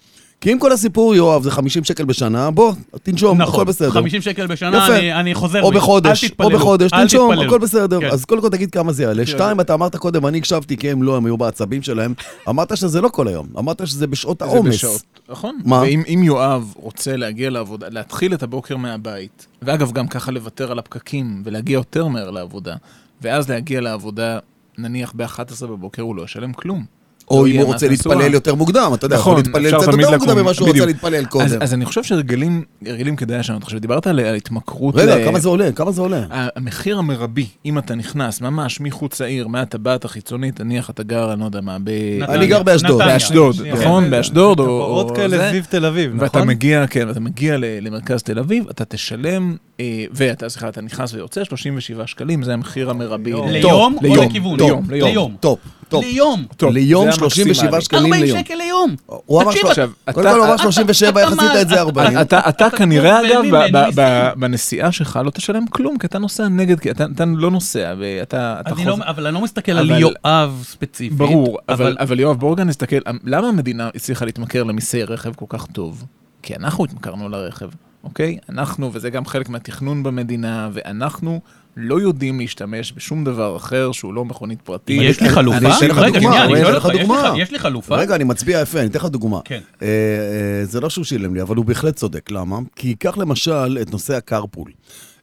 כי 0.46 0.52
אם 0.52 0.58
כל 0.58 0.72
הסיפור, 0.72 1.14
יואב, 1.14 1.42
זה 1.42 1.50
50 1.50 1.84
שקל 1.84 2.04
בשנה, 2.04 2.50
בוא, 2.50 2.72
תנשום, 3.02 3.40
הכל 3.40 3.50
נכון, 3.50 3.66
בסדר. 3.66 3.90
50 3.90 4.20
שקל 4.22 4.46
בשנה, 4.46 4.76
יפה. 4.76 4.96
אני- 4.98 5.14
אני 5.14 5.34
חוזר 5.34 5.62
או 5.62 5.70
בי. 5.70 5.76
בחודש, 5.76 6.24
אל 6.24 6.28
או 6.28 6.30
תתפללו, 6.30 6.58
בחודש, 6.58 6.92
אל 6.92 7.02
תנשום, 7.02 7.30
תתפללו. 7.30 7.48
הכל 7.50 7.58
בסדר. 7.58 8.00
כן. 8.00 8.06
אז 8.10 8.24
קודם 8.24 8.40
כל 8.42 8.48
תגיד 8.48 8.70
כמה 8.70 8.92
זה 8.92 9.02
יעלה. 9.02 9.26
שתיים, 9.26 9.60
אתה 9.60 9.74
אמרת 9.74 9.96
קודם, 9.96 10.26
אני 10.26 10.38
הקשבתי 10.38 10.76
כי 10.76 10.90
הם 10.90 11.02
לא, 11.02 11.16
הם 11.16 11.26
היו 11.26 11.36
בעצבים 11.36 11.82
שלהם. 11.82 12.14
אמרת 12.48 12.76
שזה 12.76 13.00
לא 13.00 13.08
כל 13.08 13.28
היום, 13.28 13.46
אמרת 13.58 13.86
שזה 13.86 14.06
בשעות 14.06 14.38
זה 14.38 14.44
העומס. 14.44 14.74
בשעות, 14.74 15.02
נכון. 15.28 15.58
מה? 15.64 15.80
ואם 15.80 16.02
אם 16.08 16.22
יואב 16.24 16.72
רוצה 16.76 17.16
להגיע 17.16 17.50
לעבודה, 17.50 17.86
להתחיל 17.90 18.34
את 18.34 18.42
הבוקר 18.42 18.76
מהבית, 18.76 19.46
ואגב, 19.62 19.92
גם 19.92 20.08
ככה 20.08 20.30
לוותר 20.32 20.72
על 20.72 20.78
הפקקים 20.78 21.42
ולהגיע 21.44 21.74
יותר 21.74 22.06
מהר 22.06 22.30
לעבודה, 22.30 22.74
ואז 23.22 23.50
להגיע 23.50 23.80
לעבודה, 23.80 24.38
נניח 24.78 25.12
ב-11 25.16 25.38
בבוקר, 25.66 26.02
הוא 26.02 26.16
לא 26.16 26.22
ישלם 26.22 26.52
כלום. 26.52 26.95
או 27.30 27.46
לא 27.46 27.50
אם 27.50 27.56
הוא 27.56 27.64
רוצה. 27.64 27.88
להתפלל 27.88 28.34
יותר 28.34 28.54
מוקדם, 28.54 28.90
אתה 28.94 29.06
יודע, 29.06 29.16
יכול 29.16 29.32
נכון, 29.32 29.44
להתפלל 29.44 29.78
קצת 29.78 29.92
יותר 29.92 30.18
מוקדם 30.18 30.38
ממה 30.38 30.54
שהוא 30.54 30.68
רוצה. 30.68 30.86
להתפלל 30.86 31.20
אז, 31.20 31.26
קודם. 31.26 31.62
אז 31.62 31.74
אני 31.74 31.84
חושב 31.84 32.02
שהרגלים 32.02 32.64
הרגלים 32.86 33.16
כדאי 33.16 33.38
לשנות. 33.38 33.62
עכשיו, 33.62 33.80
דיברת 33.80 34.06
על, 34.06 34.20
התמכרות... 34.20 34.94
רגע, 34.96 35.24
כמה 35.24 35.38
זה 35.38 35.48
עולה? 35.48 35.72
כמה 35.72 35.92
זה 35.92 36.00
עולה? 36.00 36.24
המחיר 36.30 36.98
המרבי, 36.98 37.46
אם 37.64 37.78
אתה 37.78 37.94
נכנס 37.94 38.40
ממש 38.40 38.80
מחוץ 38.80 39.20
לעיר, 39.20 39.48
מהטבעת 39.48 40.04
החיצונית, 40.04 40.60
נניח 40.60 40.90
אתה 40.90 41.02
גר, 41.02 41.32
אני 41.32 41.40
לא 41.40 41.44
יודע 41.44 41.60
מה, 41.60 41.76
ב... 41.84 41.90
אני 42.28 42.46
גר 42.46 42.62
באשדוד. 42.62 42.98
באשדוד. 42.98 43.56
נכון? 43.72 44.04
כן. 44.04 44.10
באשדוד, 44.10 44.60
או... 44.60 44.66
או 44.66 45.14
כאלה. 45.14 45.48
סביב 45.50 45.66
תל 45.70 45.84
אביב, 45.84 46.12
ואתה 46.18 46.38
נכון? 46.38 46.48
מגיע, 46.48 46.86
כן, 46.86 47.10
אתה 47.10 47.20
מגיע 47.20 47.56
למרכז 47.60 48.22
תל 48.22 48.38
אביב, 48.38 48.68
אתה 48.70 48.84
תשלם, 48.84 49.56
אה, 49.80 50.04
ואתה, 50.12 50.48
סליחה, 50.48 50.68
אתה 50.68 50.80
נכנס 50.80 51.14
ויוצא, 51.14 51.44
37 51.44 52.06
שקלים, 52.06 52.42
זה 52.42 52.52
המחיר 52.52 52.90
המרבי. 52.90 53.32
ליום. 53.32 53.96
או 53.96 54.02
ליום, 54.02 54.26
לכיוון? 54.26 54.60
ליום, 54.60 54.90
ליום. 54.90 55.36
טוב. 55.40 55.58
ליום. 55.92 56.44
ליום 56.62 57.12
37 57.18 57.76
המקסימלי. 57.76 57.82
שקלים 57.82 58.12
40 58.12 58.24
ליום. 58.24 58.38
שקל 58.38 58.54
ליום. 58.54 58.96
הוא 59.06 59.42
אמר 59.42 59.50
עכשיו, 59.50 59.88
קודם 60.12 60.26
אתה- 60.26 60.32
כל 60.32 60.38
הוא 60.38 60.44
אמר 60.46 60.54
אתה- 60.54 60.62
37, 60.62 61.10
אתה 61.10 61.20
איך 61.30 61.38
עשית 61.38 61.62
את 61.62 61.68
זה 61.68 61.80
40? 61.80 62.18
אתה, 62.20 62.70
כנראה, 62.76 63.20
אגב, 63.20 63.94
בנסיעה 64.36 64.92
שלך 64.92 65.20
לא 65.24 65.30
תשלם 65.30 65.66
כלום, 65.66 65.98
כי 65.98 66.06
אתה 66.06 66.18
נוסע 66.18 66.48
נגד, 66.48 66.80
כי 66.80 66.90
אתה, 66.90 67.04
אתה 67.14 67.24
לא 67.24 67.50
נוסע, 67.50 67.94
ואתה 67.98 68.60
לא, 68.70 68.74
חוזר. 68.74 68.94
אבל 69.06 69.26
אני 69.26 69.34
לא 69.34 69.40
מסתכל 69.40 69.72
על 69.72 69.90
יואב 69.90 70.62
ספציפית. 70.68 71.18
ברור, 71.18 71.58
אבל, 71.68 72.20
יואב, 72.20 72.38
בואו 72.38 72.52
רגע 72.52 72.64
נסתכל, 72.64 72.96
למה 73.24 73.48
המדינה 73.48 73.88
הצליחה 73.94 74.24
להתמכר 74.24 74.62
למיסי 74.62 75.02
רכב 75.02 75.34
כל 75.34 75.46
כך 75.48 75.66
טוב? 75.66 76.04
כי 76.42 76.56
אנחנו 76.56 76.84
התמכרנו 76.84 77.28
לרכב, 77.28 77.68
אוקיי? 78.04 78.36
אנחנו, 78.48 78.90
וזה 78.92 79.10
גם 79.10 79.26
חלק 79.26 79.48
מהתכנון 79.48 80.02
במדינה, 80.02 80.68
ואנחנו 80.72 81.40
לא 81.76 82.00
יודעים 82.00 82.40
להשתמש 82.40 82.92
בשום 82.96 83.24
דבר 83.24 83.56
אחר 83.56 83.92
שהוא 83.92 84.14
לא 84.14 84.24
מכונית 84.24 84.62
פרטית. 84.62 85.00
יש 85.02 85.20
לי 85.20 85.28
חלופה? 85.28 85.58
אני 85.58 85.76
אתן 85.78 85.88
לך 85.88 85.98
רגע, 85.98 86.18
דוגמה, 86.18 86.32
שנייה, 86.32 86.44
אני 86.44 86.60
שואל 86.62 86.74
אותך, 86.74 86.84
לך 86.86 86.92
יש 86.94 87.00
לי 87.00 87.06
דוגמה. 87.06 87.30
ח- 87.34 87.38
יש 87.38 87.50
לי 87.50 87.58
חלופה? 87.58 87.96
רגע, 87.96 88.14
אני 88.14 88.24
מצביע 88.24 88.60
יפה, 88.60 88.78
אני 88.80 88.86
אתן 88.88 88.98
לך 88.98 89.04
דוגמה. 89.04 89.38
כן. 89.44 89.60
אה, 89.82 89.86
אה, 89.88 90.64
זה 90.64 90.80
לא 90.80 90.90
שהוא 90.90 91.04
שילם 91.04 91.34
לי, 91.34 91.42
אבל 91.42 91.56
הוא 91.56 91.64
בהחלט 91.64 91.96
צודק. 91.96 92.30
למה? 92.30 92.58
כי 92.76 92.94
קח 92.94 93.18
למשל 93.18 93.78
את 93.82 93.90
נושא 93.92 94.14
הקרפול. 94.14 94.70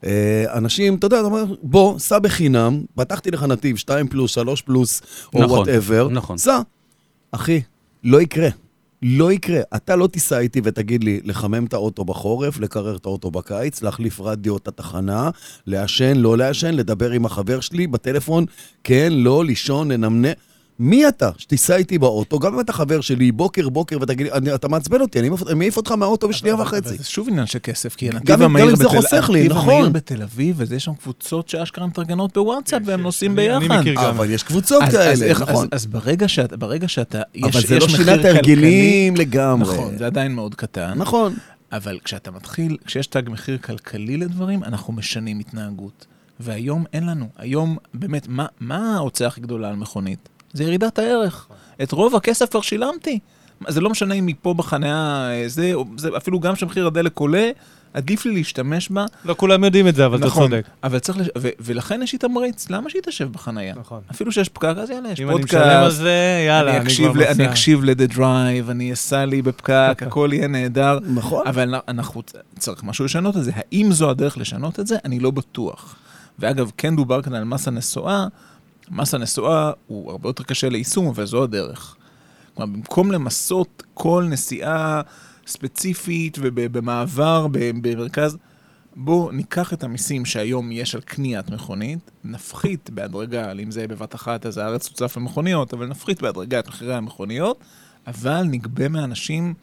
אה, 0.05 0.11
אנשים, 0.53 0.95
אתה 0.95 1.05
יודע, 1.05 1.17
אתה 1.19 1.25
אומר, 1.25 1.43
בוא, 1.63 1.99
סע 1.99 2.19
בחינם, 2.19 2.81
פתחתי 2.95 3.31
לך 3.31 3.43
נתיב 3.43 3.77
2 3.77 4.07
פלוס, 4.07 4.31
3 4.31 4.61
פלוס, 4.61 5.01
או 5.33 5.41
נכון, 5.43 5.57
whatever, 5.57 6.07
נכון. 6.11 6.37
סע. 6.37 6.59
אחי, 7.31 7.61
לא 8.03 8.21
יקרה. 8.21 8.49
לא 9.03 9.31
יקרה. 9.31 9.61
אתה 9.75 9.95
לא 9.95 10.07
תיסע 10.07 10.39
איתי 10.39 10.61
ותגיד 10.63 11.03
לי 11.03 11.19
לחמם 11.23 11.65
את 11.65 11.73
האוטו 11.73 12.05
בחורף, 12.05 12.59
לקרר 12.59 12.95
את 12.95 13.05
האוטו 13.05 13.31
בקיץ, 13.31 13.81
להחליף 13.81 14.21
רדיו 14.21 14.57
את 14.57 14.67
התחנה, 14.67 15.29
לעשן, 15.67 16.17
לא 16.17 16.37
לעשן, 16.37 16.73
לדבר 16.73 17.11
עם 17.11 17.25
החבר 17.25 17.59
שלי 17.59 17.87
בטלפון, 17.87 18.45
כן, 18.83 19.09
לא, 19.11 19.45
לישון, 19.45 19.91
לנמנם. 19.91 20.33
מי 20.79 21.07
אתה 21.07 21.29
שתיסע 21.37 21.75
איתי 21.75 21.97
באוטו, 21.97 22.39
גם 22.39 22.53
אם 22.53 22.59
אתה 22.59 22.73
חבר 22.73 23.01
שלי, 23.01 23.31
בוקר 23.31 23.69
בוקר, 23.69 23.97
ותגיד 24.01 24.25
לי, 24.25 24.31
"אני- 24.31 24.55
אתה 24.55 24.67
מעצבן 24.67 25.01
אותי, 25.01 25.19
אני 25.19 25.29
מעיף- 25.55 25.77
אותך 25.77 25.91
מהאוטו 25.91 26.27
בשנייה 26.27 26.55
וחצי. 26.55 26.97
זה 26.97 27.03
שוב 27.03 27.27
עניין 27.29 27.45
של 27.45 27.59
כסף, 27.63 27.95
כי 27.95 28.09
הנתיב 28.09 28.41
המהיר 28.41 28.65
גם 28.65 28.71
אם 28.71 28.75
זה 28.77 28.83
בתל- 28.83 28.95
חוסך 28.95 29.29
לי, 29.33 29.39
הנתיב 29.39 29.57
נכון. 29.57 29.73
המהיר 29.73 29.89
בתל 29.89 30.21
אביב, 30.21 30.55
וזה 30.59 30.75
יש 30.75 30.83
שם 30.83 30.93
קבוצות 30.93 31.49
שאשכרה 31.49 31.87
מתארגנות 31.87 32.33
בוואטסאפ, 32.33 32.81
והם 32.85 33.01
נוסעים 33.01 33.39
אני- 33.39 33.55
אני 33.55 33.67
ביחד. 33.67 33.79
מכיר 33.79 33.95
גם. 33.95 34.03
אבל 34.03 34.29
יש 34.29 34.43
קבוצות 34.43 34.83
אז- 34.83 34.95
אז 34.95 35.19
כאלה, 35.19 35.31
נכון. 35.31 35.49
אז- 35.55 35.67
אז 35.71 35.85
ברגע 35.85 36.27
שאתה, 36.27 36.57
ברגע 36.57 36.87
שאתה, 36.87 37.21
יש 37.35 37.43
אבל 37.55 37.61
זה 37.67 37.79
לא 37.79 37.87
שינה 37.87 38.15
את 38.15 38.25
ההרגלים 38.25 39.15
לגמרי. 39.15 39.73
נכון, 39.75 39.97
זה 39.97 40.05
עדיין 40.05 40.35
מאוד 40.35 40.55
קטן. 40.55 40.93
נכון. 40.95 41.33
אבל 41.71 41.99
כשאתה 42.03 42.31
מתחיל, 42.31 42.77
כשיש 42.85 43.07
תג 43.07 43.21
מחיר 43.29 43.57
כלכלי 43.57 44.17
לדברים, 44.17 44.63
אנחנו 44.63 44.93
משנים 44.93 45.39
התנהגות. 45.39 46.05
והיום 46.39 46.83
אין 46.93 47.05
לנו. 47.05 47.25
היום, 47.37 47.77
באמת, 47.93 48.27
מה, 48.27 48.45
מה 48.59 48.95
ההוצאה 48.95 49.27
הכי 49.27 49.41
גדולה 49.41 49.69
על 49.69 49.75
מכונית? 49.75 50.29
זה 50.53 50.63
ירידת 50.63 50.99
הערך. 50.99 51.47
את 51.83 51.91
רוב 51.91 52.15
הכסף 52.15 52.49
כבר 52.51 52.61
שילמתי. 52.61 53.19
זה 53.67 53.81
לא 53.81 53.89
משנה 53.89 54.13
אם 54.13 54.25
מפה 54.25 54.53
בחניה, 54.53 54.95
אה, 55.31 55.43
זה, 55.47 55.73
זה 55.97 56.09
אפילו 56.17 56.39
גם 56.39 56.55
כשמחיר 56.55 56.87
הדלק 56.87 57.17
עולה, 57.19 57.49
עדיף 57.93 58.25
לי 58.25 58.33
להשתמש 58.33 58.89
בה. 58.89 59.05
לא 59.25 59.33
כולם 59.37 59.63
יודעים 59.63 59.87
את 59.87 59.95
זה, 59.95 60.05
אבל 60.05 60.17
אתה 60.17 60.25
נכון, 60.25 60.43
צודק. 60.49 60.65
אבל 60.83 60.99
צריך, 60.99 61.17
לש... 61.17 61.27
ו- 61.37 61.49
ולכן 61.59 62.01
יש 62.03 62.13
לי 62.13 62.19
תמריץ, 62.19 62.69
למה 62.69 62.89
שהיא 62.89 63.01
תשב 63.05 63.31
בחנייה? 63.31 63.75
נכון. 63.79 64.01
אפילו 64.11 64.31
שיש 64.31 64.49
פקק, 64.49 64.73
אז 64.77 64.89
יאללה, 64.89 65.09
יש 65.11 65.19
אם 65.21 65.29
אני 65.29 65.37
פודקאסט. 65.37 65.53
משלם 65.65 65.83
על 65.83 65.91
זה, 65.91 66.43
יאללה, 66.47 66.71
אני 66.71 66.77
אני 66.79 66.85
אקשיב, 66.85 67.11
כבר 67.13 67.21
ל- 67.21 67.23
אני. 67.23 67.49
אקשיב 67.49 67.83
ל-The 67.83 68.13
Drive, 68.15 68.71
אני 68.71 68.93
אסע 68.93 69.25
לי 69.25 69.41
בפקק, 69.41 69.97
הכל 70.07 70.29
יהיה 70.33 70.47
נהדר. 70.47 70.99
נכון. 71.15 71.47
אבל 71.47 71.75
אנחנו, 71.87 72.21
צריך 72.59 72.83
משהו 72.83 73.05
לשנות 73.05 73.37
את 73.37 73.43
זה. 73.43 73.51
האם 73.55 73.91
זו 73.91 74.09
הדרך 74.09 74.37
לשנות 74.37 74.79
את 74.79 74.87
זה? 74.87 74.95
אני 75.05 75.19
לא 75.19 75.31
בטוח. 75.31 75.95
ואגב, 76.39 76.71
כן 76.77 76.95
דובר 76.95 77.21
כאן 77.21 77.33
על 77.33 77.43
מס 77.43 77.67
הנסועה, 77.67 78.27
מס 78.91 79.13
הנסועה 79.13 79.71
הוא 79.87 80.11
הרבה 80.11 80.29
יותר 80.29 80.43
קשה 80.43 80.69
ליישום, 80.69 81.07
אבל 81.07 81.25
זו 81.25 81.43
הדרך. 81.43 81.95
כלומר, 82.53 82.73
במקום 82.75 83.11
למסות 83.11 83.83
כל 83.93 84.25
נסיעה 84.29 85.01
ספציפית 85.47 86.37
ובמעבר 86.41 87.47
במרכז, 87.51 88.37
בואו 88.95 89.31
ניקח 89.31 89.73
את 89.73 89.83
המיסים 89.83 90.25
שהיום 90.25 90.71
יש 90.71 90.95
על 90.95 91.01
קניית 91.01 91.49
מכונית, 91.49 92.11
נפחית 92.23 92.89
בהדרגה, 92.89 93.51
אם 93.51 93.71
זה 93.71 93.87
בבת 93.87 94.15
אחת, 94.15 94.45
אז 94.45 94.57
הארץ 94.57 94.87
תוצף 94.87 95.17
למכוניות, 95.17 95.73
אבל 95.73 95.87
נפחית 95.87 96.21
בהדרגה 96.21 96.59
את 96.59 96.67
מחירי 96.67 96.95
המכוניות, 96.95 97.59
אבל 98.07 98.43
נגבה 98.43 98.89
מאנשים 98.89 99.53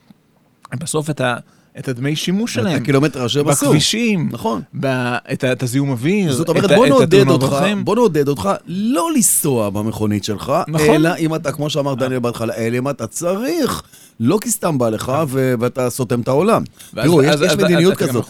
בסוף 0.74 1.10
את, 1.10 1.20
ה, 1.20 1.36
את 1.80 1.88
הדמי 1.88 2.16
שימוש 2.16 2.58
את 2.58 2.62
שלהם. 2.62 2.82
הקילומטר 2.82 3.28
שהם 3.28 3.48
עשו. 3.48 3.66
בכבישים, 3.66 4.28
נכון. 4.32 4.62
ב- 4.80 4.86
את 5.32 5.44
את 5.44 5.62
הזיהום 5.62 5.90
אוויר, 5.90 6.32
זאת 6.32 6.44
את 6.44 6.48
אומרת, 6.48 6.70
בוא 6.72 6.86
את 6.86 6.90
נעודד 6.90 7.28
אותך. 7.28 7.56
בוא 7.84 7.94
נעודד 7.94 8.28
אותך 8.28 8.48
לא 8.66 9.08
לנסוע 9.16 9.70
במכונית 9.70 10.24
שלך, 10.24 10.52
נכון. 10.68 10.88
אלא 10.88 11.10
אם 11.18 11.34
אתה, 11.34 11.52
כמו 11.52 11.70
שאמר 11.70 11.94
דניאל 11.94 12.20
בהתחלה, 12.20 12.54
אלא 12.54 12.78
אם 12.78 12.88
אתה 12.88 13.06
צריך, 13.06 13.82
לא 14.20 14.38
כי 14.40 14.50
סתם 14.50 14.78
בא 14.78 14.88
לך 14.88 15.12
ו- 15.28 15.54
ואתה 15.60 15.90
סותם 15.90 16.20
את 16.20 16.28
העולם. 16.28 16.62
תראו, 17.02 17.22
יש 17.22 17.52
מדיניות 17.56 17.96
כזאת. 17.96 18.24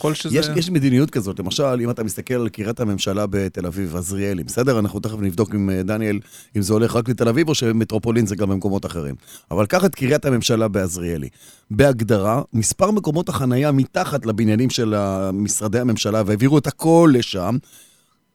יש, 0.56 0.70
מדיניות 0.70 1.10
כזאת, 1.10 1.38
למשל, 1.38 1.80
אם 1.80 1.90
אתה 1.90 2.04
מסתכל 2.04 2.34
על 2.34 2.48
קריית 2.48 2.80
הממשלה 2.80 3.26
בתל 3.30 3.66
אביב, 3.66 3.96
עזריאלי, 3.96 4.44
בסדר? 4.44 4.78
אנחנו 4.78 5.00
תכף 5.00 5.18
נבדוק 5.20 5.54
עם 5.54 5.70
אה, 5.70 5.82
דניאל 5.82 6.18
אם 6.56 6.62
זה 6.62 6.72
הולך 6.72 6.96
רק 6.96 7.08
לתל 7.08 7.28
אביב 7.28 7.48
או 7.48 7.54
שמטרופולין 7.54 8.26
זה 8.26 8.36
גם 8.36 8.48
במקומות 8.48 8.86
אחרים. 8.86 9.14
אבל 9.50 9.66
קח 9.66 9.84
את 9.84 9.94
קריית 9.94 10.24
הממשלה 10.24 10.68
בעזריאלי. 10.68 11.28
בהגדרה, 11.70 12.42
מספר 12.52 12.90
מקומות 12.90 13.28
החנייה 13.28 13.72
מתחת 13.72 14.26
לבניינים 14.26 14.70
של 14.70 14.94
משרדי 15.32 15.78
הממשלה, 15.78 16.22
והעבירו 16.26 16.58
את 16.58 16.66
הכל 16.66 17.12
לשם, 17.14 17.56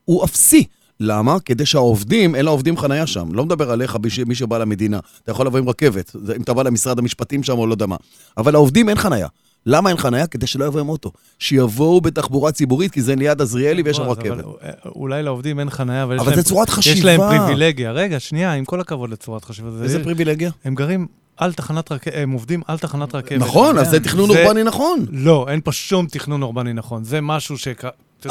הוא 0.05 0.25
אפסי. 0.25 0.63
למה? 0.99 1.39
כדי 1.39 1.65
שהעובדים, 1.65 2.35
אין 2.35 2.45
לעובדים 2.45 2.77
חנייה 2.77 3.07
שם. 3.07 3.33
לא 3.33 3.45
מדבר 3.45 3.71
עליך, 3.71 3.97
מי 4.27 4.35
שבא 4.35 4.57
למדינה. 4.57 4.99
אתה 5.23 5.31
יכול 5.31 5.45
לבוא 5.47 5.59
עם 5.59 5.69
רכבת, 5.69 6.15
אם 6.35 6.41
אתה 6.41 6.53
בא 6.53 6.63
למשרד 6.63 6.99
המשפטים 6.99 7.43
שם 7.43 7.57
או 7.57 7.67
לא 7.67 7.73
יודע 7.73 7.85
מה. 7.85 7.95
אבל 8.37 8.51
לעובדים 8.53 8.89
אין 8.89 8.97
חנייה. 8.97 9.27
למה 9.65 9.89
אין 9.89 9.97
חנייה? 9.97 10.27
כדי 10.27 10.47
שלא 10.47 10.65
יבואו 10.65 10.81
עם 10.83 10.89
אוטו. 10.89 11.11
שיבואו 11.39 12.01
בתחבורה 12.01 12.51
ציבורית, 12.51 12.91
כי 12.91 13.01
זה 13.01 13.15
ליד 13.15 13.41
עזריאלי 13.41 13.81
ויש 13.85 13.97
שם 13.97 14.03
רכבת. 14.03 14.25
אבל, 14.31 14.43
אה, 14.63 14.69
אולי 14.95 15.23
לעובדים 15.23 15.59
אין 15.59 15.69
חניה, 15.69 16.03
אבל 16.03 16.15
יש 16.15 16.21
אבל 16.21 16.29
להם... 16.29 16.39
זה 16.39 16.43
צורת 16.43 16.67
יש 16.67 16.73
חשיבה. 16.73 17.05
להם 17.17 17.19
פריבילגיה. 17.19 17.91
רגע, 17.91 18.19
שנייה, 18.19 18.53
עם 18.53 18.65
כל 18.65 18.79
הכבוד 18.81 19.09
לצורת 19.09 19.45
חשיבה. 19.45 19.71
זה- 19.71 19.83
איזה 19.83 20.03
פריבילגיה? 20.03 20.51
הם 20.65 20.75
גרים 20.75 21.07
על 21.37 21.53
תחנת 21.53 21.91
רכבת, 21.91 22.13
הם 22.15 22.31
עובדים 22.31 22.61
על 22.67 22.77
תחנת 22.77 23.15
רכבת. 23.15 23.39
נכון, 23.41 23.77
אז 23.77 23.89
זה 23.89 23.99
תכנון 23.99 24.31
זה- 24.33 24.43
אורבני 24.43 24.63
נכון. 24.63 25.05
לא, 25.11 25.45
אין 25.49 25.61
פה 25.63 25.71
שום 25.71 26.05
תכנון 26.07 26.43
אורבני 26.43 26.73
נכון. 26.73 27.03
זה 27.03 27.21
משהו 27.21 27.57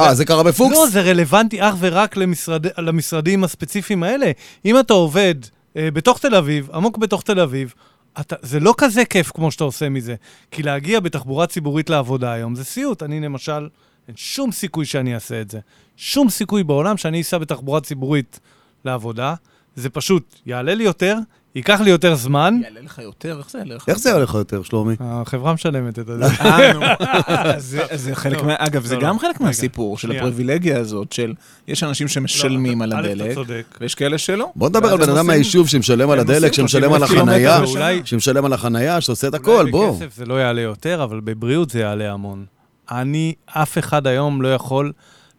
אה, 0.01 0.15
זה 0.15 0.25
קרה 0.25 0.43
בפוקס? 0.43 0.73
לא, 0.73 0.87
זה 0.87 1.01
רלוונטי 1.01 1.63
אך 1.63 1.75
ורק 1.79 2.17
למשרד, 2.17 2.67
למשרדים 2.79 3.45
הספציפיים 3.45 4.03
האלה. 4.03 4.31
אם 4.65 4.81
אתה 4.81 4.95
עובד 4.95 5.35
אה, 5.77 5.91
בתוך 5.91 6.19
תל 6.19 6.35
אביב, 6.35 6.71
עמוק 6.75 6.99
בתוך 6.99 7.23
תל 7.23 7.41
אביב, 7.41 7.75
אתה, 8.21 8.37
זה 8.43 8.61
לא 8.61 8.75
כזה 8.79 9.05
כיף 9.05 9.31
כמו 9.35 9.51
שאתה 9.51 9.65
עושה 9.65 9.89
מזה. 9.89 10.15
כי 10.51 10.63
להגיע 10.63 11.01
בתחבורה 11.01 11.47
ציבורית 11.47 11.91
לעבודה 11.91 12.33
היום 12.33 12.55
זה 12.55 12.65
סיוט. 12.65 13.03
אני 13.03 13.21
למשל, 13.21 13.69
אין 14.09 14.17
שום 14.17 14.53
סיכוי 14.53 14.85
שאני 14.85 15.15
אעשה 15.15 15.41
את 15.41 15.51
זה. 15.51 15.59
שום 15.97 16.31
סיכוי 16.31 16.65
בעולם 16.65 16.97
שאני 16.97 17.21
אסע 17.21 17.39
בתחבורה 17.39 17.81
ציבורית 17.81 18.41
לעבודה. 18.85 19.35
זה 19.77 19.91
פשוט 19.91 20.35
יעלה 20.47 20.75
לי 20.75 20.85
יותר, 20.85 21.17
ייקח 21.55 21.81
לי 21.81 21.91
יותר 21.91 22.15
זמן. 22.15 22.61
יעלה 22.65 22.81
לך 22.81 22.99
יותר, 22.99 23.39
איך 23.39 23.51
זה 23.51 23.59
יעלה 23.59 23.75
לך? 23.75 23.89
איך 23.89 23.99
זה 23.99 24.11
יעלה 24.11 24.23
לך 24.23 24.35
יותר, 24.35 24.63
שלומי? 24.63 24.95
החברה 25.01 25.53
משלמת 25.55 25.99
את 25.99 26.07
זה. 26.07 26.13
אה, 26.41 26.73
נו. 26.73 26.81
זה- 27.59 27.83
זה 27.95 28.15
חלק 28.15 28.37
לא, 28.39 28.45
מה... 28.47 28.55
אגב, 28.59 28.85
זה 28.85 28.95
לא, 28.97 29.01
גם 29.01 29.15
לא. 29.15 29.21
חלק 29.21 29.41
מהסיפור 29.41 29.99
של. 29.99 30.13
הפריבילגיה 30.13 30.79
הזאת, 30.79 31.13
של 31.13 31.35
יש 31.69 31.83
אנשים 31.83 32.09
שמשלמים 32.09 32.83
על 32.83 32.91
לא, 32.91 32.97
הדלק. 32.99 33.39
ויש 33.81 33.95
כאלה 33.95 34.19
שלא. 34.19 34.51
בוא 34.57 34.69
נדבר 34.69 34.89
על 34.93 34.99
בן 34.99 35.11
אדם 35.11 35.27
מהיישוב 35.27 35.69
שמשלם 35.69 36.11
על 36.11 36.19
הדלק, 36.21 36.53
שמשלם 36.53 36.91
30 36.91 36.95
על 36.95 37.03
החנייה, 37.03 37.61
שמשלם 38.05 38.45
על 38.45 38.53
החנייה, 38.53 39.01
שעושה 39.01 39.29
את 39.29 39.35
הכל, 39.35 39.51
אולי 39.61 39.71
בוא. 39.71 39.97
בכסף 39.97 40.17
זה 40.17 40.25
לא 40.27 40.35
יעלה 40.41 40.61
יותר, 40.61 41.05
אבל 41.05 41.21
בבריאות 41.25 41.71
זה 41.71 41.81
יעלה 41.81 42.13
המון. 42.13 42.45
אני, 42.91 43.35
אף 43.47 43.79
אחד 43.79 44.07
היום 44.07 44.43
לא 44.43 44.55
יכול 44.55 44.93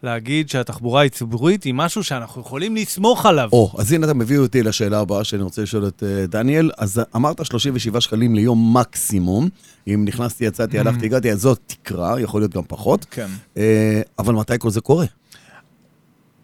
להגיד 0.05 0.49
שהתחבורה 0.49 1.03
הציבורית 1.03 1.63
היא 1.63 1.73
משהו 1.73 2.03
שאנחנו 2.03 2.41
יכולים 2.41 2.75
לסמוך 2.75 3.25
עליו. 3.25 3.49
או, 3.51 3.73
אז 3.77 3.91
הנה 3.91 4.05
אתה 4.05 4.13
מביא 4.13 4.37
אותי 4.37 4.63
לשאלה 4.63 4.99
הבאה 4.99 5.23
שאני 5.23 5.43
רוצה 5.43 5.61
לשאול 5.61 5.87
את 5.87 6.03
אה, 6.03 6.25
דניאל. 6.27 6.71
אז 6.77 7.01
אמרת 7.15 7.45
37 7.45 8.01
שקלים 8.01 8.35
ליום 8.35 8.77
מקסימום. 8.77 9.49
אם 9.87 10.05
נכנסתי, 10.07 10.45
יצאתי, 10.45 10.79
הלכתי, 10.79 11.05
הגעתי, 11.05 11.31
אז 11.31 11.41
זאת 11.41 11.59
תקרה, 11.67 12.21
יכול 12.21 12.41
להיות 12.41 12.55
גם 12.55 12.63
פחות. 12.67 13.05
כן. 13.11 13.27
אה, 13.57 14.01
אבל 14.19 14.33
מתי 14.33 14.53
כל 14.59 14.69
זה 14.69 14.81
קורה? 14.81 15.05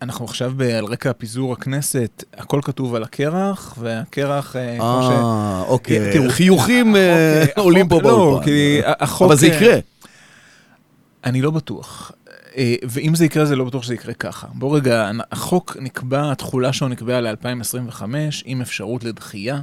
אנחנו 0.02 0.26
עכשיו 0.26 0.54
ב- 0.58 0.62
על 0.62 0.86
רקע 0.86 1.14
פיזור 1.14 1.54
הכנסת, 1.54 2.24
הכל 2.34 2.60
כתוב 2.64 2.96
על 2.96 3.04
הקרח, 3.04 3.76
והקרח, 3.78 4.56
אה, 4.56 4.76
כמו 4.78 5.00
ש... 5.02 5.10
אה, 5.12 5.64
אוקיי. 5.68 6.14
תראו, 6.14 6.30
חיוכים 6.30 6.96
אה, 6.96 7.46
עולים 7.58 7.88
פה 7.88 7.96
לא, 7.96 8.02
באולפן. 8.02 8.46
כי 8.46 8.80
החוק... 8.86 9.28
אבל 9.28 9.38
זה 9.38 9.48
יקרה. 9.48 9.76
אני 11.24 11.42
לא 11.42 11.52
בטוח. 11.52 12.12
אה, 12.58 12.76
ואם 12.90 13.16
זה 13.16 13.26
יקרה, 13.26 13.46
זה 13.46 13.56
לא 13.56 13.66
בטוח 13.66 13.84
שזה 13.84 13.94
יקרה 13.94 14.14
ככה. 14.14 14.48
בוא 14.54 14.78
רגע, 14.78 15.12
החוק 15.32 15.78
נקבע, 15.80 16.32
התחולה 16.32 16.74
שלו 16.74 16.88
נקבעה 16.88 17.22
ל-2025, 17.22 18.02
עם 18.46 18.62
אפשרות 18.62 19.04
לדחייה, 19.04 19.62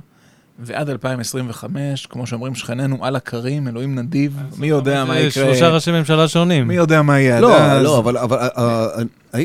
ועד 0.58 0.90
2025, 0.90 2.06
כמו 2.06 2.26
שאומרים 2.26 2.54
שכנינו, 2.54 3.04
על 3.04 3.16
הכרים, 3.16 3.68
אלוהים 3.68 3.94
נדיב, 3.94 4.36
מי 4.56 4.66
יודע 4.66 5.04
מה 5.04 5.18
יקרה, 5.18 5.30
שלושה 5.30 5.68
ראשי 5.68 5.90
ממשלה 5.92 6.28
שונים. 6.28 6.68
מי 6.68 6.74
יודע 6.74 7.02
מה 7.02 7.20
יהיה 7.20 7.36
עד 7.36 7.42
לא, 7.42 7.56
אז. 7.56 7.82
לא, 7.84 7.98
אבל 7.98 8.16
אבל, 8.18 8.36
אה, 8.38 8.48
אה, 8.58 9.02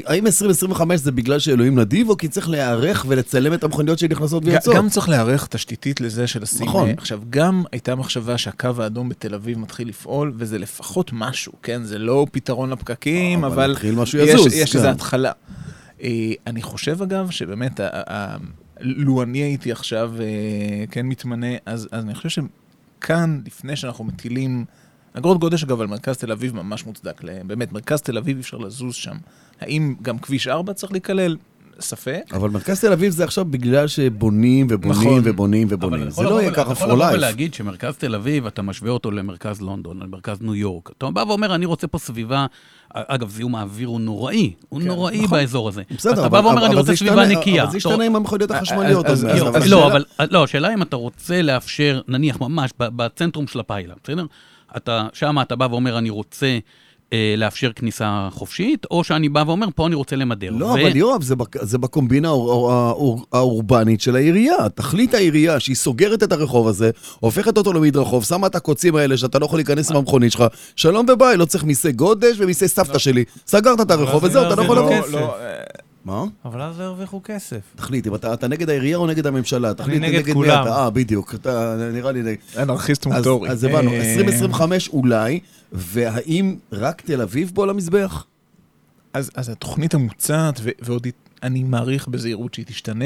האם 0.08 0.26
2025 0.28 1.00
זה 1.00 1.12
בגלל 1.12 1.40
שאלוהים 1.40 1.80
נדיב, 1.80 2.10
או 2.10 2.18
כי 2.18 2.28
צריך 2.28 2.50
להיערך 2.50 3.06
ולצלם 3.08 3.54
את 3.54 3.64
המכוניות 3.64 4.00
שנכנסות 4.00 4.46
ויוצאות? 4.46 4.76
גם 4.76 4.90
צריך 4.90 5.10
להיערך 5.10 5.48
תשתיתית 5.48 6.02
לזה 6.02 6.28
של 6.28 6.42
לשים... 6.42 6.68
נכון. 6.68 6.88
אה, 6.88 6.94
עכשיו, 6.98 7.22
גם 7.30 7.64
הייתה 7.72 7.96
מחשבה 7.96 8.38
שהקו 8.38 8.70
האדום 8.80 9.10
בתל 9.10 9.34
אביב 9.34 9.60
מתחיל 9.60 9.88
לפעול, 9.90 10.34
וזה 10.38 10.60
לפחות 10.60 11.10
משהו, 11.14 11.54
כן? 11.64 11.84
זה 11.84 11.98
לא 12.00 12.26
פתרון 12.32 12.70
לפקקים, 12.70 13.44
אבל 13.44 13.54
אבל... 13.54 13.72
התחיל 13.72 13.96
משהו 13.96 14.20
יש- 14.20 14.30
יזוז, 14.30 14.54
יש 14.54 14.72
כן. 14.72 14.78
איזו 14.78 14.90
התחלה. 14.90 15.32
אה, 16.04 16.10
אני 16.48 16.62
חושב, 16.62 17.02
אגב, 17.02 17.30
שבאמת, 17.30 17.80
לו 18.80 19.24
אני 19.24 19.38
הייתי 19.38 19.72
עכשיו, 19.72 20.14
אה, 20.20 20.86
כן, 20.92 21.06
מתמנה, 21.06 21.48
אז 21.66 21.88
אז 21.92 22.04
אני 22.04 22.16
חושב 22.16 22.30
שכאן, 23.00 23.42
לפני 23.46 23.76
שאנחנו 23.76 24.04
מטילים... 24.04 24.66
אגרות 25.14 25.40
גודש, 25.40 25.64
אגב, 25.64 25.82
על 25.82 25.88
מרכז 25.88 26.18
תל 26.18 26.32
אביב 26.32 26.56
ממש 26.56 26.86
מוצדק. 26.86 27.24
ל- 27.24 27.44
באמת, 27.44 27.72
מרכז 27.72 28.02
תל 28.02 28.18
אביב 28.18 28.38
אי 28.38 28.42
אפשר 28.42 28.58
לזוז 28.58 28.96
שם. 28.96 29.18
האם 29.62 29.96
גם 30.02 30.20
כביש 30.20 30.48
4 30.48 30.74
צריך 30.74 30.92
להיכלל? 30.92 31.38
ספק. 31.80 32.22
אבל 32.34 32.50
מרכז 32.50 32.80
תל 32.82 32.92
אביב 32.92 33.12
זה 33.12 33.24
עכשיו 33.24 33.46
בגלל 33.46 33.88
שבונים 33.88 34.68
ובונים 34.70 34.92
נכון. 35.08 35.22
ובונים 35.26 35.68
אבל 35.68 35.76
ובונים. 35.76 36.04
זה 36.04 36.10
יכול 36.12 36.24
לא 36.24 36.30
לבוא 36.30 36.42
יהיה 36.42 36.52
ככה 36.52 36.62
אתה 36.62 36.72
יכול 36.72 36.90
for 36.90 36.94
לבוא 36.94 37.06
life. 37.12 37.14
ולהגיד 37.14 37.54
שמרכז 37.54 37.96
תל 37.98 38.16
אביב, 38.16 38.46
אתה 38.46 38.62
משווה 38.62 38.92
אותו 38.92 39.12
למרכז 39.12 39.62
לונדון, 39.62 40.00
למרכז 40.04 40.42
ניו 40.42 40.56
יורק. 40.56 40.90
אתה 40.98 41.12
בא 41.12 41.24
ואומר, 41.28 41.56
אני 41.56 41.66
רוצה 41.66 41.88
פה 41.88 41.98
סביבה, 41.98 42.46
אגב, 42.94 43.30
זיהום 43.30 43.56
האוויר 43.56 43.88
הוא 43.88 44.00
נוראי, 44.02 44.54
הוא 44.70 44.80
כן, 44.82 44.88
נוראי 44.88 45.18
נכון. 45.24 45.30
באזור 45.40 45.68
הזה. 45.70 45.82
בסדר, 45.92 46.14
אתה 46.14 46.22
אבל 46.22 46.30
בא 46.42 46.48
ואומר, 46.48 46.66
אני 46.66 46.74
אבל 46.74 46.78
רוצה 46.80 46.96
סביבה 46.96 47.26
נקייה. 47.28 47.64
אבל 47.64 47.72
זה 47.72 47.78
ישתנה 47.78 48.04
עם 48.04 48.16
המכוניות 48.16 48.52
החשמליות. 48.52 49.06
מעט, 49.06 49.12
אז- 49.12 49.26
אבל 49.48 49.68
לא, 49.70 49.88
אבל 49.88 50.04
לא, 50.32 50.44
השאלה 50.44 50.74
אם 50.74 50.82
אתה 50.82 50.96
רוצה 50.96 51.42
לאפשר, 51.42 52.02
נניח 52.08 52.42
ממש 52.42 52.72
בצנטרום 52.78 53.48
של 53.48 53.60
הפיילה, 53.60 53.94
בסדר? 54.04 54.26
אתה, 54.78 55.08
שם 55.14 55.36
אתה 55.42 55.56
בא 55.56 55.68
ואומר, 55.72 55.98
אני 55.98 56.10
רוצה 56.10 56.46
אה, 56.46 56.60
לאפשר 57.38 57.72
כניסה 57.76 58.28
חופשית, 58.32 58.86
או 58.92 59.04
שאני 59.04 59.30
בא 59.30 59.44
ואומר, 59.48 59.68
פה 59.76 59.88
אני 59.88 59.96
רוצה 59.96 60.16
למדר. 60.16 60.50
לא, 60.52 60.66
ו- 60.66 60.72
אבל 60.74 60.96
יואב, 60.96 61.24
זה 61.24 61.36
בק- 61.36 61.64
זה 61.64 61.78
בקומבינה 61.78 62.28
האור- 62.28 62.72
האור- 62.72 63.26
האורבנית 63.34 64.02
של 64.02 64.16
העירייה. 64.16 64.70
תכלית 64.76 65.14
העירייה 65.14 65.60
שהיא 65.60 65.76
סוגרת 65.76 66.24
את 66.24 66.32
הרחוב 66.32 66.68
הזה, 66.68 66.90
הופכת 67.20 67.58
אותו 67.58 67.74
למדרחוב, 67.74 68.24
שמה 68.24 68.48
את 68.48 68.56
הקוצים 68.56 68.96
האלה 68.96 69.18
שאתה 69.18 69.40
לא 69.40 69.46
יכול 69.46 69.60
להיכנס 69.60 69.92
עם 69.92 69.98
המכונית 69.98 70.32
שלך, 70.32 70.44
שלום 70.76 71.06
וביי, 71.14 71.38
לא 71.38 71.46
צריך 71.46 71.64
מיסי 71.64 71.92
גודש 71.92 72.36
ומיסי 72.40 72.68
סבתא 72.68 72.98
שלי. 73.00 73.24
סגרת 73.48 73.82
את 73.82 73.92
הרחוב 73.92 74.24
וזהו, 74.24 74.42
זה 74.42 74.48
אתה 74.48 74.56
לא 74.56 74.68
לא- 74.76 74.82
יכול 74.82 75.12
זה 75.12 75.18
לבוא. 75.18 75.28
אה, 76.10 76.14
מה? 76.16 76.24
אבל 76.46 76.62
אז 76.62 76.80
לא 76.80 76.84
הרוויחו 76.84 77.22
כסף. 77.24 77.62
תחליט, 77.76 78.08
אם 78.08 78.16
אתה 78.16 78.34
אתה 78.34 78.48
נגד 78.48 78.70
העירייה 78.70 78.98
או 78.98 79.08
נגד 79.08 79.28
הממשלה? 79.28 79.74
תחליט 79.74 80.02
נגד 80.02 80.26
מי 80.28 80.34
כולם. 80.34 80.64
אתה. 80.64 80.76
אה, 80.76 80.90
בדיוק. 80.90 81.36
אתה 81.36 81.76
נראה 81.94 82.12
לי... 82.12 82.22
נגד- 82.24 82.38
אנרכיסט 82.62 83.06
מוטורי. 83.06 83.50
אז 83.50 83.64
הבנו, 83.64 83.92
אה, 83.92 83.96
2025 84.12 84.90
אולי, 84.90 85.40
והאם 85.72 86.56
רק 86.72 87.02
תל 87.02 87.22
אביב 87.22 87.52
פה 87.56 87.64
על 87.64 87.70
המזבח? 87.70 88.26
אז, 89.14 89.32
אז 89.36 89.50
התוכנית 89.50 89.94
המוצעת, 89.94 90.60
ו- 90.64 90.70
ועוד 90.82 91.08
אני 91.44 91.64
מעריך 91.64 92.08
בזהירות 92.08 92.54
שהיא 92.54 92.66
תשתנה, 92.66 93.06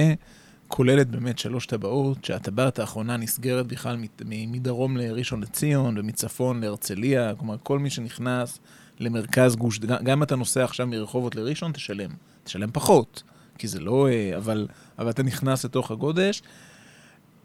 כוללת 0.67 1.07
באמת 1.09 1.39
שלוש 1.39 1.65
טבעות, 1.65 2.25
שהטבעת 2.25 2.79
האחרונה 2.79 3.17
נסגרת 3.17 3.67
בכלל 3.67 3.97
מדרום 4.25 4.97
לראשון 4.97 5.41
לציון 5.41 5.97
ומצפון 5.97 6.61
להרצליה, 6.61 7.33
כלומר 7.37 7.55
כל 7.63 7.79
מי 7.79 7.89
שנכנס 7.89 8.59
למרכז 8.99 9.55
גוש, 9.55 9.79
גם, 9.79 9.97
גם 10.03 10.17
אם 10.17 10.23
אתה 10.23 10.35
נוסע 10.35 10.63
עכשיו 10.63 10.87
מרחובות 10.87 11.35
לראשון, 11.35 11.71
תשלם. 11.71 12.09
תשלם 12.47 12.69
פחות, 12.73 13.23
כי 13.57 13.67
זה 13.67 13.79
לא... 13.79 14.07
אה, 14.09 14.37
אבל, 14.37 14.67
אבל 14.99 15.09
אתה 15.09 15.23
נכנס 15.23 15.65
לתוך 15.65 15.91
הגודש. 15.91 16.41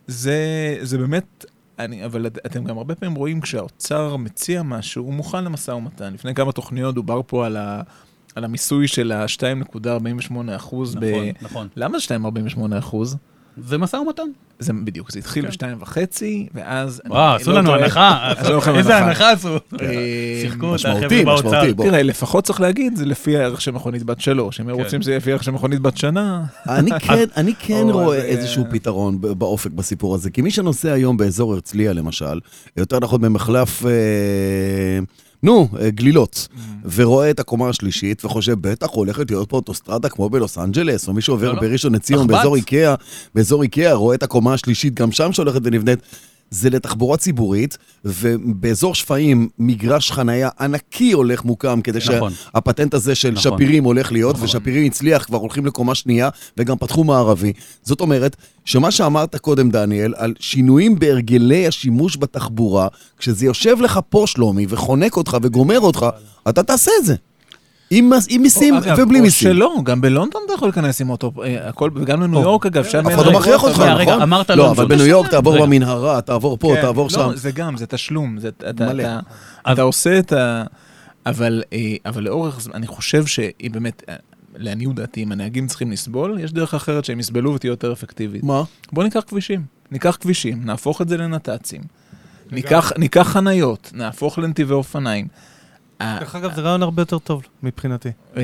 זה, 0.07 0.37
זה 0.83 0.99
באמת... 0.99 1.45
אני, 1.79 2.05
אבל 2.05 2.27
את- 2.27 2.39
אתם 2.47 2.65
גם 2.65 2.79
הרבה 2.79 2.95
פעמים 2.95 3.15
רואים 3.15 3.41
כשהאוצר 3.41 4.17
מציע 4.17 4.63
משהו, 4.63 5.05
הוא 5.05 5.15
מוכן 5.15 5.45
למשא 5.45 5.71
ומתן. 5.71 6.15
לפני 6.15 6.35
כמה 6.35 6.53
תוכניות 6.53 6.95
דובר 6.95 7.21
פה 7.27 7.47
על, 7.47 7.57
ה, 7.57 7.83
על 8.35 8.45
המיסוי 8.45 8.89
של 8.89 9.13
ה-2.48 9.13 9.77
אחוז. 10.57 10.97
נכון, 10.97 11.05
נכון. 11.43 11.69
למה 11.77 11.99
זה 11.99 12.05
2.48 12.17 12.79
אחוז? 12.79 13.17
זה 13.57 13.79
משא 13.79 13.97
ומתן. 13.97 14.23
זה 14.59 14.73
בדיוק, 14.73 15.13
זה 15.13 15.19
התחיל 15.19 15.47
ב-2.5, 15.47 15.97
ואז... 16.55 17.03
וואו, 17.09 17.37
עשו 17.37 17.53
לא 17.53 17.59
לנו. 17.59 17.75
הנחה. 17.75 18.33
איזה 18.79 18.97
הנחה. 18.97 19.31
עשו? 19.33 19.49
אה, 19.55 19.59
שיחקו 20.43 20.67
אותה 20.67 20.75
משמעותי, 20.75 21.05
החבר'ה 21.05 21.25
באוצר. 21.25 21.49
משמעותי, 21.49 21.75
בוא. 21.75 21.85
תראה, 21.85 22.03
לפחות 22.03 22.45
צריך 22.45 22.61
להגיד, 22.61 22.97
זה 22.97 23.07
לפי 23.07 23.37
הערך 23.37 23.61
של 23.61 23.71
מכונית 23.71 24.03
בת 24.03 24.21
שלוש. 24.21 24.61
אם 24.61 24.69
היו 24.69 24.77
כן. 24.77 24.83
רוצים 24.83 25.03
שזה 25.03 25.11
יהיה 25.11 25.19
לפי 25.19 25.31
הערך 25.31 25.43
של 25.43 25.51
מכונית 25.51 25.81
בת 25.81 25.97
שנה... 25.97 26.45
אני 26.69 26.91
כן, 27.07 27.25
אני 27.37 27.55
כן 27.59 27.87
רואה 27.91 28.19
אז, 28.19 28.25
איזשהו 28.25 28.65
אה, 28.65 28.71
פתרון 28.71 29.21
באופק 29.21 29.71
בסיפור 29.71 30.15
הזה. 30.15 30.31
כי 30.31 30.43
מי 30.43 30.51
שנוסע 30.51 30.93
היום 30.93 31.17
באזור 31.17 31.55
הרצליה, 31.55 31.93
למשל, 31.93 32.41
יותר 32.77 32.99
נכון 33.01 33.21
במחלף... 33.21 33.83
נו, 35.43 35.69
אה, 35.81 35.91
גלילות, 35.91 36.49
ורואה 36.95 37.31
את 37.31 37.41
הקומה 37.41 37.69
השלישית 37.69 38.25
וחושב, 38.25 38.57
בטח 38.61 38.87
הולכת 38.91 39.31
להיות 39.31 39.49
פה 39.49 39.57
אוטוסטרדה 39.57 40.09
כמו 40.09 40.31
בלוס 40.31 40.59
אנג'לס, 40.59 41.09
או 41.09 41.13
מישהו 41.13 41.35
עובר 41.35 41.49
לא, 41.49 41.55
לא. 41.55 41.61
בראשון 41.61 41.95
לציון 41.95 42.27
תחב"צ. 42.27 42.37
באזור 42.37 42.57
איקאה, 42.57 42.95
באזור 43.35 43.63
איקאה, 43.63 43.95
רואה 43.95 44.15
את 44.15 44.23
הקומה 44.23 44.55
השלישית 44.55 44.95
גם 44.95 45.13
שם 45.13 45.33
שהולכת 45.33 45.61
ונבנית. 45.65 45.99
זה 46.53 46.71
לתחבורה 46.71 47.17
ציבורית, 47.17 47.79
ובאזור 48.05 48.95
שפיים 48.95 49.49
מגרש 49.59 50.13
חנייה 50.13 50.49
ענקי 50.61 51.13
הולך 51.13 51.45
מוקם, 51.45 51.81
כדי 51.81 51.99
נכון. 52.15 52.33
שהפטנט 52.33 52.95
הזה 52.95 53.15
של 53.15 53.31
נכון. 53.31 53.43
שפירים 53.43 53.85
הולך 53.85 54.13
להיות, 54.13 54.35
נכון. 54.35 54.45
ושפירים 54.45 54.87
הצליח, 54.87 55.25
כבר 55.25 55.39
הולכים 55.39 55.67
לקומה 55.67 55.95
שנייה, 55.95 56.29
וגם 56.57 56.77
פתחו 56.79 57.05
מערבי. 57.05 57.53
זאת 57.83 58.01
אומרת, 58.01 58.37
שמה 58.65 58.91
שאמרת 58.91 59.37
קודם, 59.37 59.71
דניאל, 59.71 60.15
על 60.17 60.35
שינויים 60.41 60.99
בהרגלי 60.99 61.67
השימוש 61.67 62.17
בתחבורה, 62.17 62.89
כשזה 63.19 63.47
יושב 63.47 63.81
לך 63.81 64.01
פה, 64.09 64.25
שלומי, 64.27 64.67
וחונק 64.69 65.17
אותך 65.17 65.37
וגומר 65.43 65.81
אותך, 65.81 66.07
אתה 66.49 66.63
תעשה 66.63 66.91
את 67.01 67.07
זה. 67.07 67.15
עם, 67.95 68.13
מיסים 68.43 68.75
ובלי 68.97 69.19
או 69.19 69.23
מיסים. 69.23 69.53
שלא, 69.53 69.75
גם 69.85 70.01
בלונדון 70.01 70.43
אתה 70.47 70.53
יכול 70.53 70.69
להיכנס 70.69 71.01
עם 71.01 71.11
אוטו, 71.11 71.33
אה, 71.45 71.69
הכל, 71.69 71.91
וגם 71.95 72.23
לניו 72.23 72.41
יורק 72.41 72.67
אגב, 72.67 72.85
שם 72.85 73.07
אף 73.07 73.15
אחד 73.15 73.27
לא 73.27 73.33
מכריח 73.33 73.63
אותך, 73.63 73.79
רגע, 73.79 74.11
נכון? 74.11 74.23
אמרת 74.23 74.51
לא, 74.51 74.57
לונדון. 74.57 74.77
אבל 74.77 74.87
בניו 74.87 75.07
יורק 75.07 75.27
בסדר. 75.27 75.37
תעבור. 75.37 75.67
במנהרה, 75.67 76.21
תעבור 76.21 76.57
פה, 76.59 76.73
כן, 76.75 76.81
תעבור 76.81 77.05
לא, 77.05 77.11
שם. 77.11 77.31
זה 77.35 77.51
גם, 77.51 77.77
זה 77.77 77.87
תשלום, 77.87 78.39
זה, 78.39 78.49
אתה, 78.71 78.87
מלא. 78.87 79.03
אתה, 79.03 79.21
אתה 79.73 79.83
עושה 79.83 80.19
את 80.19 80.33
ה... 80.33 80.65
אבל, 81.27 81.63
אה, 81.73 81.95
אבל 82.07 82.23
לאורך 82.23 82.61
זמן, 82.61 82.75
אני 82.75 82.87
חושב 82.87 83.27
שהיא 83.27 83.71
באמת, 83.71 84.03
אה, 84.09 84.17
לעניות 84.57 84.95
דעתי, 84.95 85.23
אם 85.23 85.33
הנהגים 85.33 85.67
צריכים 85.67 85.91
לסבול, 85.91 86.39
יש 86.41 86.53
דרך 86.53 86.75
אחרת 86.75 87.05
שהם 87.05 87.21
יסבלו 87.21 87.55
ותהיה 87.55 87.71
יותר 87.71 87.93
אפקטיבית. 87.93 88.45
מה? 88.45 88.63
בוא 88.93 89.05
ניקח 89.05 89.21
כבישים, 89.29 89.63
ניקח 89.91 90.17
כבישים, 90.21 90.65
נהפוך 90.65 91.03
את 91.03 91.09
זה 91.09 91.17
לנת"צים, 91.17 91.81
ניקח, 92.53 92.93
ניקח 92.99 93.29
חניות, 93.29 93.91
נהפוך 93.95 94.39
לנתיבי 94.39 94.73
אופניים. 94.73 95.27
ה- 96.03 96.19
דרך 96.21 96.35
אגב, 96.37 96.55
זה 96.55 96.61
רעיון 96.61 96.83
הרבה 96.83 97.03
יותר 97.03 97.19
טוב 97.19 97.43
מבחינתי. 97.63 98.09
אה, 98.37 98.43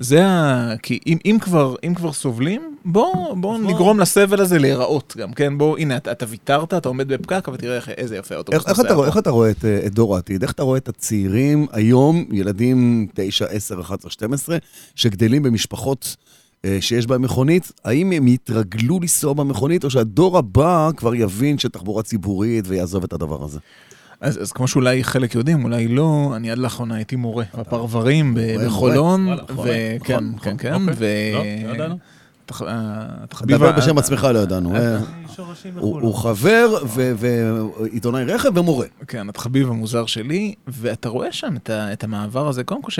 זה 0.00 0.26
ה... 0.26 0.74
כי 0.82 0.98
אם, 1.06 1.18
אם, 1.24 1.36
כבר, 1.40 1.74
אם 1.86 1.94
כבר 1.94 2.12
סובלים, 2.12 2.76
בוא, 2.84 3.34
בוא 3.36 3.58
נגרום 3.58 4.00
לסבל 4.00 4.40
הזה 4.40 4.58
להיראות 4.58 5.14
גם, 5.18 5.32
כן? 5.32 5.58
בוא, 5.58 5.78
הנה, 5.78 5.96
אתה, 5.96 6.12
אתה 6.12 6.26
ויתרת, 6.28 6.74
אתה 6.74 6.88
עומד 6.88 7.08
בפקק, 7.08 7.48
אבל 7.48 7.56
תראה 7.56 7.78
איזה 7.96 8.16
יפה 8.16 8.34
האוטובוס 8.34 8.60
איך, 8.60 8.78
איך, 8.78 8.86
אתה, 8.86 8.94
רואה- 8.94 9.06
איך 9.08 9.18
אתה 9.18 9.30
רואה 9.30 9.50
את, 9.50 9.64
אה, 9.64 9.86
את 9.86 9.94
דור 9.94 10.16
העתיד? 10.16 10.42
איך 10.42 10.52
אתה 10.52 10.62
רואה 10.62 10.78
את 10.78 10.88
הצעירים 10.88 11.66
היום, 11.72 12.24
ילדים 12.32 13.06
9, 13.14 13.44
10, 13.46 13.80
11, 13.80 14.10
12, 14.10 14.56
שגדלים 14.94 15.42
במשפחות 15.42 16.16
אה, 16.64 16.78
שיש 16.80 17.06
בהם 17.06 17.22
מכונית? 17.22 17.72
האם 17.84 18.12
הם 18.12 18.28
יתרגלו 18.28 18.98
לנסוע 19.00 19.32
במכונית, 19.34 19.84
או 19.84 19.90
שהדור 19.90 20.38
הבא 20.38 20.90
כבר 20.96 21.14
יבין 21.14 21.58
שתחבורה 21.58 22.02
ציבורית 22.02 22.64
ויעזוב 22.68 23.04
את 23.04 23.12
הדבר 23.12 23.44
הזה? 23.44 23.58
אז, 24.24 24.42
אז 24.42 24.52
כמו 24.52 24.68
שאולי 24.68 25.04
חלק 25.04 25.34
יודעים, 25.34 25.64
אולי 25.64 25.88
לא, 25.88 26.32
אני 26.36 26.50
עד 26.50 26.58
לאחרונה 26.58 26.94
הייתי 26.94 27.16
מורה 27.16 27.44
בפרברים 27.58 28.34
בחולון, 28.66 29.26
וואלה, 29.26 29.42
נכון, 29.48 29.66
וכן, 30.00 30.14
נכון, 30.24 30.38
כן, 30.42 30.56
כן, 30.58 30.74
אוקיי. 30.74 30.94
ו... 30.96 31.06
לא, 31.78 31.86
לא 31.86 31.94
דבר 33.46 33.68
ה- 33.68 33.72
בשם 33.72 33.98
עצמך 33.98 34.28
לא 34.34 34.38
ידענו. 34.38 34.76
אה, 34.76 34.98
שורשים 35.36 35.72
הוא 35.78 35.90
בחו"ל. 35.90 36.02
הוא 36.02 36.14
חבר 36.14 36.68
ו- 36.86 37.12
ועיתונאי 37.16 38.24
רכב 38.24 38.58
ומורה. 38.58 38.86
כן, 39.08 39.28
התחביב 39.28 39.68
המוזר 39.70 40.06
שלי, 40.06 40.54
ואתה 40.68 41.08
רואה 41.08 41.32
שם 41.32 41.56
את, 41.56 41.70
את 41.70 42.04
המעבר 42.04 42.48
הזה, 42.48 42.64
קודם 42.64 42.82
כל 42.82 42.90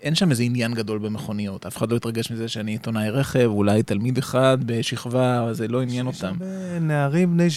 שאין 0.00 0.14
שם 0.14 0.30
איזה 0.30 0.42
עניין 0.42 0.74
גדול 0.74 0.98
במכוניות, 0.98 1.66
אף 1.66 1.76
אחד 1.76 1.90
לא 1.90 1.96
יתרגש 1.96 2.30
מזה 2.30 2.48
שאני 2.48 2.70
עיתונאי 2.70 3.10
רכב, 3.10 3.44
אולי 3.46 3.82
תלמיד 3.82 4.18
אחד 4.18 4.58
בשכבה, 4.66 5.48
זה 5.52 5.68
לא 5.68 5.82
עניין 5.82 6.08
יש 6.08 6.16
אותם. 6.16 6.34
הרבה 6.40 6.78
נערים 6.80 7.32
בני 7.36 7.48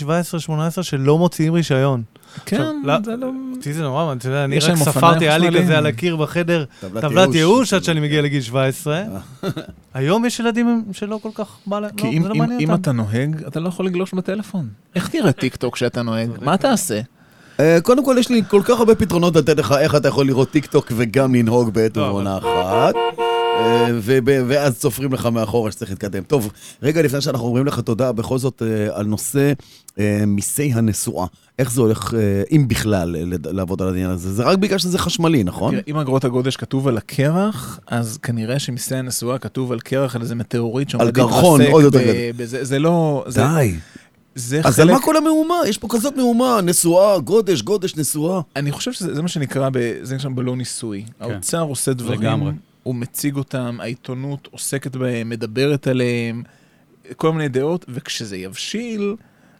17-18 0.79 0.83
שלא 0.83 1.17
מוציאים 1.17 1.53
רישיון. 1.53 2.03
כן, 2.45 2.61
לא- 2.83 2.93
זה 3.05 3.15
לא... 3.15 3.31
אותי 3.55 3.73
זה 3.73 3.83
נורא, 3.83 4.13
אתה 4.13 4.27
יודע, 4.27 4.45
אני 4.45 4.55
יש 4.55 4.65
רק 4.65 4.75
ספרתי, 4.75 5.27
היה 5.27 5.37
לי. 5.37 5.61
כזה 5.61 5.77
על 5.77 5.85
הקיר 5.85 6.15
בחדר, 6.15 6.65
טבלת 6.79 7.35
ייאוש. 7.35 7.73
עד 7.73 7.83
שאני 7.83 7.99
מגיע 7.99 8.21
לגיל 8.21 8.41
17. 8.41 9.03
היום 9.93 10.25
יש 10.25 10.39
ילדים 10.39 10.85
שלא 10.91 11.19
כל 11.23 11.29
כך 11.33 11.57
בא 11.67 11.79
להם, 11.79 11.91
כי 11.97 12.19
לא, 12.19 12.33
אם, 12.59 12.69
לא. 12.69 12.75
אתה 12.75 12.91
נוהג, 12.91 13.43
אתה 13.47 13.59
לא 13.59 13.67
יכול 13.67 13.85
לגלוש 13.85 14.13
בטלפון. 14.13 14.69
איך 14.95 15.07
תראה 15.07 15.31
טיק 15.31 15.55
טוק 15.55 15.75
כשאתה 15.75 16.01
נוהג? 16.01 16.29
מה 16.45 16.57
תעשה? 16.57 17.01
אה, 17.59 17.81
קודם 17.81 18.05
כל, 18.05 18.15
יש 18.19 18.29
לי 18.29 18.41
כל 18.47 18.61
כך 18.65 18.79
הרבה 18.79 18.95
פתרונות 18.95 19.35
לתת 19.35 19.57
לך 19.57 19.75
איך 19.79 19.95
אתה 19.95 20.07
יכול 20.07 20.27
לראות 20.27 20.51
טיק 20.51 20.65
טוק 20.65 20.91
וגם 20.95 21.35
לנהוג 21.35 21.73
בעת 21.73 21.97
לא, 21.97 22.01
ובעונה 22.01 22.37
אחת. 22.37 22.95
אה, 23.59 23.89
ואז 24.47 24.79
צופרים 24.79 25.13
לך 25.13 25.25
מאחורה 25.25 25.71
שצריך 25.71 25.91
להתקדם. 25.91 26.23
טוב, 26.23 26.51
רגע 26.83 27.01
לפני 27.01 27.21
שאנחנו 27.21 27.45
אומרים 27.45 27.65
לך 27.65 27.79
תודה, 27.79 28.11
בכל 28.11 28.37
זאת 28.37 28.61
אה, 28.65 28.97
על 28.97 29.05
נושא 29.05 29.53
מיסי 30.27 30.71
הנסועה. 30.73 31.27
איך 31.59 31.71
זה 31.71 31.81
הולך, 31.81 32.13
אם 32.51 32.65
בכלל, 32.67 33.15
לעבוד 33.45 33.81
על 33.81 33.87
העניין 33.87 34.09
הזה? 34.09 34.33
זה 34.33 34.43
רק 34.43 34.57
בגלל 34.57 34.77
שזה 34.77 34.97
חשמלי, 34.97 35.43
נכון? 35.43 35.71
תראה, 35.71 35.83
אם 35.87 35.97
אגרות 35.97 36.25
הגודש 36.25 36.55
כתוב 36.55 36.87
על 36.87 36.97
הקרח, 36.97 37.79
אז 37.87 38.17
כנראה 38.17 38.59
שמיסי 38.59 38.95
הנסועה 38.95 39.37
כתוב 39.37 39.71
על 39.71 39.79
קרח 39.79 40.15
על 40.15 40.21
איזה 40.21 40.35
מטאוריט 40.35 40.89
שעומד 40.89 41.05
על 41.05 41.11
גרחון, 41.11 41.59
להתרסק 41.61 41.73
עוד 41.73 41.83
יותר 41.83 42.03
זה 42.39 42.79
לא... 42.79 43.25
די. 43.33 43.75
זה 44.35 44.59
אז 44.63 44.79
על 44.79 44.85
חלק... 44.87 44.95
מה 44.95 45.01
כל 45.01 45.17
המהומה? 45.17 45.55
יש 45.67 45.77
פה 45.77 45.87
כזאת 45.91 46.15
מהומה, 46.17 46.59
נסועה, 46.63 47.19
גודש, 47.19 47.61
גודש, 47.61 47.95
נסועה. 47.95 48.41
אני 48.55 48.71
חושב 48.71 48.93
שזה 48.93 49.13
זה 49.15 49.21
מה 49.21 49.27
שנקרא, 49.27 49.69
ב, 49.73 49.77
זה 50.01 50.15
נקרא 50.15 50.29
בלא 50.35 50.55
ניסוי. 50.55 51.05
כן. 51.19 51.31
האוצר 51.31 51.61
עושה 51.61 51.93
דברים, 51.93 52.21
לגמרי. 52.21 52.51
הוא 52.83 52.95
מציג 52.95 53.35
אותם, 53.35 53.77
העיתונות 53.79 54.47
עוסקת 54.51 54.95
בהם, 54.95 55.29
מדברת 55.29 55.87
עליהם, 55.87 56.43
כל 57.17 57.31
מיני 57.33 57.47
דעות, 57.49 57.85
וכשזה 57.89 58.37
יבשיל, 58.37 59.15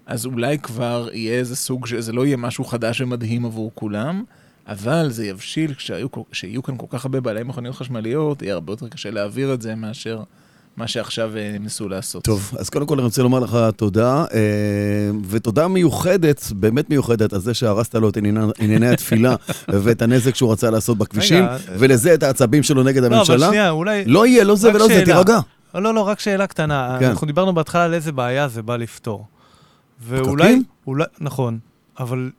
אז 0.06 0.26
אולי 0.26 0.60
כבר 0.60 1.10
יהיה 1.14 1.40
איזה 1.40 1.56
סוג, 1.56 1.86
ש- 1.88 1.94
זה 1.94 2.12
לא 2.14 2.26
יהיה 2.26 2.38
משהו 2.38 2.64
חדש 2.64 3.02
ומדהים 3.02 3.46
עבור 3.46 3.72
כולם, 3.76 4.24
אבל 4.68 5.10
זה 5.12 5.26
יבשיל 5.26 5.74
כשיהיו, 5.74 6.12
כל- 6.12 6.22
כשיהיו 6.32 6.64
כאן 6.64 6.78
כל 6.78 6.86
כך 6.90 7.06
הרבה 7.06 7.20
בעלי 7.22 7.44
מכוניות 7.44 7.76
חשמליות, 7.76 8.42
יהיה 8.42 8.54
הרבה 8.54 8.74
יותר 8.74 8.88
קשה 8.90 9.12
להעביר 9.12 9.54
את 9.54 9.62
זה 9.62 9.76
מאשר 9.76 10.24
מה 10.80 10.88
שעכשיו 10.88 11.38
אה, 11.38 11.56
ניסו 11.60 11.90
לעשות. 11.90 12.24
טוב, 12.24 12.52
אז 12.60 12.70
קודם 12.70 12.86
כל 12.86 12.96
אני 12.96 13.04
רוצה 13.04 13.24
לומר 13.24 13.40
לך 13.40 13.58
תודה, 13.76 14.26
אה, 14.34 14.40
ותודה 15.30 15.68
מיוחדת, 15.68 16.52
באמת 16.52 16.90
מיוחדת, 16.90 17.34
על 17.34 17.40
זה 17.40 17.54
שהרסת 17.54 17.96
לו 17.96 18.10
את 18.10 18.18
ענייני- 18.60 18.88
התפילה 18.88 19.36
ואת 19.84 20.02
הנזק 20.02 20.36
שהוא 20.36 20.52
רצה 20.52 20.70
לעשות 20.70 20.98
בכבישים, 20.98 21.44
רגע, 21.44 21.58
ולזה 21.80 22.14
את 22.14 22.24
העצבים 22.24 22.64
שלו 22.64 22.84
נגד 22.84 23.02
לא, 23.02 23.08
אבל 23.08 23.16
הממשלה. 23.16 23.48
שנייה, 23.48 23.70
אולי... 23.70 24.04
לא 24.06 24.26
יהיה, 24.28 24.44
לא 24.44 24.56
זה 24.56 24.70
ולא 24.70 24.88
זה. 24.88 25.02
תירגע. 25.06 25.40
לא, 25.76 25.94
לא, 25.94 26.02
רק 26.02 26.20
שאלה 26.20 26.48
קטנה. 26.48 26.98
כן. 27.00 27.06
אנחנו 27.10 27.28
דיברנו 27.28 27.54
בהתחלה 27.54 27.86
על 27.86 27.94
איזה 27.94 28.12
בעיה 28.12 28.48
זה 28.48 28.62
בא 28.62 28.76
לפתור. 28.76 29.26
ואולי? 30.08 30.62
אולי, 30.88 31.06
נכון, 31.22 31.60
אבל 32.00 32.30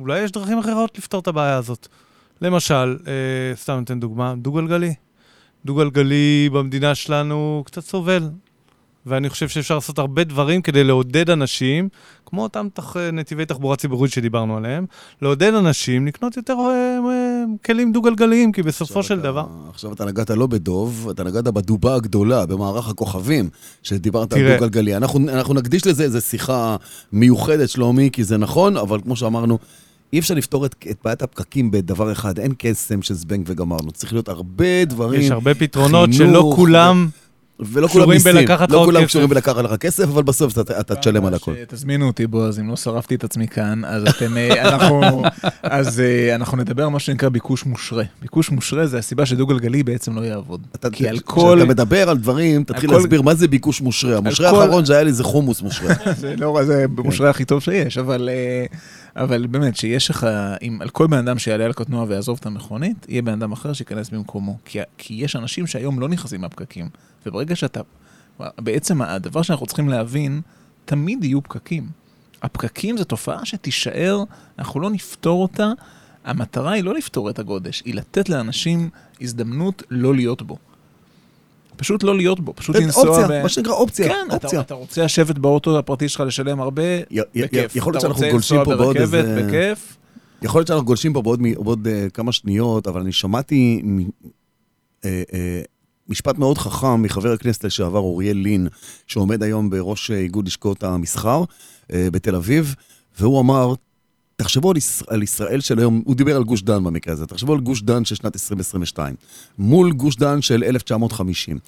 אולי 0.00 0.20
יש 0.20 0.30
דרכים 0.32 0.58
אחרות 0.58 0.98
לפתור 0.98 1.20
את 1.20 1.28
הבעיה 1.28 1.56
הזאת. 1.56 1.88
למשל, 2.42 2.96
אה, 3.06 3.12
סתם 3.56 3.78
ניתן 3.78 4.00
דוגמה, 4.00 4.34
דו-גלגלי. 4.42 4.94
דו-גלגלי 5.64 6.48
במדינה 6.52 6.94
שלנו 6.94 7.62
קצת 7.66 7.84
סובל. 7.84 8.28
ואני 9.06 9.28
חושב 9.28 9.48
שאפשר 9.48 9.74
לעשות 9.74 9.98
הרבה 9.98 10.24
דברים 10.24 10.62
כדי 10.62 10.84
לעודד 10.84 11.30
אנשים, 11.30 11.88
כמו 12.26 12.42
אותם 12.42 12.68
תח... 12.74 12.96
נתיבי 12.96 13.44
תחבורה 13.44 13.76
ציבורית 13.76 14.12
שדיברנו 14.12 14.56
עליהם, 14.56 14.86
לעודד 15.22 15.54
אנשים 15.54 16.06
לקנות 16.06 16.36
יותר 16.36 16.52
אה, 16.58 16.66
אה, 17.08 17.42
כלים 17.66 17.92
דו-גלגליים, 17.92 18.52
כי 18.52 18.62
בסופו 18.62 19.02
של 19.02 19.14
אתה- 19.14 19.22
דבר... 19.22 19.44
עכשיו 19.70 19.92
אתה 19.92 20.04
נגעת 20.04 20.30
לא 20.30 20.46
בדוב, 20.46 21.08
אתה 21.10 21.24
נגעת 21.24 21.44
בדובה 21.44 21.94
הגדולה, 21.94 22.46
במערך 22.46 22.88
הכוכבים, 22.88 23.48
שדיברת 23.82 24.32
על 24.32 24.38
תראה. 24.38 24.54
דו-גלגלי. 24.54 24.96
אנחנו, 24.96 25.28
אנחנו 25.28 25.54
נקדיש 25.54 25.86
לזה 25.86 26.02
איזו 26.04 26.20
שיחה 26.20 26.76
מיוחדת, 27.12 27.68
שלומי, 27.68 28.10
כי 28.12 28.24
זה 28.24 28.36
נכון, 28.38 28.76
אבל 28.76 29.00
כמו 29.00 29.16
שאמרנו, 29.16 29.58
אי 30.12 30.18
אפשר 30.18 30.34
לפתור 30.34 30.66
את, 30.66 30.74
את 30.90 30.96
בעיית 31.04 31.22
הפקקים 31.22 31.70
בדבר 31.70 32.12
אחד, 32.12 32.38
אין 32.38 32.52
קסם 32.58 33.02
של 33.02 33.14
זבנג 33.14 33.44
וגמרנו. 33.46 33.90
צריך 33.92 34.12
להיות 34.12 34.28
הרבה 34.28 34.84
דברים, 34.84 35.20
יש 35.20 35.30
הרבה 35.30 35.54
פתרונות 35.54 36.10
חינוך, 36.16 36.30
שלא 36.32 36.52
כולם... 36.56 37.08
ולא 37.60 37.88
כולם 37.88 38.08
מיסים. 38.08 38.36
לא 38.70 38.84
כולם. 38.84 39.04
קשורים 39.04 39.28
בלקחת 39.28 39.56
לך 39.64 39.76
כסף, 39.76 40.04
אבל 40.04 40.22
בסוף 40.22 40.58
אתה, 40.58 40.80
אתה 40.80 40.94
תשלם 40.94 41.26
על 41.26 41.34
הכל. 41.34 41.54
תזמינו 41.68 42.06
אותי 42.06 42.26
בועז, 42.26 42.58
אם 42.60 42.68
לא 42.68 42.76
שרפתי 42.76 43.14
את 43.14 43.24
עצמי 43.24 43.48
כאן, 43.48 43.84
אז 43.84 44.02
אתם, 44.08 44.36
אה, 44.36 44.62
אנחנו, 44.68 45.22
אז 45.62 46.00
אה, 46.00 46.34
אנחנו 46.34 46.56
נדבר 46.56 46.82
על 46.82 46.88
מה 46.88 46.98
שנקרא 46.98 47.28
ביקוש 47.28 47.66
מושרה. 47.66 48.04
ביקוש 48.22 48.50
מושרה 48.50 48.86
זה 48.86 48.98
הסיבה 48.98 49.26
שדו-גלגלי 49.26 49.82
בעצם 49.82 50.16
לא 50.16 50.20
יעבוד. 50.20 50.60
אתה, 50.74 50.90
כי 50.90 51.08
על 51.08 51.16
כשאתה 51.16 51.30
כל, 51.32 51.60
מדבר 51.68 52.10
על 52.10 52.18
דברים, 52.18 52.64
תתחיל 52.64 52.90
כל- 52.90 52.96
להסביר 52.96 53.22
מה 53.22 53.34
זה 53.34 53.48
ביקוש 53.48 53.80
מושרה. 53.80 54.16
המושרה 54.16 54.50
כל- 54.50 54.62
האחרון 54.62 54.86
שהיה 54.86 55.02
לי 55.02 55.12
זה 55.12 55.24
חומוס 55.24 55.62
מושרה. 55.62 55.94
זה 56.20 56.34
לא, 56.38 56.60
זה 56.66 56.84
במושרה 56.94 57.30
הכי 57.30 57.44
טוב 57.44 57.60
שיש, 57.60 57.98
אבל, 57.98 58.28
אה, 58.32 58.64
אבל 59.16 59.46
באמת, 59.46 59.76
שיש 59.76 60.10
לך, 60.10 60.26
אם 60.62 60.78
על 60.80 60.88
כל 60.88 61.06
בן 61.06 61.18
אדם 61.18 61.38
שיעלה 61.38 61.64
על 61.64 61.72
קטנוע 61.72 62.04
ויעזוב 62.08 62.38
את 62.40 62.46
המכונית, 62.46 63.06
יהיה 63.08 63.22
בן 63.22 63.32
אדם 63.32 63.52
אחר 63.52 63.72
שייכנס 63.72 64.10
במקומו. 64.10 64.58
כי, 64.64 64.78
כי 64.98 65.14
יש 65.14 65.36
אנשים 65.36 65.66
שהיום 65.66 66.00
לא 66.00 66.08
נכנסים 66.08 66.40
מהפקקים, 66.40 66.88
וברגע 67.26 67.56
שאתה, 67.56 67.80
בעצם 68.58 69.02
הדבר 69.02 69.42
שאנחנו 69.42 69.66
צריכים 69.66 69.88
להבין, 69.88 70.40
תמיד 70.84 71.24
יהיו 71.24 71.42
פקקים. 71.42 71.88
הפקקים 72.42 72.96
זו 72.96 73.04
תופעה 73.04 73.46
שתישאר, 73.46 74.24
אנחנו 74.58 74.80
לא 74.80 74.90
נפתור 74.90 75.42
אותה. 75.42 75.72
המטרה 76.24 76.72
היא 76.72 76.84
לא 76.84 76.94
לפתור 76.94 77.30
את 77.30 77.38
הגודש, 77.38 77.82
היא 77.84 77.94
לתת 77.94 78.28
לאנשים 78.28 78.90
הזדמנות 79.20 79.82
לא 79.90 80.14
להיות 80.14 80.42
בו. 80.42 80.58
פשוט 81.82 82.02
לא 82.02 82.16
להיות 82.16 82.40
בו, 82.40 82.52
פשוט 82.56 82.76
לנסוע 82.76 83.08
אופציה, 83.08 83.42
מה 83.42 83.48
שנקרא 83.48 83.72
אופציה, 83.72 84.08
כן, 84.08 84.26
אתה, 84.26 84.34
אופציה. 84.34 84.60
אתה 84.60 84.74
רוצה 84.74 85.04
לשבת 85.04 85.38
באוטו 85.38 85.78
הפרטי 85.78 86.08
שלך 86.08 86.20
לשלם 86.20 86.60
הרבה, 86.60 86.82
י- 87.10 87.20
בכיף. 87.36 87.76
יכול 87.76 87.92
להיות 87.92 88.04
אתה 88.04 88.08
שאנחנו 88.08 88.14
רוצה 88.22 88.30
גולשים 88.32 88.56
לנסוע 88.56 88.74
פה 88.74 88.82
בעוד 88.82 88.96
ברכבת, 88.96 89.14
איזה- 89.14 89.46
בכיף, 89.48 89.96
יכול 90.42 90.58
להיות 90.58 90.68
שאנחנו 90.68 90.84
גולשים 90.86 91.12
פה 91.12 91.22
בעוד, 91.22 91.42
מ- 91.42 91.54
בעוד 91.64 91.86
uh, 91.86 92.10
כמה 92.10 92.32
שניות, 92.32 92.86
אבל 92.86 93.00
אני 93.00 93.12
שמעתי 93.12 93.82
uh, 93.82 95.04
uh, 95.04 95.06
משפט 96.08 96.38
מאוד 96.38 96.58
חכם 96.58 97.02
מחבר 97.02 97.32
הכנסת 97.32 97.64
לשעבר 97.64 97.98
אוריאל 97.98 98.36
לין, 98.36 98.68
שעומד 99.06 99.42
היום 99.42 99.70
בראש 99.70 100.10
אה, 100.10 100.16
איגוד 100.16 100.46
לשכות 100.46 100.84
המסחר 100.84 101.44
uh, 101.44 101.86
בתל 102.12 102.34
אביב, 102.34 102.74
והוא 103.20 103.40
אמר, 103.40 103.74
תחשבו 104.36 104.70
על, 104.70 104.76
ישראל, 104.76 105.14
על 105.14 105.22
ישראל 105.22 105.60
של 105.60 105.78
היום, 105.78 106.02
הוא 106.04 106.16
דיבר 106.16 106.36
על 106.36 106.44
גוש 106.44 106.62
דן 106.62 106.84
במקרה 106.84 107.12
הזה, 107.14 107.26
תחשבו 107.26 107.52
על 107.52 107.60
גוש 107.60 107.82
דן 107.82 108.04
של 108.04 108.14
שנת 108.14 108.36
2022, 108.36 109.14
מול 109.58 109.92
גוש 109.92 110.16
דן 110.16 110.42
של 110.42 110.64
1950. 110.64 111.58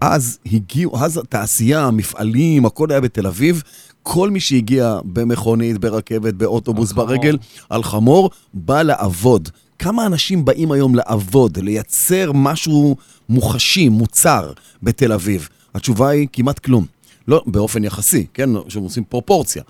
אז 0.00 0.38
הגיעו, 0.46 1.04
אז 1.04 1.16
התעשייה, 1.16 1.84
המפעלים, 1.84 2.66
הכל 2.66 2.90
היה 2.90 3.00
בתל 3.00 3.26
אביב. 3.26 3.62
כל 4.02 4.30
מי 4.30 4.40
שהגיע 4.40 4.98
במכונית, 5.04 5.78
ברכבת, 5.78 6.34
באוטובוס, 6.34 6.90
על 6.90 6.96
חמור. 6.96 7.06
ברגל, 7.06 7.38
על 7.70 7.82
חמור, 7.82 8.30
בא 8.54 8.82
לעבוד. 8.82 9.48
כמה 9.78 10.06
אנשים 10.06 10.44
באים 10.44 10.72
היום 10.72 10.94
לעבוד, 10.94 11.58
לייצר 11.58 12.32
משהו 12.34 12.96
מוחשי, 13.28 13.88
מוצר, 13.88 14.52
בתל 14.82 15.12
אביב? 15.12 15.48
התשובה 15.74 16.08
היא 16.08 16.28
כמעט 16.32 16.58
כלום. 16.58 16.86
לא, 17.28 17.42
באופן 17.46 17.84
יחסי, 17.84 18.26
כן? 18.34 18.50
שהם 18.68 18.82
עושים 18.82 19.04
פרופורציה. 19.04 19.62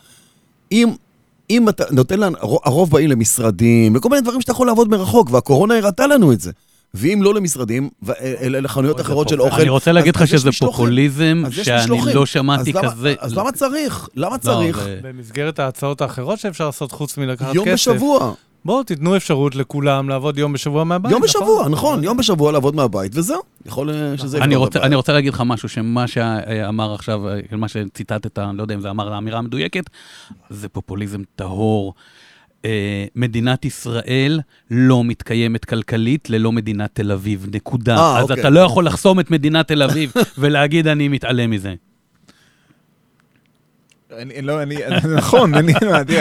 אם, 0.73 0.89
אם 1.51 1.69
אתה 1.69 1.85
נותן 1.91 2.21
לנו, 2.21 2.37
הר- 2.41 2.57
הרוב 2.65 2.91
באים 2.91 3.11
למשרדים, 3.11 3.97
וכל 3.97 4.09
מיני 4.09 4.23
דברים 4.23 4.41
שאתה 4.41 4.53
יכול 4.53 4.67
לעבוד 4.67 4.89
מרחוק, 4.91 5.31
והקורונה 5.31 5.79
הראתה 5.79 6.07
לנו 6.07 6.33
את 6.33 6.41
זה. 6.41 6.51
ואם 6.95 7.21
לא 7.23 7.35
למשרדים, 7.35 7.89
ו- 8.03 8.13
אלה 8.43 8.61
לחנויות 8.61 9.01
אחרות 9.01 9.29
של 9.29 9.41
אוכל, 9.41 9.61
אני 9.61 9.69
רוצה 9.69 9.93
להגיד 9.93 10.17
לך 10.17 10.29
שזה. 10.29 10.51
פופוליזם 10.61 11.43
שאני. 11.51 12.15
לא 12.15 12.27
שמעתי 12.27 12.73
כזה. 12.73 13.15
אז 13.19 13.35
למה 13.37 13.53
צריך? 13.53 14.09
למה 14.17 14.33
לא, 14.33 14.39
צריך? 14.41 14.87
במסגרת 15.03 15.59
ההצעות 15.59 16.01
האחרות 16.01 16.39
שאפשר 16.39 16.67
לעשות 16.67 16.93
חוץ 16.93 17.19
מלקחת 17.19 17.55
יום 17.55 17.65
כסף. 17.67 17.75
בשבוע. 17.75 18.33
בואו, 18.65 18.83
תיתנו 18.83 19.17
אפשרות 19.17 19.55
לכולם 19.55 20.09
לעבוד 20.09 20.39
יום 20.39 20.53
בשבוע 20.53 20.85
מהבית. 20.85 21.13
יום 21.13 21.23
בשבוע, 21.23 21.69
נכון, 21.69 22.05
יום 22.05 22.17
בשבוע 22.17 22.53
לעבוד 22.53 22.77
מהבית, 22.77 23.13
וזהו. 23.15 23.41
יכול 23.67 23.91
אה, 23.91 24.19
שזה 24.19 24.39
אני 24.39 24.55
יפתור 24.55 24.67
את 24.67 24.77
הבעיה. 24.77 24.87
אני 24.87 24.95
רוצה 24.95 25.13
להגיד 25.13 25.33
לך 25.33 25.43
משהו, 25.47 25.69
שמה 25.69 26.07
שאמר 26.07 26.95
עכשיו, 26.95 27.29
אה, 27.29 27.41
מה 27.53 27.69
שציטטת, 27.69 28.39
אני 28.39 28.57
לא 28.57 28.63
יודע 28.63 28.75
אם 28.75 28.81
זה 28.81 28.91
אמר 28.91 29.13
האמירה 29.13 29.39
המדויקת, 29.39 29.91
זה 30.51 30.69
פופוליזם 30.69 31.23
טהור. 31.37 31.95
אה, 32.65 33.05
מדינת 33.17 33.65
ישראל 33.65 34.41
לא 34.71 35.05
מתקיימת 35.05 35.65
כלכלית 35.65 36.31
ללא 36.31 36.53
מדינת 36.53 36.91
תל 36.93 37.13
אביב, 37.13 37.47
נקודה. 37.55 37.97
אה, 37.97 38.19
אז 38.19 38.23
אוקיי. 38.23 38.41
אתה 38.41 38.51
לא 38.51 38.61
יכול 38.61 38.87
לחסום 38.87 39.21
את 39.21 39.31
מדינת 39.31 39.69
תל 39.69 39.83
אביב 39.83 40.13
ולהגיד 40.39 40.87
אני 40.87 41.09
מתעלם 41.09 41.51
מזה. 41.51 41.75
אני, 44.19 44.43
לא, 44.43 44.63
אני, 44.63 44.77
נכון, 45.17 45.55
אני, 45.55 45.75
תראה, 45.75 46.01
אני, 46.01 46.15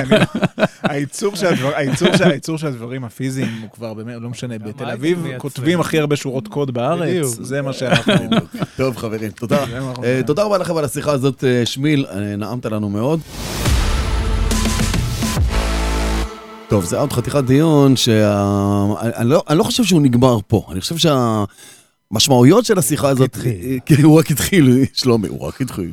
הייצור 0.83 1.35
של 1.35 1.47
הדבר, 1.47 1.71
הייצור 1.75 2.17
של, 2.17 2.23
הייצור 2.23 2.57
של 2.57 2.67
הדברים 2.67 3.03
הפיזיים 3.03 3.59
הוא 3.61 3.69
כבר 3.69 3.93
באמת, 3.93 4.15
לא 4.21 4.29
משנה, 4.29 4.57
בתל 4.57 4.89
אביב. 4.91 5.25
כותבים 5.37 5.79
הכי 5.79 5.99
הרבה 5.99 6.15
שורות 6.15 6.47
קוד 6.47 6.71
בארץ. 6.71 7.25
זה 7.25 7.61
מה 7.61 7.73
שאנחנו... 7.73 8.13
טוב, 8.77 8.97
חברים, 8.97 9.31
תודה. 9.31 9.65
אה, 10.03 10.21
תודה 10.25 10.43
רבה 10.43 10.57
לכם 10.57 10.77
על 10.77 10.85
השיחה 10.85 11.11
הזאת, 11.11 11.43
אה, 11.43 11.65
שמיל, 11.65 12.05
אה, 12.09 12.35
נעמת 12.35 12.65
לנו 12.65 12.89
מאוד. 12.89 13.19
טוב, 16.69 16.85
זה 16.85 16.95
היה 16.95 17.01
עוד 17.01 17.13
חתיכת 17.13 17.43
דיון 17.43 17.95
שה... 17.95 18.33
אני, 19.01 19.11
אני, 19.15 19.29
לא, 19.29 19.43
אני 19.49 19.57
לא 19.57 19.63
חושב 19.63 19.83
שהוא 19.83 20.01
נגמר 20.01 20.37
פה, 20.47 20.65
אני 20.71 20.81
חושב 20.81 20.97
שהמשמעויות 22.13 22.65
של 22.65 22.79
השיחה 22.79 23.09
הזאת... 23.09 23.35
התחיל. 23.35 23.79
כן, 23.85 24.03
הוא 24.03 24.19
רק 24.19 24.31
התחיל, 24.31 24.85
שלומי, 24.93 25.27
הוא 25.27 25.47
רק 25.47 25.61
התחיל. 25.61 25.91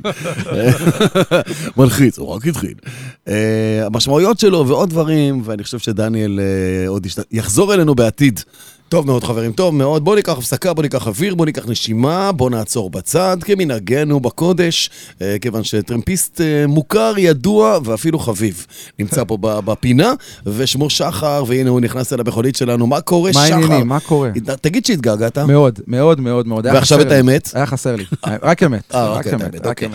מלחיץ, 1.77 2.19
הוא 2.19 2.29
רק 2.29 2.47
התחיל. 2.47 2.75
אה, 3.29 3.87
המשמעויות 3.87 4.39
שלו 4.39 4.69
ועוד 4.69 4.91
דברים, 4.91 5.43
ואני 5.45 5.65
חושב 5.65 5.79
שדניאל 5.79 6.41
אה, 6.41 6.89
עוד. 6.89 7.07
יחזור 7.31 7.75
אלינו 7.75 7.95
בעתיד. 7.95 8.41
טוב 8.89 9.07
מאוד 9.07 9.25
חברים, 9.25 9.53
טוב 9.53 9.75
מאוד. 9.75 10.05
בואו 10.05 10.17
ניקח 10.17 10.39
הפסקה, 10.39 10.75
בואו 10.75 10.83
ניקח 10.83 11.07
אוויר, 11.07 11.35
בואו 11.35 11.45
ניקח 11.47 11.69
נשימה, 11.69 12.33
בואו 12.33 12.49
נעצור 12.49 12.91
בצד, 12.91 13.37
כמנהגנו 13.45 14.21
בקודש, 14.21 14.91
אה, 15.23 15.37
כיוון 15.41 15.65
שטרמפיסט 15.65 16.41
אה, 16.41 16.67
מוכר, 16.67 17.15
ידוע 17.19 17.79
ואפילו 17.85 18.19
חביב. 18.19 18.67
נמצא 18.99 19.25
פה 19.25 19.37
ב- 19.41 19.61
בפינה, 19.61 20.13
ושמו 20.47 20.91
שחר, 20.91 21.45
והנה 21.47 21.71
הוא 21.71 21.81
נכנס 21.81 22.13
אל 22.13 22.21
המכונית 22.21 22.57
שלנו. 22.57 22.87
מה 22.87 23.01
קורה, 23.01 23.31
מה 23.35 23.47
שחר? 23.47 23.55
העניינים? 23.55 23.89
מה 23.89 24.01
קורה? 24.01 24.31
תגיד 24.61 24.87
שהתגעגעת. 24.87 25.39
מאוד, 25.39 25.81
מאוד, 25.87 26.21
מאוד, 26.21 26.47
מאוד. 26.47 26.67
ועכשיו 26.67 27.01
את. 27.01 27.11
האמת? 27.11 27.51
היה 27.55 27.67
חסר 27.67 27.97
לי. 27.97 28.05
רק 28.43 28.63
אמת. 28.63 28.95
אה, 28.95 29.09
רק 29.09 29.19
אוקיי, 29.19 29.35
את 29.35 29.43
אמת, 29.43 29.67
רק 29.67 29.67
אוקיי. 29.67 29.89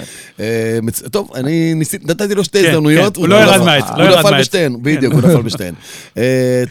אמת. 0.79 1.01
טוב, 1.11 1.29
אני 1.35 1.73
ניסיתי, 1.73 2.05
נתתי 2.07 2.35
לו 2.35 2.43
שתי 2.43 2.61
כן, 2.61 2.69
הזדמנויות. 2.69 3.15
כן, 3.15 3.21
הוא 3.21 3.29
לא 3.29 3.35
ירד 3.35 3.61
מהעץ, 3.61 3.83
לא 3.97 4.03
הוא 4.03 4.03
ירד 4.03 4.19
נפל 4.19 4.31
מהעץ. 4.31 4.41
בשתיהן, 4.41 4.75
בדיוק, 4.81 5.13
הוא 5.13 5.21
נפל 5.21 5.41
בשתיהן. 5.41 5.73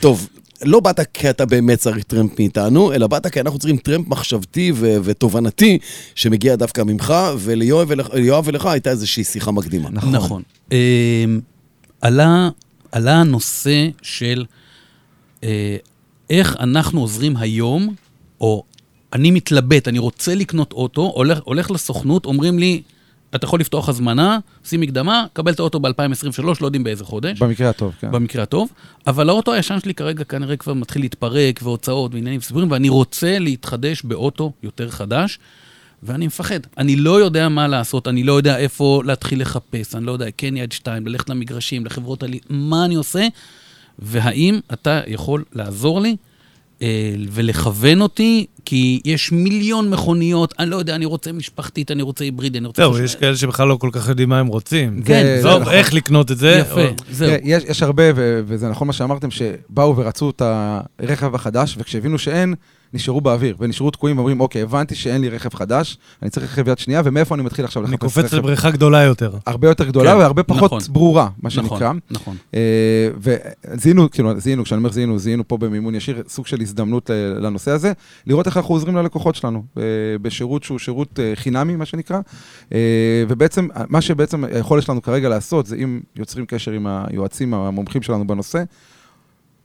טוב, 0.00 0.26
לא 0.62 0.80
באת 0.80 1.00
כי 1.14 1.30
אתה 1.30 1.46
באמת 1.46 1.78
צריך 1.78 2.04
טרמפ 2.04 2.38
מאיתנו, 2.38 2.92
אלא 2.92 3.06
באת 3.06 3.26
כי 3.26 3.40
אנחנו 3.40 3.58
צריכים 3.58 3.76
טרמפ 3.76 4.08
מחשבתי 4.08 4.72
ו- 4.74 4.96
ותובנתי 5.04 5.78
שמגיע 6.14 6.56
דווקא 6.56 6.82
ממך, 6.82 7.14
וליואב 7.38 7.88
ולך- 7.90 8.14
ולך 8.44 8.66
הייתה 8.66 8.90
איזושהי 8.90 9.24
שיחה 9.24 9.50
מקדימה. 9.50 9.90
נכון. 9.90 10.12
נכון. 10.12 10.42
אמ, 10.72 11.40
עלה, 12.00 12.48
עלה 12.92 13.14
הנושא 13.20 13.88
של 14.02 14.44
אה, 15.44 15.76
איך 16.30 16.56
אנחנו 16.60 17.00
עוזרים 17.00 17.36
היום, 17.36 17.94
או 18.40 18.62
אני 19.12 19.30
מתלבט, 19.30 19.88
אני 19.88 19.98
רוצה 19.98 20.34
לקנות 20.34 20.72
אוטו, 20.72 21.12
הולך, 21.14 21.38
הולך 21.44 21.70
לסוכנות, 21.70 22.24
אומרים 22.26 22.58
לי, 22.58 22.82
אתה 23.34 23.44
יכול 23.44 23.60
לפתוח 23.60 23.88
הזמנה, 23.88 24.38
שים 24.64 24.80
מקדמה, 24.80 25.24
קבל 25.32 25.52
את 25.52 25.60
האוטו 25.60 25.80
ב-2023, 25.80 26.42
לא 26.60 26.66
יודעים 26.66 26.84
באיזה 26.84 27.04
חודש. 27.04 27.38
במקרה 27.38 27.70
הטוב, 27.70 27.94
כן. 28.00 28.12
במקרה 28.12 28.42
הטוב, 28.42 28.72
אבל 29.06 29.28
האוטו 29.28 29.52
הישן 29.52 29.80
שלי 29.80 29.94
כרגע 29.94 30.24
כנראה 30.24 30.56
כבר 30.56 30.74
מתחיל 30.74 31.02
להתפרק, 31.02 31.60
והוצאות 31.62 32.14
ועניינים 32.14 32.40
סיפורים, 32.40 32.70
ואני 32.70 32.88
רוצה 32.88 33.38
להתחדש 33.38 34.02
באוטו 34.02 34.52
יותר 34.62 34.90
חדש, 34.90 35.38
ואני 36.02 36.26
מפחד. 36.26 36.60
אני 36.78 36.96
לא 36.96 37.20
יודע 37.20 37.48
מה 37.48 37.68
לעשות, 37.68 38.08
אני 38.08 38.22
לא 38.22 38.32
יודע 38.32 38.58
איפה 38.58 39.02
להתחיל 39.04 39.40
לחפש, 39.40 39.94
אני 39.94 40.06
לא 40.06 40.12
יודע, 40.12 40.26
כן 40.36 40.56
יד 40.56 40.72
שתיים, 40.72 41.06
ללכת 41.06 41.30
למגרשים, 41.30 41.86
לחברות 41.86 42.22
עלי, 42.22 42.38
מה 42.48 42.84
אני 42.84 42.94
עושה, 42.94 43.26
והאם 43.98 44.60
אתה 44.72 45.00
יכול 45.06 45.44
לעזור 45.52 46.00
לי 46.00 46.16
ולכוון 47.30 48.00
אותי, 48.00 48.46
כי 48.64 49.00
יש 49.04 49.32
מיליון 49.32 49.90
מכוניות, 49.90 50.54
אני 50.58 50.70
לא 50.70 50.76
יודע, 50.76 50.94
אני 50.94 51.04
רוצה 51.04 51.32
משפחתית, 51.32 51.90
אני 51.90 52.02
רוצה 52.02 52.24
היברידי, 52.24 52.58
אני 52.58 52.66
רוצה... 52.66 52.82
זהו. 52.82 52.98
יש 52.98 53.14
כאלה 53.14 53.36
שבכלל 53.36 53.68
לא 53.68 53.76
כל 53.76 53.88
כך 53.92 54.08
יודעים 54.08 54.28
מה 54.28 54.38
הם 54.38 54.46
רוצים. 54.46 55.02
כן, 55.04 55.22
זה- 55.24 55.34
עזוב, 55.38 55.60
נכון. 55.62 55.72
איך 55.74 55.94
לקנות 55.94 56.30
את 56.30 56.38
זה. 56.38 56.58
יפה, 56.60 56.80
זהו. 57.10 57.32
יש, 57.44 57.62
יש 57.64 57.82
הרבה, 57.82 58.02
וזה 58.46 58.68
נכון 58.68 58.86
מה 58.86 58.92
שאמרתם, 58.92 59.28
שבאו 59.30 59.96
ורצו 59.96 60.30
את 60.30 60.42
הרכב 61.00 61.34
החדש, 61.34 61.76
וכשהבינו 61.78 62.18
שאין, 62.18 62.54
נשארו 62.94 63.20
באוויר, 63.20 63.56
ונשארו 63.58 63.90
תקועים 63.90 64.16
ואומרים, 64.16 64.40
אוקיי, 64.40 64.62
הבנתי 64.62 64.94
שאין 64.94 65.20
לי 65.20 65.28
רכב 65.28 65.54
חדש, 65.54 65.98
אני 66.22 66.30
צריך 66.30 66.52
רכב 66.52 66.68
יד 66.68 66.78
שנייה, 66.78 67.02
ומאיפה 67.04 67.34
אני 67.34 67.42
מתחיל 67.42 67.64
עכשיו 67.64 67.82
אני 67.84 67.90
לחפש 67.92 68.02
קופץ 68.04 68.24
רכב 68.24 68.36
לבריכה 68.36 68.70
גדולה 68.70 69.02
יותר. 69.02 69.32
הרבה 69.46 69.68
יותר 69.68 69.84
גדולה 69.84 70.12
כן, 70.12 70.18
והרבה 70.18 70.42
פחות 70.42 70.72
נכון. 70.72 70.92
ברורה, 70.92 71.24
מה 71.42 71.48
נכון, 71.48 71.50
שנקרא. 71.50 71.92
נכון. 72.10 72.36
אה, 72.54 72.60
וזיהינו, 73.18 74.10
כאילו, 74.10 74.40
זיהינו, 74.40 74.64
כשאני 74.64 74.78
אומר 74.78 74.92
זיהינו, 74.92 75.18
זיהינו 75.18 75.48
פה 75.48 75.56
במימון 75.58 75.94
ישיר 75.94 76.22
סוג 76.28 76.46
של 76.46 76.60
הזדמנות 76.60 77.10
ל- 77.10 77.46
לנושא 77.46 77.70
הזה, 77.70 77.92
לראות 78.26 78.46
איך 78.46 78.56
אנחנו 78.56 78.74
עוזרים 78.74 78.96
ללקוחות 78.96 79.34
שלנו, 79.34 79.62
ב- 79.76 79.80
בשירות 80.22 80.62
שהוא 80.62 80.78
שירות 80.78 81.20
אה, 81.20 81.32
חינמי, 81.34 81.76
מה 81.76 81.84
שנקרא. 81.86 82.20
אה, 82.74 82.78
ובעצם, 83.28 83.68
מה 83.88 84.00
שבעצם 84.00 84.44
היכולת 84.44 84.82
שלנו 84.82 85.02
כרגע 85.02 85.28
לעשות, 85.28 85.66
זה 85.66 85.76
אם 85.76 86.00
יוצרים 86.16 86.46
קשר 86.46 86.70
עם 86.72 86.86
היועצים 86.86 87.54
המומחים 87.54 88.02
שלנו 88.02 88.26
בנושא, 88.26 88.62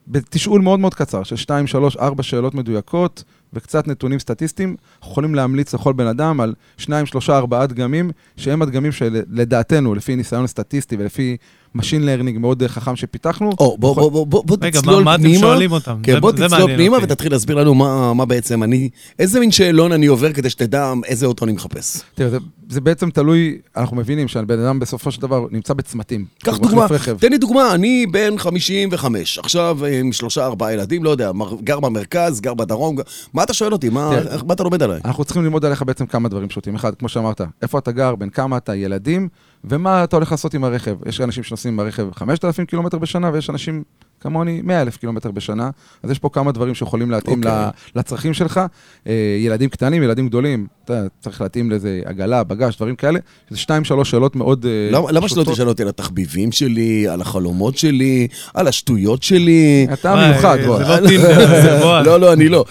בתשאול 0.08 0.62
מאוד 0.62 0.80
מאוד 0.80 0.94
קצר, 0.94 1.24
של 1.24 1.36
2, 1.36 1.68
3, 1.68 1.98
4 1.98 2.24
שאלות 2.24 2.56
מדויקות 2.56 3.24
וקצת 3.54 3.88
נתונים 3.88 4.20
סטטיסטיים, 4.20 4.76
אנחנו 4.98 5.12
יכולים 5.12 5.36
להמליץ 5.36 5.74
לכל 5.74 5.94
בן 5.94 6.08
אדם 6.08 6.42
על 6.42 6.54
2, 6.78 7.06
3, 7.06 7.30
4 7.30 7.66
דגמים, 7.66 8.12
שהם 8.38 8.62
הדגמים 8.62 8.92
שלדעתנו, 8.92 9.96
לפי 9.96 10.16
ניסיון 10.16 10.48
סטטיסטי 10.48 10.96
ולפי 11.00 11.38
Machine 11.78 11.82
Learning 12.06 12.40
מאוד 12.40 12.62
אה, 12.64 12.68
חכם 12.68 12.96
שפיתחנו, 12.96 13.50
או, 13.60 13.78
בוא, 13.80 13.96
בוא, 13.96 14.12
בוא, 14.12 14.28
בוא, 14.28 14.44
בוא 14.46 14.58
רגע, 14.62 14.80
תצלול 14.82 14.96
מה- 14.96 15.04
מה 15.04 15.16
אתם 15.16 15.24
פנימה. 15.24 15.40
שואלים 15.40 15.72
אותם? 15.72 15.96
כן, 16.04 16.14
זה- 16.14 16.20
בוא 16.20 16.32
זה 16.38 16.46
תצלול 16.48 16.76
פנימה 16.76 16.96
אותי. 16.96 17.06
ותתחיל 17.06 17.32
להסביר 17.32 17.56
לנו 17.56 17.74
מה, 17.76 18.14
מה 18.14 18.26
בעצם 18.26 18.64
אני, 18.64 18.90
איזה 19.20 19.40
מין 19.40 19.52
שאלון 19.52 19.92
אני 19.92 20.06
עובר 20.06 20.34
כדי 20.34 20.50
שתדע 20.50 20.94
איזה 21.06 21.26
אוטו 21.26 21.46
אני 21.46 21.52
מחפש. 21.54 21.98
תראה, 22.16 22.30
זה, 22.30 22.38
זה 22.70 22.82
בעצם 22.82 23.10
תלוי, 23.10 23.58
אנחנו 23.78 23.98
מבינים 23.98 24.28
שהבן 24.28 24.60
אדם 24.60 24.80
בסופו 24.80 25.12
של 25.12 25.22
דבר 25.22 25.46
נמצא 25.52 25.74
בצמתים. 25.74 26.26
קח 26.44 26.58
דוגמה. 26.58 26.86
תן 27.20 27.30
לי 27.32 27.38
דוגמה, 27.38 27.74
אני 27.76 28.06
בן 28.12 28.38
55, 28.38 29.38
עכשיו 29.40 29.78
עם 29.86 30.12
שלושה 30.12 30.46
ארבעה 30.46 30.74
ילדים, 30.74 31.04
לא 31.04 31.10
יודע, 31.10 31.32
גר 31.64 31.80
במרכז, 31.80 32.42
גר 32.42 32.54
בדרום, 32.54 32.96
גר- 32.96 33.04
מה 33.34 33.44
אתה 33.44 33.54
שואל 33.54 33.74
אותי? 33.74 33.90
מה, 33.90 34.10
תראה. 34.24 34.38
מה 34.48 34.54
אתה 34.54 34.64
לומד 34.64 34.84
עליי? 34.84 35.00
אנחנו 35.06 35.24
צריכים 35.26 35.44
ללמוד 35.44 35.66
עליך 35.66 35.84
בעצם 35.84 36.06
כמה 36.06 36.30
דברים 36.30 36.48
פשוטים. 36.48 36.76
אחד, 36.76 36.96
כמו 36.96 37.10
שאמרת, 37.10 37.42
איפה 37.62 37.78
אתה 37.80 37.92
גר, 37.92 38.16
בין 38.16 38.30
כמה 38.30 38.58
אתה, 38.58 38.76
ילדים, 38.76 39.28
ומה 39.70 40.04
אתה 40.04 40.16
הולך 40.16 40.32
לעשות 40.32 40.54
עם 40.54 40.64
הרכב. 40.64 41.08
יש 41.08 41.22
אנשים 41.22 41.44
שנוסעים 41.44 41.74
עם 41.74 41.80
הרכב 41.80 42.08
5,000 42.14 42.66
קילומטר 42.66 42.98
בשנה, 42.98 43.30
ויש 43.34 43.50
אנשים 43.50 43.84
כמוני 44.26 44.62
100 44.64 44.82
אלף 44.82 44.98
קילומטר 44.98 45.32
בשנה, 45.32 45.70
אז 46.04 46.12
יש 46.12 46.20
פה 46.20 46.30
כמה 46.30 46.52
דברים 46.52 46.76
שיכולים 46.76 47.12
להתאים 47.12 47.38
אוקיי. 47.38 47.52
ל- 47.52 48.00
לצרכים 48.00 48.34
שלך. 48.34 48.62
אה, 49.08 49.14
ילדים 49.40 49.70
קטנים, 49.70 50.04
ילדים 50.04 50.28
גדולים, 50.28 50.68
אתה 50.86 50.94
יודע, 50.94 51.08
צריך 51.20 51.42
להתאים 51.42 51.72
לזה 51.72 52.02
עגלה, 52.06 52.44
בגש, 52.44 52.76
דברים 52.76 52.96
כאלה. 52.96 53.20
זה 53.50 53.58
שתיים, 53.58 53.84
שלוש 53.84 54.12
שאלות 54.12 54.36
מאוד... 54.36 54.66
אה, 54.66 54.90
למה 54.92 55.12
למה 55.12 55.30
שלא. 55.30 55.44
תשאל 55.44 55.68
אותי 55.68 55.84
על 55.84 55.90
התחביבים 55.90 56.52
שלי, 56.52 57.08
על 57.08 57.22
החלומות 57.22 57.78
שלי, 57.78 58.28
על 58.54 58.68
השטויות 58.68 59.24
שלי? 59.24 59.88
אתה 59.94 60.16
מיוחד, 60.16 60.58
זה 60.62 60.68
בוא. 60.68 60.80
לא 60.80 61.08
טינדר, 61.08 61.62
זה 61.62 61.80
בועז. 61.84 62.06
לא, 62.06 62.20
לא, 62.20 62.34
אני 62.34 62.50
לא. 62.50 62.66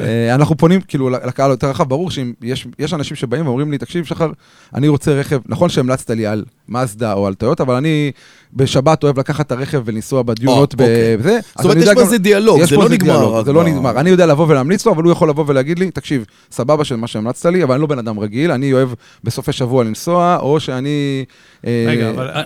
אה, 0.00 0.34
אנחנו 0.34 0.56
פונים 0.56 0.80
כאילו 0.80 1.10
לקהל 1.10 1.50
יותר 1.50 1.70
רחב, 1.70 1.88
ברור 1.88 2.10
שאם 2.10 2.32
יש, 2.42 2.66
יש 2.78 2.94
אנשים 2.94 3.16
שבאים 3.16 3.46
ואומרים 3.46 3.70
לי, 3.70 3.78
תקשיב 3.78 4.04
שחר, 4.04 4.30
אני 4.74 4.88
רוצה 4.88 5.12
רכב, 5.12 5.40
נכון 5.46 5.68
שהמלצת 5.68 6.10
לי 6.10 6.26
על 6.26 6.44
מזדה 6.68 7.12
או 7.12 7.26
על 7.26 7.34
טויוטה, 7.34 7.62
אבל 7.62 7.74
אני 7.74 8.12
בשבת 8.52 9.04
אוהב 9.04 9.18
לקחת 9.18 9.46
את 9.46 9.52
הרכב 9.52 9.82
ולנסוע 9.84 10.22
בדיונות 10.22 10.74
אוקיי. 10.96 11.16
בזה. 11.16 11.38
זאת 11.56 11.64
אומרת, 11.64 11.76
יש 11.76 11.88
פה 11.94 12.00
איזה 12.00 12.18
דיאלוג, 12.18 12.64
זה 12.64 12.76
לא 12.76 12.88
נגמר. 12.88 13.42
זה 13.44 13.52
לא 13.52 13.64
נגמר. 13.64 14.00
אני 14.00 14.10
יודע 14.10 14.26
לבוא 14.26 14.46
ולהמליץ 14.48 14.86
לו, 14.86 14.92
אבל 14.92 15.02
הוא 15.02 15.12
יכול 15.12 15.28
לבוא 15.28 15.44
ולהגיד 15.46 15.78
לי, 15.78 15.90
תקשיב, 15.90 16.24
סבבה 16.50 16.84
של 16.84 16.96
מה 16.96 17.06
שהמלצת 17.06 17.46
לי, 17.46 17.62
אבל 17.62 17.72
אני 17.74 17.80
לא 17.80 17.86
בן 17.86 17.98
אדם 17.98 18.18
רגיל, 18.18 18.50
אני 18.50 18.72
אוהב 18.72 18.88
בסופי 19.24 19.52
שבוע 19.52 19.84
לנסוע, 19.84 20.36
או 20.40 20.60
שאני... 20.60 21.24
אה, 21.66 21.84
רגע, 21.88 22.10
אבל 22.10 22.28
אה, 22.30 22.42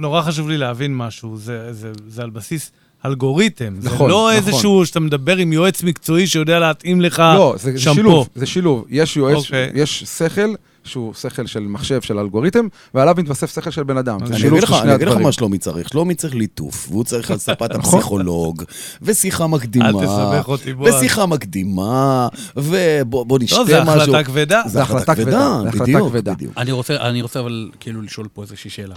נורא 0.00 0.22
חשוב 0.22 0.48
לי 0.48 0.58
להבין 0.58 0.96
משהו, 0.96 1.36
זה- 1.36 1.72
זה 1.72 1.88
זה 2.08 2.22
על 2.22 2.30
בסיס 2.30 2.70
אלגוריתם. 3.06 3.74
זה 3.78 3.88
נכון, 3.88 4.10
לא 4.10 4.30
נכון. 4.38 4.50
איזשהו 4.52 4.86
שאתה 4.86 5.00
מדבר 5.00 5.36
עם 5.36 5.52
יועץ 5.52 5.82
מקצועי 5.82 6.26
שיודע 6.26 6.58
להתאים 6.58 7.00
לך 7.00 7.18
לא, 7.36 7.54
זה, 7.58 7.72
זה 7.72 7.78
שמפו. 7.78 7.94
שילוב, 7.94 8.28
זה 8.34 8.46
שילוב. 8.46 8.84
יש 8.90 9.16
יועץ, 9.16 9.36
אוקיי. 9.36 9.70
יש 9.74 10.04
שכל, 10.04 10.54
שהוא 10.84 11.14
שכל 11.14 11.46
של 11.46 11.60
מחשב, 11.60 12.00
של 12.00 12.18
אלגוריתם, 12.18 12.66
ועליו 12.94 13.14
מתווסף 13.18 13.54
שכל 13.54 13.70
של 13.70 13.82
בן 13.82 13.96
אדם. 13.96 14.18
אני 14.22 14.48
אגיד 14.48 14.62
לך, 14.62 14.72
אני 14.82 14.94
אגיד 14.94 15.08
לך. 15.08 15.16
מה 15.16 15.32
שלומי 15.32 15.58
צריך. 15.58 15.88
שלומי 15.88 16.14
צריך 16.14 16.34
ליטוף, 16.34 16.88
והוא 16.90 17.04
צריך 17.04 17.30
על 17.30 17.38
ספת 17.38 17.70
נכון. 17.76 17.98
הפסיכולוג, 17.98 18.62
ושיחה 19.02 19.46
מקדימה. 19.46 19.88
אל 19.88 19.92
תסבך 19.92 20.48
אותי, 20.48 20.74
בועז. 20.74 20.94
ושיחה 20.94 21.26
מקדימה, 21.26 22.28
ובוא 22.56 23.38
נשתה 23.38 23.56
לא, 23.56 23.62
משהו. 23.64 23.74
זה 23.74 23.82
החלטה 23.82 24.24
כבדה. 24.24 24.62
זה 24.66 24.82
החלטה 24.82 25.14
כבדה, 25.14 25.58
זה 25.62 25.68
החלטה 25.68 25.84
בדיוק, 25.84 26.08
כבדה. 26.08 26.34
בדיוק. 26.34 26.58
אני 27.06 27.20
רוצה, 27.22 27.40
אבל 27.40 27.70
כאילו 27.80 28.02
לשאול 28.02 28.28
פה 28.32 28.42
איזושהי 28.42 28.70
שאלה. 28.70 28.94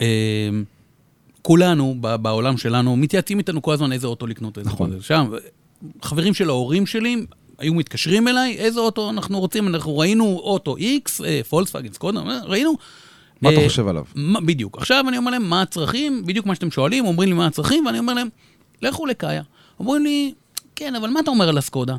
אמ, 0.00 0.06
כולנו, 1.42 1.94
בעולם 2.00 2.56
שלנו, 2.56 2.96
מתייעצים 2.96 3.38
איתנו 3.38 3.62
כל 3.62 3.72
הזמן 3.72 3.92
איזה 3.92 4.06
אוטו 4.06 4.26
לקנות, 4.26 4.58
איזה 4.58 4.70
נכון. 4.70 4.92
שם, 5.00 5.30
חברים 6.02 6.34
של 6.34 6.48
ההורים 6.48 6.86
שלי 6.86 7.26
היו 7.58 7.74
מתקשרים 7.74 8.28
אליי, 8.28 8.56
איזה 8.58 8.80
אוטו 8.80 9.10
אנחנו 9.10 9.40
רוצים, 9.40 9.68
אנחנו 9.68 9.98
ראינו 9.98 10.24
אוטו 10.24 10.76
X, 10.76 11.24
אה, 11.24 11.40
פולקסווגן, 11.48 11.92
סקודה, 11.92 12.20
אה, 12.20 12.40
ראינו. 12.44 12.74
מה 13.42 13.50
אתה 13.50 13.60
אה, 13.60 13.68
חושב 13.68 13.88
עליו? 13.88 14.04
בדיוק. 14.46 14.78
עכשיו 14.78 15.04
אני 15.08 15.18
אומר 15.18 15.30
להם, 15.30 15.44
מה 15.44 15.62
הצרכים? 15.62 16.26
בדיוק 16.26 16.46
מה 16.46 16.54
שאתם 16.54 16.70
שואלים, 16.70 17.06
אומרים 17.06 17.28
לי 17.28 17.34
מה 17.34 17.46
הצרכים, 17.46 17.86
ואני 17.86 17.98
אומר 17.98 18.14
להם, 18.14 18.28
לכו 18.82 19.06
לקאיה. 19.06 19.42
אומרים 19.80 20.04
לי, 20.04 20.34
כן, 20.76 20.94
אבל 20.94 21.10
מה 21.10 21.20
אתה 21.20 21.30
אומר 21.30 21.48
על 21.48 21.58
הסקודה? 21.58 21.96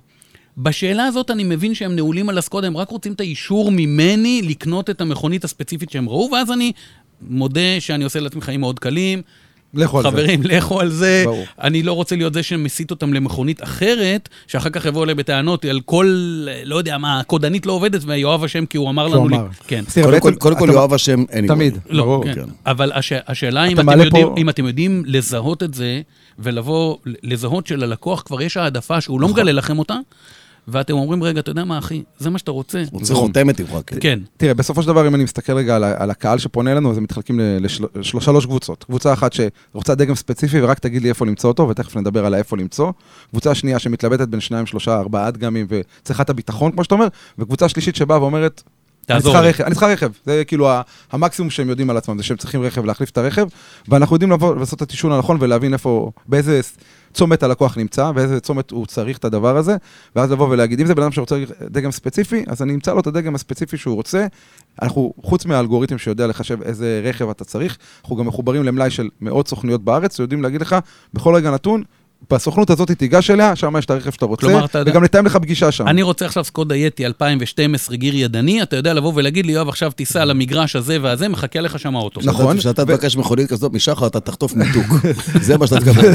בשאלה 0.57 1.05
הזאת 1.05 1.31
אני 1.31 1.43
מבין 1.43 1.75
שהם 1.75 1.95
נעולים 1.95 2.29
על 2.29 2.37
הסקודה, 2.37 2.67
הם 2.67 2.77
רק 2.77 2.89
רוצים 2.89 3.13
את 3.13 3.19
האישור 3.19 3.71
ממני 3.71 4.41
לקנות 4.43 4.89
את 4.89 5.01
המכונית 5.01 5.43
הספציפית 5.43 5.91
שהם 5.91 6.09
ראו, 6.09 6.29
ואז 6.31 6.51
אני 6.51 6.71
מודה 7.21 7.79
שאני 7.79 8.03
עושה 8.03 8.19
לעצמי 8.19 8.41
חיים 8.41 8.59
מאוד 8.59 8.79
קלים. 8.79 9.21
לכו 9.73 9.97
על 9.97 10.03
זה. 10.03 10.09
חברים, 10.09 10.41
לכו 10.43 10.79
על 10.81 10.89
זה. 10.89 11.21
ברור. 11.25 11.45
אני 11.61 11.83
לא 11.83 11.93
רוצה 11.93 12.15
להיות 12.15 12.33
זה 12.33 12.43
שמסיט 12.43 12.91
אותם 12.91 13.13
למכונית 13.13 13.63
אחרת, 13.63 14.29
שאחר 14.47 14.69
כך 14.69 14.85
יבואו 14.85 15.03
אליי 15.03 15.15
בטענות 15.15 15.65
על 15.65 15.79
כל, 15.85 16.25
לא 16.63 16.75
יודע 16.75 16.97
מה, 16.97 17.19
הקודנית 17.19 17.65
לא 17.65 17.71
עובדת, 17.71 18.01
ויואב 18.05 18.43
אשם 18.43 18.65
כי 18.65 18.77
הוא 18.77 18.89
אמר 18.89 19.07
לנו... 19.07 19.29
לי- 19.29 19.35
אמר. 19.35 19.47
כן. 19.67 19.83
קודם 20.37 20.57
כל- 20.59 20.69
יואב 20.71 20.93
השם, 20.93 21.23
anyway. 21.29 21.47
תמיד. 21.47 21.77
לא, 21.89 22.21
כן. 22.25 22.33
כן. 22.35 22.45
אבל 22.65 22.91
הש... 22.95 23.13
השאלה 23.27 23.67
אתם, 23.73 23.89
יודעים, 24.05 24.27
אם 24.37 24.49
אתם 24.49 24.65
יודעים 24.67 25.03
לזהות 25.05 25.63
את 25.63 25.73
זה, 25.73 26.01
ולבוא, 26.39 26.95
לזהות 27.23 27.67
שללקוח 27.67 28.21
כבר 28.25 28.41
יש 28.41 28.57
העדפה 28.57 29.01
שהוא 29.01 29.21
לא 29.21 29.27
נכון. 29.27 29.39
מגלה 29.39 29.51
לכם 29.51 29.79
אותה, 29.79 29.95
ואתם 30.71 30.93
אומרים, 30.93 31.23
רגע, 31.23 31.39
אתה 31.39 31.51
יודע 31.51 31.63
מה, 31.63 31.77
אחי, 31.77 32.03
זה 32.17 32.29
מה 32.29 32.37
שאתה 32.37 32.51
רוצה. 32.51 32.83
רוצה 32.91 33.13
חותמת 33.13 33.61
ממך. 33.61 33.77
כן. 33.99 34.19
תראה, 34.37 34.53
בסופו 34.53 34.81
של 34.81 34.87
דבר, 34.87 35.07
אם 35.07 35.15
אני 35.15 35.23
מסתכל 35.23 35.53
רגע 35.53 35.75
על, 35.75 35.83
על 35.83 36.11
הקהל 36.11 36.37
שפונה 36.37 36.71
אלינו, 36.71 36.91
אז 36.91 36.97
הם 36.97 37.03
מתחלקים 37.03 37.39
לשלוש 37.95 38.45
קבוצות. 38.45 38.83
קבוצה 38.83 39.13
אחת 39.13 39.33
שרוצה 39.33 39.95
דגם 39.95 40.15
ספציפי, 40.15 40.61
ורק 40.61 40.79
תגיד 40.79 41.01
לי 41.01 41.09
איפה 41.09 41.25
למצוא 41.25 41.49
אותו, 41.49 41.69
ותכף 41.69 41.95
נדבר 41.97 42.25
על 42.25 42.33
האיפה 42.33 42.57
למצוא. 42.57 42.91
קבוצה 43.29 43.55
שנייה 43.55 43.79
שמתלבטת 43.79 44.27
בין 44.27 44.39
שניים, 44.39 44.65
שלושה, 44.65 44.97
ארבעה 44.97 45.31
דגמים, 45.31 45.67
וצריכה 45.69 46.23
את 46.23 46.29
הביטחון, 46.29 46.71
כמו 46.71 46.83
שאתה 46.83 46.95
אומר. 46.95 47.07
וקבוצה 47.39 47.69
שלישית 47.69 47.95
שבאה 47.95 48.21
ואומרת, 48.21 48.63
תעזור 49.09 49.39
אני 49.39 49.71
צריכה 49.71 49.87
רכב. 49.87 50.11
זה 50.25 50.43
כאילו 50.47 50.69
המקסימום 51.11 51.49
שהם 51.49 51.69
יודעים 51.69 51.89
על 51.89 51.97
עצמם, 51.97 52.17
זה 52.17 52.23
שהם 52.23 52.37
צריכים 52.37 52.61
רכב, 52.61 52.85
להחליף 52.85 53.09
את 53.09 53.17
הרכב, 53.17 53.47
ואנחנו 53.87 54.15
יודעים 54.15 54.31
לבוא 54.31 54.49
ולעשות 54.49 54.77
את 54.77 54.81
התשאול 54.81 55.13
הנכון 55.13 55.37
ולהבין 55.39 55.73
איפה, 55.73 56.11
באיזה 56.27 56.61
צומת 57.13 57.43
הלקוח 57.43 57.77
נמצא, 57.77 58.11
באיזה 58.11 58.39
צומת 58.39 58.71
הוא 58.71 58.85
צריך 58.85 59.17
את 59.17 59.25
הדבר 59.25 59.57
הזה, 59.57 59.75
ואז 60.15 60.31
לבוא 60.31 60.49
ולהגיד, 60.49 60.79
אם 60.79 60.85
זה 60.85 60.95
בן 60.95 61.01
אדם 61.03 61.11
שרוצה 61.11 61.43
דגם 61.61 61.91
ספציפי, 61.91 62.43
אז 62.47 62.61
אני 62.61 62.73
אמצא 62.73 62.93
לו 62.93 62.99
את 62.99 63.07
הדגם 63.07 63.35
הספציפי 63.35 63.77
שהוא 63.77 63.95
רוצה. 63.95 64.27
אנחנו, 64.81 65.13
חוץ 65.23 65.45
מהאלגוריתם 65.45 65.97
שיודע 65.97 66.27
לחשב 66.27 66.61
איזה 66.61 67.01
רכב 67.03 67.29
אתה 67.29 67.45
צריך, 67.45 67.77
אנחנו 68.01 68.15
גם 68.15 68.25
מחוברים 68.25 68.63
למלאי 68.63 68.89
של 68.89 69.09
מאות 69.21 69.47
סוכנויות 69.47 69.83
בארץ, 69.83 70.19
ויודעים 70.19 70.43
להגיד 70.43 70.61
לך, 70.61 70.75
בכל 71.13 71.35
רגע 71.35 71.51
נתון, 71.51 71.83
בסוכנות 72.31 72.69
הזאת 72.69 72.91
תיגש 72.91 73.31
אליה, 73.31 73.55
שם 73.55 73.73
יש 73.79 73.85
את 73.85 73.91
הרכב 73.91 74.11
שאתה 74.11 74.25
רוצה, 74.25 74.47
כלומר, 74.47 74.65
אתה 74.65 74.81
וגם 74.85 75.03
לתאם 75.03 75.25
לך 75.25 75.35
פגישה 75.35 75.71
שם. 75.71 75.87
אני 75.87 76.01
רוצה 76.01 76.25
עכשיו 76.25 76.43
סקודה 76.43 76.75
יטי 76.75 77.05
2012 77.05 77.95
גיר 77.95 78.15
ידני, 78.15 78.63
אתה 78.63 78.75
יודע 78.75 78.93
לבוא 78.93 79.11
ולהגיד 79.15 79.45
לי, 79.45 79.51
יואב, 79.51 79.69
עכשיו 79.69 79.91
תיסע 79.91 80.25
למגרש 80.25 80.75
הזה 80.75 80.97
והזה, 81.01 81.27
מחכה 81.27 81.61
לך 81.61 81.79
שם 81.79 81.95
האוטו. 81.95 82.19
נכון. 82.23 82.57
כשאתה 82.57 82.85
תבקש 82.85 83.17
מכונית 83.17 83.49
כזאת 83.49 83.73
משחר, 83.73 84.07
אתה 84.07 84.19
תחטוף 84.19 84.55
ניתוק. 84.55 84.85
זה 85.41 85.57
מה 85.57 85.67
שאתה 85.67 85.79
תקבל. 85.79 86.13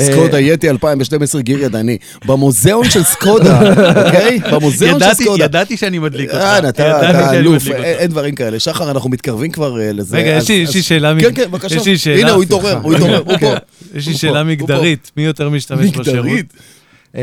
סקודה 0.00 0.40
יטי 0.40 0.70
2012 0.70 1.42
גיר 1.42 1.64
ידני. 1.64 1.98
במוזיאון 2.26 2.90
של 2.90 3.02
סקודה, 3.02 3.60
אוקיי? 4.06 4.40
במוזיאון 4.52 5.00
של 5.00 5.14
סקודה. 5.14 5.44
ידעתי 5.44 5.76
שאני 5.76 5.98
מדליק 5.98 6.30
אותך. 6.30 6.42
אה, 6.42 6.68
אתה 6.68 7.30
אלוף, 7.38 7.62
מדליק 7.66 7.76
אין 7.84 8.10
דברים 8.10 8.34
כאלה. 8.34 8.58
שחר, 8.58 8.90
אנחנו 8.90 9.10
מתקרבים 9.10 9.50
כבר 9.50 9.80
אה, 9.80 9.92
לזה. 9.92 10.16
רגע, 10.16 10.30
יש 10.36 10.50
לי- 10.50 10.66
שאלה 14.14 14.44
מגדרית, 14.44 15.10
מי 15.20 15.26
יותר 15.26 15.48
משתמש 15.50 15.86
בשירות? 15.86 16.06
מגדרית. 16.08 16.52
אמ, 17.14 17.20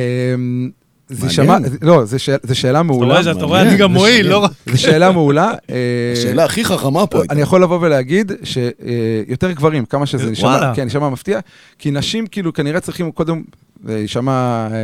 זה. 1.10 1.30
שמע, 1.30 1.58
לא, 1.82 2.06
זה 2.06 2.20
שאל- 2.20 2.38
זה 2.44 2.56
שאלה 2.56 2.80
אתה 2.80 2.84
מעולה. 2.84 3.12
רואה 3.14 3.24
שאתה 3.24 3.46
רואה, 3.46 3.62
אני 3.62 3.78
גם 3.78 3.92
מועיל. 3.94 4.28
לא 4.28 4.38
רק... 4.38 4.52
זו 4.66 4.82
שאלה 4.82 5.12
מעולה. 5.12 5.52
אה, 5.70 5.76
השאלה 6.14 6.44
הכי 6.46 6.66
חכמה 6.66 7.08
פה 7.08 7.18
הייתה. 7.20 7.34
אני 7.34 7.42
יכול 7.42 7.64
לבוא 7.64 7.80
ולהגיד 7.82 8.32
שיותר 8.44 9.52
גברים, 9.52 9.86
כמה 9.86 10.06
שזה 10.06 10.32
נשמע, 10.32 10.48
וואלה. 10.50 10.74
כן, 10.76 10.86
נשמע 10.86 11.10
מפתיע, 11.10 11.40
כי 11.80 11.92
נשים 11.92 12.28
כאילו 12.28 12.54
כנראה 12.54 12.80
צריכים 12.80 13.12
קודם, 13.12 13.42
זה 13.86 14.00
יישמע 14.00 14.32
אה, 14.72 14.78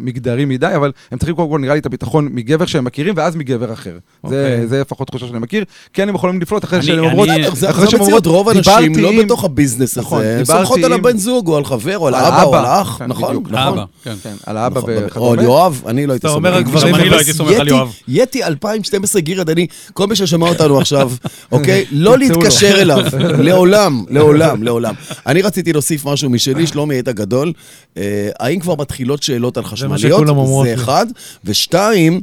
מגדרי 0.00 0.44
מדי, 0.44 0.72
אבל 0.76 0.92
הם 1.12 1.18
צריכים 1.18 1.36
קודם 1.36 1.50
כל 1.50 1.58
נראה 1.58 1.74
לי 1.74 1.80
את 1.80 1.86
הביטחון 1.86 2.28
מגבר 2.32 2.66
שהם 2.66 2.84
מכירים, 2.84 3.14
ואז 3.16 3.36
מגבר 3.36 3.72
אחר. 3.72 3.90
זה 3.90 3.98
אוקיי. 4.24 4.66
זה 4.66 4.80
לפחות 4.80 5.08
תחושה 5.08 5.26
שאני 5.26 5.38
מכיר. 5.38 5.64
כן, 5.92 6.08
הם 6.08 6.14
יכולים 6.14 6.40
לפלוט 6.40 6.64
אחרי 6.64 6.78
אני- 6.78 6.86
שהן 6.86 6.98
אני- 6.98 7.06
אומרות, 7.06 7.28
אחרי 7.68 7.84
זה 7.84 7.90
שהן 7.90 8.00
המציאות, 8.00 8.26
רוב 8.26 8.52
דיברתי 8.52 8.88
לא 9.02 9.10
עם- 9.10 9.24
בתוך 9.24 9.44
הביזנס 9.44 9.98
נכון, 9.98 10.18
הזה, 10.20 10.32
הן 10.32 10.38
דיברתי 10.42 10.58
סומכות 10.66 10.84
על 10.84 10.92
עם- 10.92 11.00
הבן 11.00 11.18
זוג, 11.18 11.48
או 11.48 11.56
על 11.56 11.64
חבר, 11.64 11.98
או 11.98 12.08
על 12.08 12.14
על 12.14 12.24
האבא, 12.24 12.42
או 12.42 12.56
על. 12.56 12.64
האח, 12.64 12.96
כן, 12.98 13.06
נכון, 13.06 13.28
בדיוק. 13.28 13.50
נכון. 13.50 13.78
אבא, 13.78 13.84
כן. 14.04 14.14
כן, 14.22 14.34
על 14.46 14.56
האבא 14.56 14.78
נכון, 14.80 14.94
או 14.96 15.02
וכדומה. 15.06 15.32
על 15.32 15.40
יואב, 15.44 15.82
אני 15.86 16.06
לא 16.06 16.12
הייתי 16.12 16.26
אתה 16.26 16.32
סומך. 16.34 16.36
אומר, 16.36 16.50
אני 16.50 16.58
הגברים- 16.58 16.78
שמעתי 16.80 17.02
אני 17.02 17.10
לא 17.10 17.16
הייתי 17.16 17.32
סומך 17.32 17.60
על 17.60 17.68
יואב. 17.68 17.92
יטי 18.08 18.44
2012 18.44 19.20
גיר 19.20 19.40
ידני, 19.40 19.66
כל 19.92 20.06
מי 20.06 20.16
ששמע 20.16 20.48
אותנו 20.48 20.78
עכשיו, 20.78 21.10
אוקיי? 21.52 21.84
לא 21.90 22.16
תמצאו 22.16 22.34
לו. 22.34 22.40
להתקשר 22.40 22.80
אליו, 22.82 22.98
לעולם, 23.48 24.04
לעולם, 24.10 24.62
לעולם. 24.62 24.94
אני 25.26 25.42
רציתי 25.42 25.72
להוסיף 25.72 26.06
משהו 26.06 26.30
משלי, 26.30 26.66
שלומי 26.66 26.94
היית 26.94 27.08
גדול. 27.08 27.52
אה, 27.96 28.28
האם 28.40 28.60
כבר 28.60 28.74
מתחילות 28.78 29.22
שאלות 29.22 29.56
על 29.56 29.62
מה 29.62 29.68
חשמליות? 29.68 30.00
שכולם 30.00 30.36
אומרות 30.36 30.66
זה. 30.66 30.74
אחד. 30.74 31.06
ושתיים, 31.44 32.20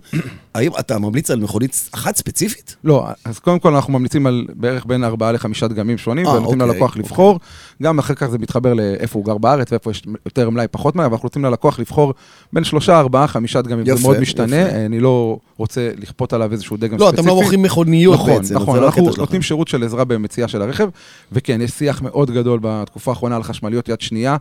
האם 0.55 0.72
אתה 0.80 0.99
ממליץ 0.99 1.32
על 1.32 1.39
מכונית 1.39 1.89
אחת 1.91 2.16
ספציפית? 2.16 2.76
לא, 2.84 3.07
אז 3.26 3.39
קודם 3.39 3.59
כל 3.59 3.76
אנחנו 3.76 3.93
ממליצים 3.93 4.28
על 4.28 4.45
בערך 4.55 4.86
בין 4.86 5.03
ארבעה 5.03 5.32
לחמישה 5.32 5.68
דגמים 5.68 5.97
שונים, 5.97 6.26
אה, 6.26 6.32
ונותנים 6.32 6.62
אוקיי, 6.62 6.74
ללקוח 6.74 6.89
אוקיי. 6.89 7.01
לבחור. 7.01 7.39
גם 7.84 7.99
אחר 7.99 8.14
כך 8.14 8.28
זה 8.28 8.38
מתחבר 8.38 8.74
לאיפה 8.74 9.20
הוא 9.20 9.26
גר 9.26 9.38
בארץ 9.38 9.72
ואיפה 9.72 9.91
יש 9.91 10.03
יותר 10.26 10.49
מלאי, 10.49 10.68
פחות 10.72 10.95
מלאי, 10.95 11.05
אבל 11.05 11.14
אנחנו 11.14 11.26
נותנים 11.26 11.45
ללקוח 11.45 11.80
לבחור 11.80 12.14
בין 12.53 12.64
שלושה, 12.64 12.99
ארבעה, 12.99 13.28
חמישה 13.28 13.62
דגמים. 13.62 13.86
יפה, 13.88 13.95
זה 13.95 14.03
מאוד 14.03 14.20
משתנה, 14.20 14.55
יפה. 14.55 14.86
אני 14.86 14.99
לא 14.99 15.38
רוצה 15.57 15.89
לכפות 15.97 16.34
עליו 16.34 16.51
איזשהו 16.51 16.78
דגם 16.78 16.97
לא, 16.97 17.05
ספציפי. 17.05 17.22
אתם 17.22 17.30
לא 17.30 17.36
מוכרים 17.36 17.62
מכוניות 17.62 18.14
נכון, 18.14 18.32
בעצם. 18.32 18.55
נכון, 18.55 18.76
זה 18.76 18.82
לא 18.82 18.86
אנחנו 18.86 19.01
הקטע 19.01 19.12
שלכם. 19.12 19.22
נותנים 19.22 19.41
שירות 19.41 19.68
של 19.68 19.84
עזרה 19.84 20.05
במציאה 20.05 20.47
של 20.47 20.62
הרכב, 20.62 20.89
וכן, 21.32 21.62
יש 21.62 21.72
שיח 21.72 22.01
מאוד 22.01 22.32
גדול 22.32 22.59
בתקופה 22.62 23.12
האחרונה 23.12 23.36
על 23.36 23.43
חשמליות 23.43 23.89
יד 23.89 24.01
שנייה. 24.01 24.38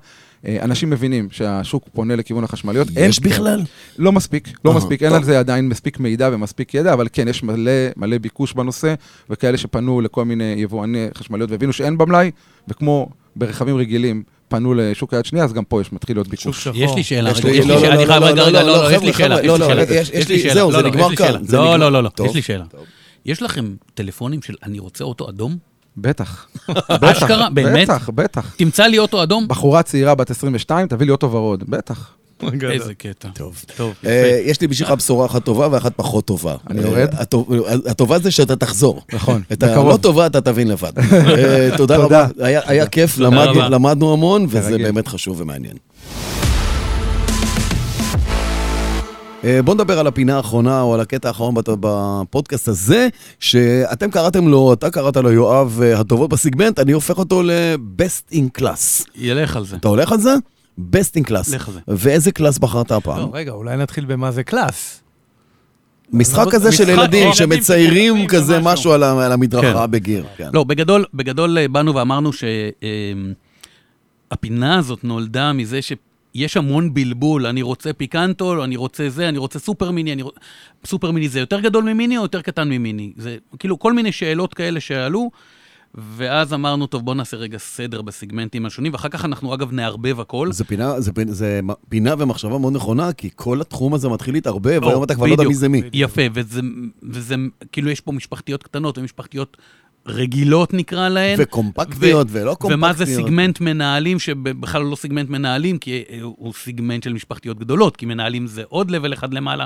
אה, 0.47 0.59
אנשים 0.63 0.91
מבינים 0.91 1.29
שהשוק 1.31 1.85
פונה 1.93 2.17
לכיוון 2.17 2.45
החשמליות. 2.45 2.89
אין- 2.97 3.11
יש 3.11 3.21
בכלל? 3.21 3.63
לא 3.99 4.13
מספיק, 4.13 4.49
לא 4.65 4.73
מספיק, 4.75 5.03
אין. 5.03 5.13
על 5.13 5.25
זה 5.25 5.39
עדיין 5.39 5.69
מספיק 5.69 6.01
מידע 6.01 6.31
ומספיק 6.33 6.75
ידע, 6.75 6.93
אבל 6.93 7.07
כן, 7.13 7.29
יש 7.29 7.43
מלא, 7.43 7.71
מלא 7.97 8.19
ביקוש 8.19 8.53
בנושא, 8.53 8.95
וכאלה 9.31 9.57
שפנו 9.57 10.01
לכל 10.01 10.25
מיני 10.25 10.55
יבואני 10.59 11.07
חשמליות 11.19 11.51
והבינו 11.51 11.73
שאין 11.73 11.99
במלאי, 11.99 12.31
וכמו 12.69 13.09
ברכבים 13.37 13.77
רגילים 13.77 14.23
פנו 14.49 14.75
לשוק 14.75 15.15
היד 15.15 15.25
שנייה, 15.25 15.45
אז 15.45 15.53
גם 15.53 15.65
פה 15.65 15.81
יש 15.81 15.93
מתחיל 15.93 16.17
להיות 16.17 16.27
שוק 16.27 16.35
ביקוש. 16.37 16.65
שחור. 16.65 16.77
יש 16.77 16.91
לי 16.97 17.03
שאלה, 17.03 17.31
יש 17.31 17.45
לי- 17.45 17.61
לא, 17.61 17.67
לא, 17.67 17.81
שאלה, 17.81 17.95
אני 17.95 18.03
לא, 18.03 18.07
חייב, 18.09 18.23
לא, 18.23 18.29
רגע, 18.29 18.43
לא, 18.43 18.47
רגע, 18.49 18.63
לא, 18.63 18.67
לא, 18.67 18.83
לא, 18.91 18.97
יש 18.97 19.03
לי 19.03 19.13
שאלה, 19.13 19.41
יש 19.41 19.47
לא, 19.47 19.55
לי 19.55 19.61
לא, 19.61 19.67
שאלה. 19.69 19.83
יש- 19.83 20.11
יש 20.15 20.29
לי 20.29 20.35
לי- 20.37 20.43
שאלה, 20.43 20.55
זהו, 20.55 20.71
לא, 20.71 20.77
זה 20.77 20.83
לא, 20.83 20.89
נגמר 20.91 21.17
כאן, 21.17 21.35
לא. 21.53 21.79
לא, 21.79 21.93
לא, 21.93 22.03
לא. 22.03 22.11
יש 22.25 22.35
לי 22.35 22.43
שאלה. 22.43 22.65
יש 23.27 23.43
לכם 23.43 23.75
טלפונים 23.95 24.43
של 24.43 24.55
אני 24.63 24.79
רוצה 24.79 25.05
אוטו 25.05 25.29
אדום? 25.29 25.57
בטח. 25.97 26.47
אשכרה, 26.89 27.51
באמת? 27.51 27.89
בטח, 27.89 28.11
בטח. 28.15 28.55
תמצא 28.57 28.85
לי 28.87 28.99
אוטו 28.99 29.23
אדום? 29.23 29.49
בחורה 29.49 29.83
צעירה 29.83 30.15
בת 30.15 30.31
22, 30.31 30.87
תביא 30.89 31.07
לי 31.07 31.13
אוטו 31.13 31.33
ורוד, 31.33 31.65
בטח. 31.69 32.11
איזה 32.71 32.95
קטע. 32.95 33.29
טוב. 33.35 33.65
טוב, 33.77 33.91
יפה. 34.03 34.09
אה, 34.09 34.41
יש 34.45 34.61
לי 34.61 34.67
בשבילך 34.67 34.91
בשורה 34.91 35.27
אחת 35.27 35.45
טובה 35.45 35.69
ואחת 35.71 35.93
פחות 35.97 36.25
טובה. 36.25 36.55
אני 36.71 36.79
אה, 36.81 36.85
יורד? 36.87 37.09
הטוב- 37.13 37.51
הטובה 37.87 38.19
זה 38.19 38.31
שאתה 38.31 38.57
תחזור. 38.57 39.03
נכון, 39.13 39.43
את. 39.53 39.63
הלא 39.63 39.99
טובה 40.03 40.27
אתה 40.27 40.41
תבין 40.41 40.69
לבד. 40.69 40.93
אה, 41.13 41.69
תודה. 41.77 41.97
רבה, 41.97 42.27
היה 42.67 42.87
כיף, 42.87 43.19
למדנו- 43.19 44.13
המון, 44.13 44.47
וזה. 44.49 44.79
באמת 44.79 45.09
חשוב 45.09 45.41
ומעניין. 45.41 45.77
בואו 49.65 49.75
נדבר 49.75 49.99
על 49.99 50.07
הפינה 50.07 50.37
האחרונה, 50.37 50.83
או 50.83 50.95
על 50.95 51.01
הקטע 51.01 51.29
האחרון 51.29 51.55
בפודקאסט 51.81 52.69
הזה, 52.69 53.09
שאתם 53.41 54.11
קראתם 54.11 54.49
לו, 54.49 54.73
אתה 54.73 54.91
קראת 54.91 55.17
לו, 55.17 55.33
יואב, 55.33 55.81
אה, 55.83 56.01
הטובות 56.01 56.31
בסגמנט, 56.31 56.79
אני 56.79 56.93
הופך 56.93 57.19
אותו 57.19 57.43
ל-best 57.43 58.35
in 58.35 58.61
class. 58.61 59.11
לך 59.15 59.57
על 59.57 59.65
זה. 59.65 59.77
אתה 59.77 59.89
הולך 59.89 60.13
על 60.13 60.19
זה? 60.19 60.35
best 60.79 61.21
in 61.21 61.29
class. 61.29 61.55
לך 61.55 61.69
על 61.69 61.75
זה. 61.75 61.81
ואיזה 61.89 62.33
class 62.33 62.59
בחרת 62.59 62.93
הפעם? 62.93 63.19
לא, 63.19 63.31
רגע, 63.33 63.53
אולי 63.53 63.77
נתחיל 63.77 64.05
במה 64.05 64.31
זה 64.31 64.43
קלאס. 64.43 65.03
משחק 66.13 66.47
לא, 66.47 66.51
כזה 66.51 66.73
של 66.73 66.85
משחק 66.85 66.99
ילדים 66.99 67.23
ילדים 67.23 67.35
שמציירים 67.35 68.27
כזה. 68.27 68.59
משהו 68.63 68.93
על 68.93 69.33
המדרכה 69.33 69.85
כן. 69.85 69.91
בגיר. 69.91 70.25
כן. 70.37 70.49
לא, 70.53 70.65
בגדול, 70.65 71.05
בגדול 71.15 71.59
אה, 71.59 71.69
באנו 71.69 71.95
ואמרנו 71.95 72.31
שהפינה 74.33 74.79
הזאת 74.79 75.05
נולדה 75.05 75.53
מזה 75.53 75.83
שיש 76.35 76.57
המון 76.57 76.95
בלבול, 76.95 77.47
אני 77.47 77.63
רוצה 77.63 77.93
פיקנטו, 77.93 78.65
אני 78.65 78.77
רוצה 78.77 79.09
זה, 79.09 79.29
אני 79.29 79.39
רוצה 79.39 79.59
סופר 79.59 79.91
מיני, 79.91 80.13
אני 80.13 80.23
רוצ... 80.23 80.35
סופר 80.87 81.11
מיני 81.11 81.29
זה 81.29 81.41
יותר 81.41 81.61
גדול 81.61 81.85
ממיני 81.85 82.17
או 82.19 82.23
יותר 82.23 82.43
קטן 82.43 82.69
ממיני? 82.69 83.13
זה 83.17 83.37
כאילו 83.59 83.79
כל 83.79 83.93
מיני 83.93 84.13
שאלות 84.13 84.55
כאלה 84.55 84.81
שעלו, 84.81 85.31
ואז 85.95 86.55
אמרנו, 86.55 86.87
טוב, 86.87 87.05
בוא 87.05 87.15
נעשה 87.15 87.37
רגע 87.37 87.59
סדר 87.59 88.03
בסגמנטים 88.03 88.67
השונים, 88.67 88.93
ואחר 88.93 89.09
כך 89.09 89.25
אנחנו 89.25 89.55
אגב 89.55 89.73
נערבב 89.73 90.21
הכל. 90.21 90.53
זה 90.53 90.65
פינה, 90.65 91.01
זה, 91.01 91.13
פין- 91.13 91.33
זה 91.33 91.61
פינה 91.89 92.15
ומחשבה 92.19 92.59
מאוד 92.59 92.73
נכונה, 92.73 93.13
כי 93.13 93.29
כל 93.35 93.61
התחום 93.61 93.95
הזה 93.95 94.09
מתחיל 94.09 94.35
להתערבב, 94.35 94.81
והיום 94.85 95.05
אתה 95.05 95.15
כבר 95.15 95.27
לא 95.27 95.33
יודע. 95.33 95.45
מי 95.45 95.55
זה 95.55 95.69
מי. 95.69 95.83
יפה, 95.93 96.23
וזה, 96.35 96.61
וזה, 97.03 97.35
כאילו 97.73 97.91
יש 97.91 98.01
פה 98.01 98.13
משפחתיות 98.13 98.63
קטנות 98.63 98.99
ומשפחתיות 98.99 99.57
רגילות 100.07 100.75
נקרא 100.75 101.09
להן. 101.09 101.37
וקומפקטיות 101.39 102.27
ולא 102.31 102.55
קומפקטיות. 102.55 102.73
ומה 102.73 102.93
זה 102.93 103.07
סיגמנט 103.07 103.61
מנהלים, 103.61 104.19
שבכלל 104.19 104.83
לא 104.83 104.97
סיגמנט 104.97 105.29
מנהלים, 105.29 105.79
כי 105.79 106.03
אה, 106.11 106.19
הוא 106.23 106.53
סיגמנט 106.53 107.03
של 107.03 107.13
משפחתיות 107.13 107.59
גדולות, 107.59 107.97
כי 107.97 108.07
מנהלים 108.07 108.47
זה 108.47 108.63
עוד 108.69 108.91
level 108.91 109.13
אחד 109.13 109.35
למעלה. 109.35 109.65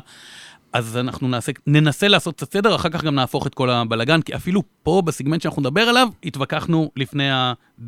אז 0.74 0.96
אנחנו 0.96 1.28
נעשה, 1.28 1.52
ננסה 1.66 2.08
לעשות 2.08 2.36
קצת 2.36 2.52
סדר, 2.52 2.74
אחר 2.74 2.88
כך 2.88 3.04
גם 3.04 3.14
נהפוך 3.14 3.46
את 3.46 3.54
כל 3.54 3.70
הבלגן, 3.70 4.22
כי 4.22 4.34
אפילו 4.34 4.62
פה, 4.82 5.02
בסיגמנט 5.04 5.42
שאנחנו 5.42 5.62
נדבר 5.62 5.80
עליו, 5.80 6.08
התווכחנו 6.24 6.90
לפני 6.96 7.28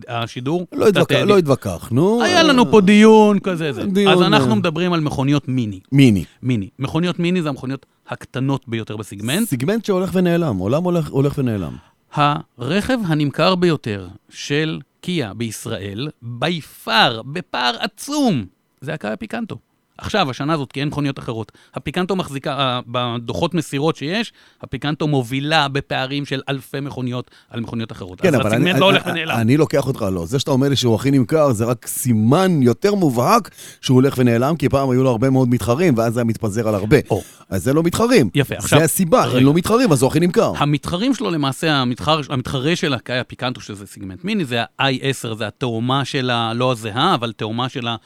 השידור. 0.08 0.66
לא, 0.72 0.88
התווכח, 0.88 1.16
אה, 1.16 1.24
לא 1.24 1.38
התווכחנו. 1.38 2.22
היה 2.22 2.42
לנו 2.42 2.70
פה 2.70 2.80
דיון 2.80 3.38
כזה, 3.38 3.72
זה. 3.72 3.84
דיון, 3.84 4.12
אז 4.12 4.22
אנחנו 4.22 4.50
אה. 4.50 4.54
מדברים 4.54 4.92
על 4.92 5.00
מכוניות 5.00 5.48
מיני. 5.48 5.80
מיני. 5.92 6.24
מיני. 6.42 6.68
מכוניות 6.78 7.18
מיני 7.18 7.42
זה 7.42 7.48
המכוניות 7.48 7.86
הקטנות 8.08 8.68
ביותר 8.68 8.96
בסיגמנט. 8.96 9.48
סיגמנט 9.48 9.84
שהולך 9.84 10.10
ונעלם, 10.12 10.56
עולם 10.56 10.84
הולך, 10.84 11.08
הולך 11.08 11.38
ונעלם. 11.38 11.76
הרכב 12.16 12.98
הנמכר 13.06 13.54
ביותר 13.54 14.08
של 14.28 14.80
קיה 15.00 15.34
בישראל, 15.34 16.08
בי 16.22 16.60
פאר, 16.60 17.22
בפער 17.22 17.76
עצום, 17.80 18.46
זה 18.80 18.94
הקאיה 18.94 19.16
פיקנטו. 19.16 19.58
עכשיו, 19.98 20.30
השנה 20.30 20.52
הזאת, 20.52 20.72
כי 20.72 20.80
אין 20.80 20.88
מכוניות 20.88 21.18
אחרות. 21.18 21.52
הפיקנטו 21.74 22.16
מחזיקה, 22.16 22.52
אה, 22.58 22.80
בדוחות 22.86 23.54
מסירות 23.54 23.96
שיש, 23.96 24.32
הפיקנטו 24.62 25.08
מובילה 25.08 25.68
בפערים 25.68 26.24
של 26.24 26.40
אלפי 26.48 26.80
מכוניות 26.80 27.30
על 27.50 27.60
מכוניות 27.60 27.92
אחרות. 27.92 28.20
כן, 28.20 28.34
אבל 28.34 28.54
אני, 28.54 28.72
אני, 28.72 28.80
לא 28.80 28.90
אני, 28.90 28.98
ונעלם. 29.06 29.36
אני 29.36 29.56
לוקח 29.56 29.86
אותך, 29.86 30.04
לא. 30.12 30.26
זה 30.26 30.38
שאתה 30.38 30.50
אומר 30.50 30.68
לי 30.68 30.76
שהוא 30.76 30.94
הכי 30.94 31.10
נמכר, 31.10 31.52
זה 31.52 31.64
רק 31.64 31.86
סימן 31.86 32.62
יותר 32.62 32.94
מובהק 32.94 33.50
שהוא 33.80 33.94
הולך 33.94 34.14
ונעלם, 34.18 34.56
כי 34.56 34.68
פעם 34.68 34.90
היו 34.90 35.02
לו 35.02 35.10
הרבה 35.10 35.30
מאוד 35.30 35.48
מתחרים, 35.48 35.94
ואז 35.98 36.14
זה 36.14 36.20
היה 36.20 36.24
מתפזר 36.24 36.68
על 36.68 36.74
הרבה. 36.74 36.96
או. 37.10 37.22
אז 37.50 37.64
זה 37.64 37.72
לא 37.72 37.82
מתחרים. 37.82 38.30
יפה, 38.34 38.54
עכשיו- 38.54 38.78
זה 38.78 38.84
הסיבה, 38.84 39.24
אין 39.24 39.30
רגע. 39.30 39.40
לו 39.40 39.52
מתחרים, 39.52 39.92
אז 39.92 40.02
הוא 40.02 40.08
הכי 40.08 40.20
נמכר. 40.20 40.52
המתחרים 40.56 41.14
שלו 41.14 41.30
למעשה, 41.30 41.72
המתחר, 41.72 42.20
המתחרה 42.28 42.76
של 42.76 42.94
הקאיה 42.94 43.24
פיקנטו, 43.24 43.60
שזה 43.60 43.86
סיגמנט 43.86 44.24
מיני, 44.24 44.44
זה 44.44 44.62
ה-i10, 44.78 45.34
זה 45.34 45.46
התאומה 45.46 46.04
שלה, 46.04 46.52
לא 46.54 46.72
הזהה, 46.72 47.14
אבל 47.14 47.32
תאומה 47.32 47.68
שלה 47.68 47.96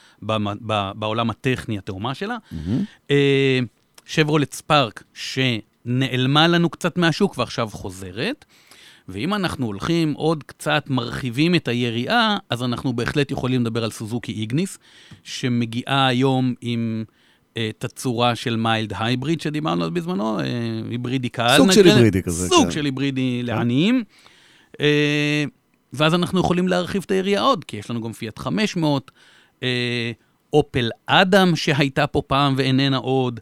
בעולם 0.95 1.31
הטכני, 1.31 1.79
התאומה 1.83 2.15
שלה. 2.15 2.37
אה, 3.11 3.59
שברולט 4.07 4.53
ספארק, 4.53 5.03
שנעלמה 5.15 6.49
לנו 6.49 6.71
קצת 6.71 6.97
מהשוק 6.99 7.39
ועכשיו 7.39 7.69
חוזרת. 7.73 8.45
ואם 9.09 9.35
אנחנו 9.35 9.67
הולכים 9.67 10.13
עוד 10.13 10.45
קצת, 10.45 10.85
מרחיבים 10.89 11.55
את 11.55 11.69
היריעה, 11.69 12.37
אז 12.51 12.63
אנחנו 12.63 12.93
בהחלט 12.93 13.31
יכולים 13.31 13.61
לדבר 13.61 13.85
על 13.85 13.91
סוזוקי 13.91 14.33
איגניס, 14.33 14.79
שמגיעה 15.23 16.07
היום 16.07 16.55
עם 16.61 17.05
אה, 17.57 17.71
תצורה 17.79 18.35
של 18.37 18.57
מיילד 18.57 18.93
הייבריד 18.99 19.41
שדיברנו 19.41 19.81
עליו 19.83 19.95
בזמנו, 19.95 20.41
אה, 20.41 20.45
היברידי 20.91 21.29
קל. 21.29 21.57
סוג 21.57 21.73
של 21.73 21.81
נקרא- 21.81 21.91
היברידי 21.93 22.23
כזה, 22.23 22.49
סוג 22.49 22.65
כן. 22.65 22.71
של 22.71 22.85
היברידי 22.85 23.43
לעניים. 23.43 24.05
אה, 24.81 25.45
ואז 25.93 26.15
אנחנו 26.15 26.41
יכולים 26.41 26.69
להרחיב 26.69 27.03
את 27.07 27.11
היריעה 27.11 27.43
עוד, 27.43 27.65
כי 27.65 27.77
יש 27.77 27.91
לנו 27.91 28.01
גם 28.01 28.13
פיאט 28.13 28.39
500, 28.39 29.11
אה, 29.63 30.13
אופל 30.53 30.91
אדם 31.07 31.57
שהייתה 31.57 32.07
פה 32.07 32.23
פעם 32.27 32.55
ואיננה 32.57 32.97
עוד, 32.97 33.41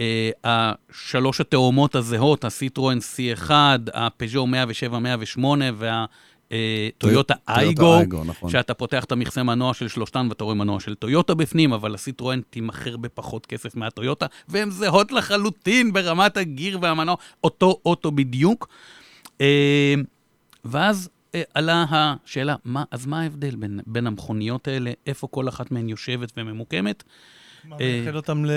אה, 0.00 0.30
השלוש 0.44 1.40
התאומות 1.40 1.94
הזהות, 1.94 2.44
הסיטרואן 2.44 2.98
C1, 2.98 3.50
הפז'ו 3.94 4.46
107, 4.46 4.98
108 4.98 5.64
והטויוטה 5.76 7.34
אייגו, 7.48 8.24
נכון. 8.24 8.50
שאתה 8.50 8.74
פותח 8.74 9.04
את 9.04 9.12
המכסה 9.12 9.42
מנוע 9.42 9.74
של 9.74 9.88
שלושתן 9.88 10.26
ואתה 10.28 10.44
רואה 10.44 10.54
מנוע 10.54 10.80
של 10.80 10.94
טויוטה 10.94 11.34
בפנים, 11.34 11.72
אבל 11.72 11.94
הסיטרואן 11.94 12.40
תימכר 12.50 12.96
בפחות 12.96 13.46
כסף 13.46 13.76
מהטויוטה, 13.76 14.26
והן 14.48 14.70
זהות 14.70 15.12
לחלוטין 15.12 15.92
ברמת 15.92 16.36
הגיר 16.36 16.78
והמנוע, 16.82 17.14
אותו 17.44 17.80
אוטו 17.86 18.10
בדיוק. 18.10 18.68
אה, 19.40 19.94
ואז 20.64 21.08
עלה 21.54 21.84
השאלה, 21.90 22.56
מה, 22.64 22.84
אז 22.90 23.06
מה 23.06 23.20
ההבדל 23.20 23.56
בין, 23.56 23.80
בין 23.86 24.06
המכוניות 24.06 24.68
האלה, 24.68 24.92
איפה 25.06 25.26
כל 25.26 25.48
אחת 25.48 25.70
מהן 25.70 25.88
יושבת 25.88 26.32
וממוקמת? 26.36 27.02
מה 27.64 27.76
אה, 27.80 28.00
מייחד 28.00 28.16
אותם 28.16 28.44
ל... 28.44 28.50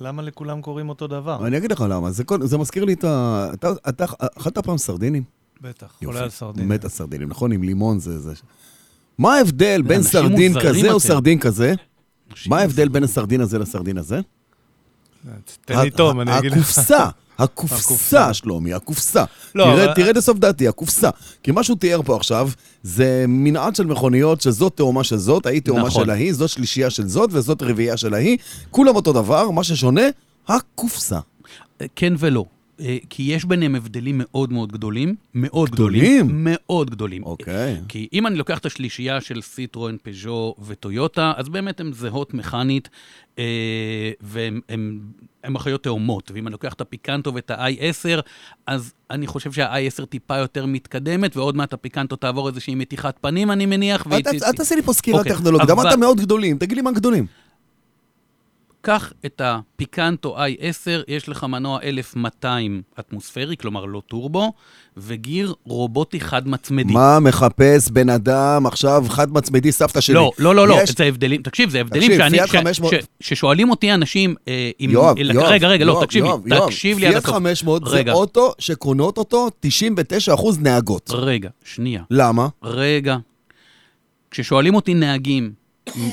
למה 0.00 0.22
לכולם 0.22 0.62
קוראים 0.62 0.88
אותו 0.88 1.06
דבר? 1.06 1.46
אני 1.46 1.56
אגיד 1.56 1.72
לך 1.72 1.84
למה, 1.88 2.10
זה, 2.10 2.24
כל, 2.24 2.46
זה 2.46 2.58
מזכיר 2.58 2.84
לי 2.84 2.92
את 2.92 3.04
ה... 3.04 3.50
אתה, 3.54 3.72
אתה 3.88 4.04
אכלת 4.36 4.58
פעם 4.58 4.78
סרדינים? 4.78 5.22
בטח, 5.60 5.86
יופי. 5.86 6.04
עולה 6.04 6.20
על 6.20 6.30
סרדין. 6.30 6.68
מת 6.68 6.84
על 6.84 6.90
סרדינים, 6.90 7.28
נכון? 7.28 7.52
עם 7.52 7.62
לימון 7.62 7.98
זה... 7.98 8.18
זה... 8.18 8.32
מה 9.18 9.34
ההבדל 9.34 9.82
בין 9.82 10.02
סרדין 10.02 10.60
כזה 10.60 10.92
או. 10.92 11.00
סרדין 11.00 11.38
כזה? 11.38 11.74
מה 12.46 12.58
ההבדל 12.58 12.88
בין 12.88 13.04
הסרדין 13.04 13.40
הזה 13.40 13.58
לסרדין 13.58 13.98
הזה? 13.98 14.20
תן 15.64 15.80
לי 15.80 15.90
תום, 15.90 16.20
אני 16.20 16.38
אגיד 16.38 16.52
לך. 16.52 16.58
הקופסה, 16.58 17.08
הקופסה. 17.38 18.34
שלומי, 18.34 18.72
הקופסה. 18.74 19.24
לא, 19.54 19.64
תראה- 19.64 19.84
אבל- 19.84 19.94
תראה 19.94 20.12
לסוף 20.12 20.38
דעתי, 20.38 20.68
הקופסה. 20.68 21.10
כי 21.42 21.50
מה 21.50 21.62
שהוא 21.64 21.76
תיאר 21.78 22.02
פה 22.02 22.16
עכשיו, 22.16 22.50
זה 22.82 23.24
מנעד 23.28 23.76
של 23.76 23.86
מכוניות 23.86 24.40
שזאת 24.40 24.76
תאומה 24.76 25.04
של 25.04 25.16
זאת, 25.16 25.46
ההיא 25.46 25.60
תאומה 25.60 25.82
נכון. 25.86 26.04
של 26.04 26.10
ההיא, 26.10 26.32
זאת 26.32 26.48
שלישייה 26.48 26.90
של 26.90 27.08
זאת 27.08 27.30
וזאת 27.32 27.62
רביעייה 27.62 27.96
של 27.96 28.14
ההיא. 28.14 28.38
כולם 28.70 28.96
אותו 28.96 29.12
דבר, 29.12 29.50
מה 29.50 29.64
ששונה, 29.64 30.02
הקופסה. 30.48 31.18
כן 31.96 32.12
ולא. 32.18 32.44
אה, 32.80 32.96
כי 33.10 33.22
יש 33.22 33.44
ביניהם 33.44 33.74
הבדלים 33.74 34.14
מאוד 34.24 34.52
מאוד 34.52 34.72
גדולים, 34.72 35.14
מאוד 35.34 35.70
גדולים? 35.70 36.02
גדולים, 36.26 36.44
מאוד 36.44 36.90
גדולים. 36.90 37.22
אוקיי. 37.24 37.80
כי 37.88 38.08
אם 38.12 38.26
אני 38.26 38.36
לוקח 38.36 38.58
את 38.58 38.66
השלישייה 38.66 39.20
של 39.20 39.40
סיטרואן, 39.42 39.96
פז'ו 40.02 40.54
וטויוטה, 40.66 41.32
אז 41.36 41.48
באמת 41.48 41.80
הן 41.80 41.92
זהות 41.92 42.34
מכנית, 42.34 42.88
אה, 43.38 43.44
והן 44.20 44.60
הן- 45.44 45.56
אחיות 45.56 45.82
תאומות. 45.82 46.30
ואם 46.34 46.46
אני 46.46 46.52
לוקח 46.52 46.72
את 46.72 46.80
הפיקנטו 46.80 47.34
ואת 47.34 47.50
ה-i10, 47.50 48.20
אז 48.66 48.92
אני 49.10 49.26
חושב 49.26 49.52
שה-i10 49.52 50.04
טיפה 50.04 50.36
יותר 50.36 50.66
מתקדמת, 50.66 51.36
ועוד 51.36 51.56
מעט 51.56 51.72
הפיקנטו 51.72 52.16
תעבור 52.16 52.48
איזושהי 52.48 52.74
מתיחת 52.74 53.18
פנים, 53.20 53.50
אני 53.50 53.66
מניח. 53.66 54.06
והיא 54.10 54.24
אל 54.26 54.38
אל 54.46 54.52
תעשה 54.52 54.74
לי 54.74 54.82
פה 54.82 54.92
סקירה 54.92 55.18
אוקיי, 55.18 55.32
טכנולוגית, 55.32 55.70
אבל- 55.70 55.80
אמרת 55.80 55.98
מאוד 55.98 56.20
גדולים, 56.20 56.58
תגיד 56.58 56.76
לי 56.76 56.82
מה 56.82 56.92
גדולים. 56.92 57.26
קח 58.84 59.12
את 59.26 59.40
הפיקנטו 59.44 60.36
i10, 60.38 60.46
יש 61.08 61.28
לך 61.28 61.44
מנוע 61.44 61.78
1200 61.82 62.82
אטמוספרי, 63.00 63.56
כלומר 63.56 63.84
לא 63.84 64.02
טורבו, 64.08 64.52
וגיר 64.96 65.54
רובוטי 65.64 66.20
חד-מצמדי. 66.20 66.92
מה 66.92 67.20
מחפש 67.20 67.90
בן 67.90 68.08
אדם 68.08 68.66
עכשיו 68.66 69.04
חד 69.08 69.32
מצמדי 69.32 69.72
סבתא 69.72 70.00
שלי? 70.00 70.14
לא, 70.14 70.32
לא, 70.38 70.54
לא, 70.54 70.68
לא, 70.68 70.78
יש- 70.82 70.90
זה 70.98 71.04
הבדלים, 71.04 71.42
תקשיב, 71.42 71.70
זה 71.70 71.80
הבדלים 71.80 72.02
תקשיב, 72.02 72.18
שאני, 72.18 72.36
פיאט 72.38 72.48
ש- 72.48 72.56
500 72.56 72.92
ש- 72.92 72.96
ששואלים 73.28 73.70
אותי 73.70 73.94
אנשים, 73.94 74.34
אה, 74.48 74.70
אם, 74.80 74.90
יואב, 74.90 75.18
אלא- 75.18 75.32
יואב, 75.32 75.46
רגע, 75.46 75.68
רגע, 75.68 75.84
לא, 75.84 75.92
יואב, 75.92 76.04
תקשיב 76.04 76.24
יואב, 76.24 76.46
לי, 76.46 76.54
יואב, 76.56 76.66
תקשיב 76.68 76.98
לי 76.98 77.06
עד 77.06 77.14
הסוף. 77.14 77.30
500 77.34 77.82
זה 77.88 77.96
רגע. 77.96 78.12
אוטו 78.12 78.52
שקונות 78.58 79.18
אותו 79.18 79.48
99% 79.60 80.58
נהגות. 80.60 81.10
רגע, 81.14 81.48
שנייה, 81.64 82.02
למה? 82.10 82.48
רגע. 82.62 83.16
כששואלים 84.30 84.74
אותי 84.74 84.94
נהגים 84.94 85.52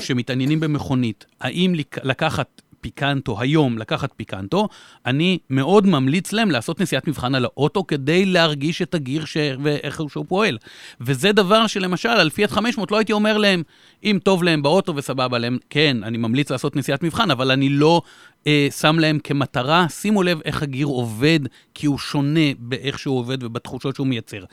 שמתעניינים 0.02 0.60
במכונית, 0.60 1.26
האם 1.42 1.74
לק- 1.76 2.06
לקחת 2.06 2.62
פיקנטו 2.82 3.42
היום, 3.42 3.78
לקחת 3.78 4.14
פיקנטו, 4.18 4.68
אני 5.06 5.38
מאוד 5.50 5.88
ממליץ 5.88 6.34
להם 6.34 6.52
לעשות 6.52 6.80
נסיעת 6.80 7.08
מבחן 7.08 7.36
על 7.36 7.46
האוטו 7.46 7.88
כדי 7.88 8.26
להרגיש 8.26 8.82
את 8.82 8.96
הגיר 8.96 9.26
ש... 9.26 9.38
ואיך 9.64 10.02
שהוא 10.10 10.26
פועל. 10.28 10.58
וזה 11.02 11.32
דבר 11.32 11.68
שלמשל, 11.68 12.10
על 12.10 12.30
פיאט 12.30 12.52
500 12.52 12.92
לא 12.92 12.98
הייתי 12.98 13.14
אומר 13.14 13.38
להם, 13.38 13.64
אם 14.04 14.20
טוב 14.24 14.44
להם 14.44 14.62
באוטו 14.62 14.96
וסבבה 14.96 15.38
להם, 15.38 15.58
כן, 15.70 15.98
אני 16.04 16.18
ממליץ 16.18 16.52
לעשות 16.52 16.76
נסיעת 16.76 17.04
מבחן, 17.04 17.32
אבל 17.32 17.52
אני 17.52 17.70
לא 17.70 18.02
אה, 18.48 18.68
שם 18.80 19.00
להם 19.00 19.20
כמטרה, 19.20 19.90
שימו 19.90 20.24
לב 20.24 20.42
איך 20.46 20.64
הגיר 20.64 20.88
עובד, 20.88 21.40
כי 21.74 21.88
הוא 21.88 21.98
שונה 21.98 22.50
באיך 22.60 23.00
שהוא 23.00 23.20
עובד 23.20 23.44
ובתחושות 23.44 23.96
שהוא 23.96 24.08
מייצר. 24.08 24.44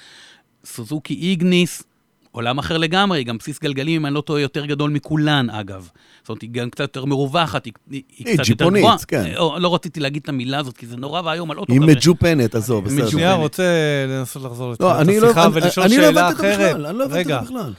סוזוקי 0.65 1.15
איגניס, 1.15 1.83
עולם 2.37 2.59
אחר 2.59 2.77
לגמרי, 2.79 3.25
גם 3.25 3.39
בסיס 3.39 3.61
גלגלים, 3.61 4.01
אם 4.01 4.07
אני 4.07 4.15
לא 4.15 4.21
טועה, 4.21 4.41
יותר 4.41 4.67
גדול 4.67 4.91
מכולן, 4.91 5.51
אגב. 5.51 5.89
זאת 6.23 6.29
אומרת, 6.29 6.43
היא 6.43 6.51
גם 6.51 6.71
קצת 6.71 6.81
יותר 6.81 7.05
מרווחת, 7.05 7.65
היא, 7.65 7.73
היא, 7.91 8.03
היא 8.19 8.27
היא 8.27 8.37
קצת 8.39 8.49
יותר 8.49 8.65
ג'יפונית, 8.65 8.83
גבוהה. 8.83 8.97
כן. 9.09 9.25
לא, 9.35 9.57
לא 9.61 9.75
רציתי 9.75 10.01
להגיד 10.01 10.23
את 10.23 10.29
המילה 10.29 10.59
הזאת, 10.59 10.77
כי 10.77 10.87
זה 10.87 10.97
נורא 10.97 11.23
ואיום 11.25 11.51
על 11.51 11.59
אוטו 11.59 11.73
היא. 11.73 11.81
מג'ופנת, 11.81 12.55
עזוב, 12.55 12.85
בסדר. 12.85 13.09
באמת. 13.17 13.39
רוצה 13.39 13.63
לנסות 14.09 14.43
לחזור 14.43 14.67
לא, 14.67 14.73
לתחילת 14.73 15.01
אני 15.09 15.21
לא 15.21 15.27
השיחה 15.27 15.45
אני- 15.47 15.53
ולשאול 15.55 15.87
אני 15.87 15.97
לא 15.97 16.03
שאלה 16.03 16.21
הבנתי 16.29 16.33
אותו 16.43 16.55
אחרת. 16.55 16.71
בכלל, 16.77 16.87
אני 16.87 16.99
לא 16.99 17.05
הבנתי 17.05 17.19
רגע, 17.19 17.37
אותו 17.41 17.47
בכלל. 17.47 17.73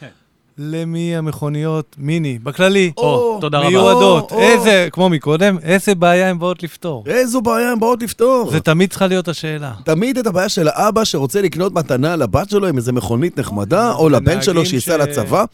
למי 0.57 1.15
המכוניות 1.15 1.95
מיני, 1.99 2.39
בכללי, 2.39 2.91
או, 2.97 3.37
תודה 3.41 3.57
רבה. 3.59 3.69
מיועדות, 3.69 4.31
או, 4.31 4.35
או. 4.37 4.41
איזה, 4.41 4.87
כמו 4.91 5.09
מקודם, 5.09 5.57
איזה 5.63 5.95
בעיה 5.95 6.29
הן 6.29 6.39
באות 6.39 6.63
לפתור? 6.63 7.03
איזו 7.07 7.41
בעיה 7.41 7.71
הן 7.71 7.79
באות 7.79 8.03
לפתור? 8.03 8.51
זה 8.51 8.59
תמיד 8.59 8.89
צריכה 8.89 9.07
להיות 9.07 9.27
השאלה. 9.27 9.73
תמיד 9.85 10.17
את 10.17 10.27
הבעיה 10.27 10.49
של 10.49 10.67
האבא 10.67 11.03
שרוצה 11.03 11.41
לקנות 11.41 11.73
מתנה 11.73 12.15
לבת 12.15 12.49
שלו 12.49 12.67
עם 12.67 12.77
איזה 12.77 12.91
מכונית 12.91 13.39
נחמדה, 13.39 13.93
או 13.93 14.09
לבן 14.09 14.41
שלו 14.41 14.65
שייסע 14.65 14.97
ש- 14.97 14.99
לצבא. 14.99 15.45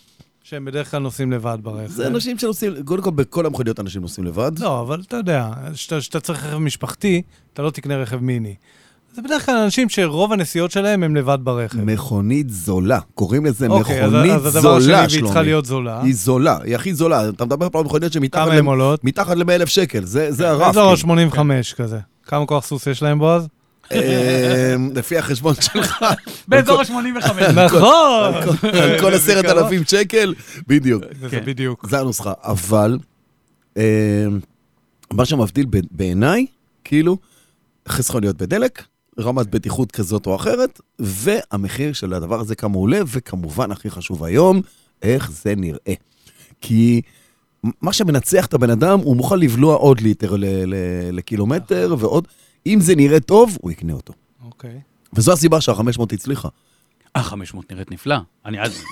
שהם 0.43 0.66
בדרך 0.66 0.91
כלל 0.91 0.99
נוסעים 0.99 1.32
לבד 1.32 1.58
ברכב. 1.62 1.88
זה 1.88 2.08
אנשים 2.08 2.39
שנוסעים, 2.39 2.74
קודם 2.86 3.04
כל 3.04 3.12
בכל 3.12 3.45
המכוניות 3.45 3.80
אנשים 3.80 4.01
נוסעים 4.01 4.28
לבד. 4.28 4.51
לא, 4.60 4.82
אבל 4.82 5.01
אתה 5.08 5.18
יודע, 5.18 5.47
כשאתה 5.74 6.20
צריך 6.20 6.45
רכב 6.45 6.58
משפחתי, 6.58 7.22
אתה 7.54 7.62
לא 7.62 7.70
תקנה 7.70 7.97
רכב 7.97 8.18
מיני. 8.18 8.56
זה 9.14 9.22
בדרך 9.22 9.45
כלל 9.45 9.55
אנשים 9.55 9.89
שרוב 9.89 10.34
הנסיעות 10.34 10.72
שלהם 10.72 11.03
הם 11.03 11.16
לבד 11.16 11.38
ברכב. 11.43 11.82
מכונית 11.82 12.49
זולה, 12.49 12.99
קוראים 13.16 13.45
לזה 13.45 13.68
אוקיי, 13.68 14.03
אז- 14.03 14.11
מכונית 14.11 14.32
אז 14.32 14.45
הדבר 14.45 14.61
זולה, 14.80 14.99
השני, 14.99 15.14
והיא 15.14 15.24
צריכה 15.24 15.34
שלומי. 15.34 15.45
להיות 15.49 15.66
זולה. 15.66 16.01
היא 16.01 16.16
זולה, 16.16 16.57
היא 16.64 16.76
הכי 16.76 16.93
זולה. 16.93 17.30
אתה 17.30 17.45
מדבר 17.45 17.70
פה 17.70 17.80
על 17.80 17.86
מכוניות 17.86 18.14
שמתחת 18.14 18.43
כמה 18.45 18.55
ל- 18.55 18.57
הן 18.57 18.66
עולות? 18.66 19.03
מתחת 19.03 19.38
ל-100 19.38 19.51
אלף 19.51 19.70
שקל, 19.70 20.05
זה 20.05 20.32
זה 20.32 20.49
הרף. 20.49 20.70
אזור 20.70 20.84
כאילו. 20.84 20.97
85 20.97 21.74
כזה. 21.74 21.99
כמה 22.26 22.45
כוח 22.45 22.66
סוס 22.66 22.88
יש 22.88 23.03
להם, 23.03 23.20
בועז? 23.20 23.47
אה, 23.91 24.76
לפי 24.95 25.18
החשבון 25.18 25.53
שלך, 25.61 26.05
באזור 26.47 26.80
ה-85. 26.82 27.51
נכון! 27.51 28.34
על 28.74 28.99
כל 28.99 29.14
עשרת. 29.14 29.45
אלפים 29.45 29.84
שקל, 29.88 30.34
בדיוק. 30.68 31.03
זה 31.22 31.30
כן. 31.30 31.41
בדיוק. 31.45 31.88
זה 31.89 31.99
הנוסחה. 31.99 32.34
אבל, 32.43 32.97
אה, 33.78 34.26
מה 35.14 35.26
שמבדיל 35.26 35.66
בעיניי, 35.91 36.45
כאילו, 36.84 37.18
חסכוניות 37.89 38.38
בדלק, 38.38 38.84
רמת 39.20 39.47
בטיחות 39.47 39.91
כזאת 39.91 40.26
או 40.26 40.36
אחרת, 40.36 40.82
והמחיר 40.99 41.93
של 41.93 42.14
הדבר 42.14 42.39
הזה 42.39 42.55
כמה 42.55 42.78
עולה, 42.78 42.99
וכמובן, 43.07 43.72
הכי 43.72 43.89
חשוב 43.89 44.24
היום, 44.24 44.61
איך 45.01 45.32
זה 45.32 45.55
נראה. 45.55 45.93
כי 46.61 47.01
מה 47.82 47.93
שמנצח 47.93 48.45
את 48.45 48.53
הבן 48.53 48.70
אדם, 48.70 48.99
הוא 48.99 49.16
מוכן 49.16 49.39
לבלוע 49.39 49.76
עוד 49.76 50.01
ליטר 50.01 50.36
ל- 50.36 50.45
ל- 50.45 50.76
לקילומטר, 51.11 51.95
ועוד, 51.99 52.28
אם 52.66 52.80
זה 52.82 52.95
נראה 52.95 53.20
טוב, 53.20 53.57
הוא 53.61 53.72
יקנה 53.72 53.93
אותו. 53.93 54.14
אוקיי. 54.45 54.80
וזו 55.14 55.34
הסיבה 55.34 55.61
שה-500 55.61 56.14
הצליחה. 56.14 56.49
ה-500 57.16 57.57
נראית 57.72 57.91
נפלא. 57.91 58.16
אני 58.45 58.61
אז... 58.61 58.84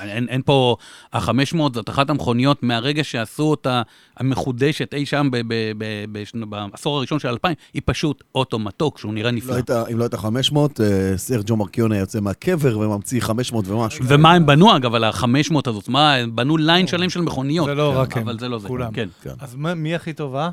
אין, 0.00 0.28
אין 0.28 0.42
פה... 0.44 0.76
ה-500 1.12 1.56
זאת 1.74 1.88
אחת 1.88 2.10
המכוניות 2.10 2.62
מהרגע 2.62 3.04
שעשו 3.04 3.42
אותה 3.42 3.82
המחודשת 4.16 4.94
אי 4.94 5.06
שם 5.06 5.28
ב- 5.32 5.36
ב- 5.48 5.72
ב- 5.78 6.04
בשנו- 6.12 6.46
בעשור 6.50 6.96
הראשון 6.96 7.18
של 7.18 7.28
2000, 7.28 7.54
היא 7.74 7.82
פשוט 7.84 8.24
אוטו 8.34 8.58
מתוק, 8.58 8.98
שהוא 8.98 9.14
נראה 9.14 9.30
לא 9.30 9.36
נפלא. 9.36 9.54
הייתה, 9.54 9.84
אם 9.92 9.98
לא 9.98 10.04
הייתה 10.04 10.18
500, 10.18 10.80
אה, 10.80 10.86
סרג'ו 11.16 11.56
מרקיון 11.56 11.92
היה 11.92 12.00
יוצא 12.00 12.20
מהקבר 12.20 12.78
וממציא 12.78 13.20
500 13.20 13.68
ומשהו. 13.68 14.04
ומה 14.08 14.32
הם 14.32 14.46
בנו, 14.46 14.76
אגב, 14.76 14.94
על 14.94 15.04
ה-500 15.04 15.54
הזאת? 15.66 15.88
מה, 15.88 16.14
הם 16.14 16.36
בנו 16.36 16.56
ליין 16.56 16.86
שלם 16.86 17.10
של 17.10 17.20
מכוניות. 17.20 17.66
זה 17.66 17.74
לא 17.74 17.90
כן, 17.94 18.00
רק 18.00 18.16
הם, 18.16 18.22
אבל 18.22 18.38
זה 18.38 18.48
לא 18.48 18.58
זה. 18.58 18.68
כולם. 18.68 18.92
כן. 18.92 19.08
כן. 19.22 19.30
אז 19.38 19.54
מי 19.56 19.94
הכי 19.94 20.12
טובה? 20.12 20.50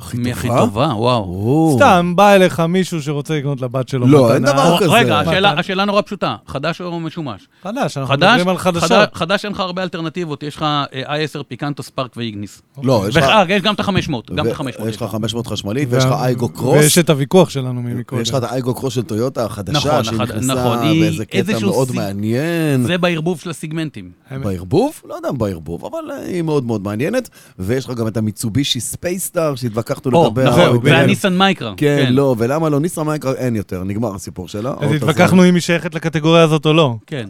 הכי 0.00 0.16
מי 0.16 0.32
הכי 0.32 0.48
טובה? 0.48 0.60
טובה? 0.60 0.86
וואו. 0.96 1.22
או. 1.24 1.74
סתם, 1.76 2.12
בא 2.16 2.32
אליך 2.34 2.60
מישהו 2.60 3.02
שרוצה 3.02 3.34
לקנות 3.38 3.60
לבת 3.60 3.88
שלו 3.88 4.06
לא. 4.06 4.34
אין 4.34 4.42
דבר 4.44 4.76
כזה. 4.80 4.92
רגע, 4.92 5.18
השאלה- 5.58 5.84
נורא 5.84 6.02
פשוטה, 6.02 6.36
חדש 6.46 6.80
או 6.80 7.00
משומש? 7.00 7.46
חדש, 7.62 7.98
אנחנו 7.98 8.14
מדברים 8.14 8.48
על 8.48 8.58
חדשות. 8.58 9.14
חדש- 9.14 9.44
אין 9.44 9.52
לך 9.52 9.60
הרבה 9.60 9.82
אלטרנטיבות, 9.82 10.42
יש 10.42 10.56
לך 10.56 10.62
אה, 10.62 11.24
i10 11.24 11.42
פיקנטו, 11.42 11.82
ספארק 11.82 12.12
ואיגניס. 12.16 12.62
לא, 12.82 13.04
יש 13.08 13.16
לך... 13.16 13.24
יש 13.48 13.62
גם 13.62 13.74
את 13.74 13.80
ה-500, 13.80 13.88
גם 14.34 14.46
את 14.48 14.60
ו- 14.60 14.62
ה-500. 14.62 14.88
יש 14.88 14.96
לך 14.96 15.10
500 15.10 15.46
חשמלית, 15.46 15.88
ויש 15.92 16.04
לך 16.04 16.12
אייגו 16.12 16.48
קרוס, 16.48 16.76
ויש 16.80 16.98
את 16.98 17.10
הוויכוח 17.10 17.50
שלנו 17.50 17.82
ממקודם. 17.82 18.18
ויש 18.18 18.30
לך 18.30 18.36
את 18.36 18.42
האייגו 18.42 18.74
קרוס 18.74 18.94
של 18.94 19.02
טויוטה 19.02 19.44
החדשה, 19.44 19.78
נכון, 19.78 20.04
שהיא 20.04 20.14
החד- 20.22 20.24
נכנסה 20.34 20.54
נכון, 20.54 20.78
באיזה 21.00 21.24
קטע 21.24 21.58
מאוד 21.62 21.88
מעניין. 21.94 22.82
זה 22.82 22.98
בערבוב 22.98 23.40
של 23.40 23.50
הסיגמנטים. 23.50 24.10
בערבוב? 24.42 25.00
לא 25.08 25.14
יודע 25.14 25.28
אם 25.28 25.38
בערבוב, 25.38 25.84
אבל 25.84 25.98
היא 26.26 26.42
מאוד 26.42 26.64
מאוד 26.64 26.82
מעניינת. 26.82 27.28
ויש 27.58 27.84
לך 27.84 27.90
גם 27.90 28.06
את 28.06 28.16
המיצובישי 28.16 28.80
ספייסטאר, 28.80 29.54
שהתווכחנו 29.54 29.85
או, 30.12 30.26
לגבי... 30.26 30.44
נכון, 30.44 30.60
ה- 30.62 30.78
והניסן 30.82 31.38
מייקרה. 31.38 31.74
כן, 31.76 32.06
לא, 32.10 32.34
ולמה 32.38 32.68
לא? 32.68 32.80
ניסן 32.80 33.02
מייקרה 33.02 33.32
אין 33.32 33.56
יותר, 33.56 33.84
נגמר 33.84 34.14
הסיפור 34.14 34.48
שלה. 34.48 34.74
אז 34.80 34.92
התווכחנו 34.92 35.44
אם 35.48 35.54
היא 35.54 35.62
שייכת 35.62 35.94
לקטגוריה 35.94 36.42
הזאת 36.42 36.66
או 36.66 36.72
לא. 36.72 36.94
כן. 37.06 37.28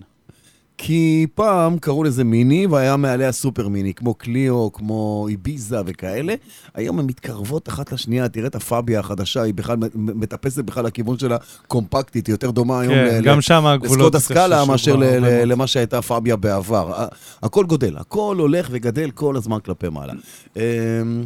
כי 0.79 1.27
פעם 1.35 1.79
קראו 1.79 2.05
לזה 2.05 2.25
מיני, 2.25 2.67
והיה 2.67 2.97
מעליה 2.97 3.33
סופר 3.33 3.69
מיני, 3.69 3.95
כמו 3.95 4.15
קליו, 4.15 4.73
כמו 4.73 5.27
איביזה 5.31 5.77
וכאלה. 5.87 6.35
היום 6.75 6.99
הן 6.99 7.07
מתקרבות 7.07 7.69
אחת 7.69 7.93
לשנייה, 7.93 8.29
תראה 8.29 8.47
את 8.47 8.55
הפאביה 8.55 9.01
החדשה, 9.01 9.43
היא 9.43 9.55
בכלל 9.55 9.77
מטפסת 9.95 10.65
בכלל 10.65 10.85
לכיוון 10.85 11.19
שלה 11.19 11.37
קומפקטית, 11.69 12.27
היא 12.27 12.33
יותר 12.33 12.51
דומה 12.51 12.81
היום 12.81 12.95
כן, 12.95 13.21
גם 13.25 13.41
שם 13.41 13.67
הגבולות... 13.67 14.15
לסקוטה 14.15 14.19
קצת 14.19 14.29
סקאלה 14.35 14.57
ששוב 14.61 14.71
מאשר. 14.71 14.97
למה 15.47 15.67
שהייתה 15.67 16.03
פאביה 16.03 16.37
בעבר. 16.37 17.07
הכל 17.43 17.65
גודל, 17.67 17.97
הכל 17.97 18.37
הולך 18.39 18.69
וגדל 18.71 19.11
כל 19.11 19.37
הזמן 19.37 19.59
כלפי 19.65 19.89
מעלה. 19.89 20.13
אמ, 20.57 20.63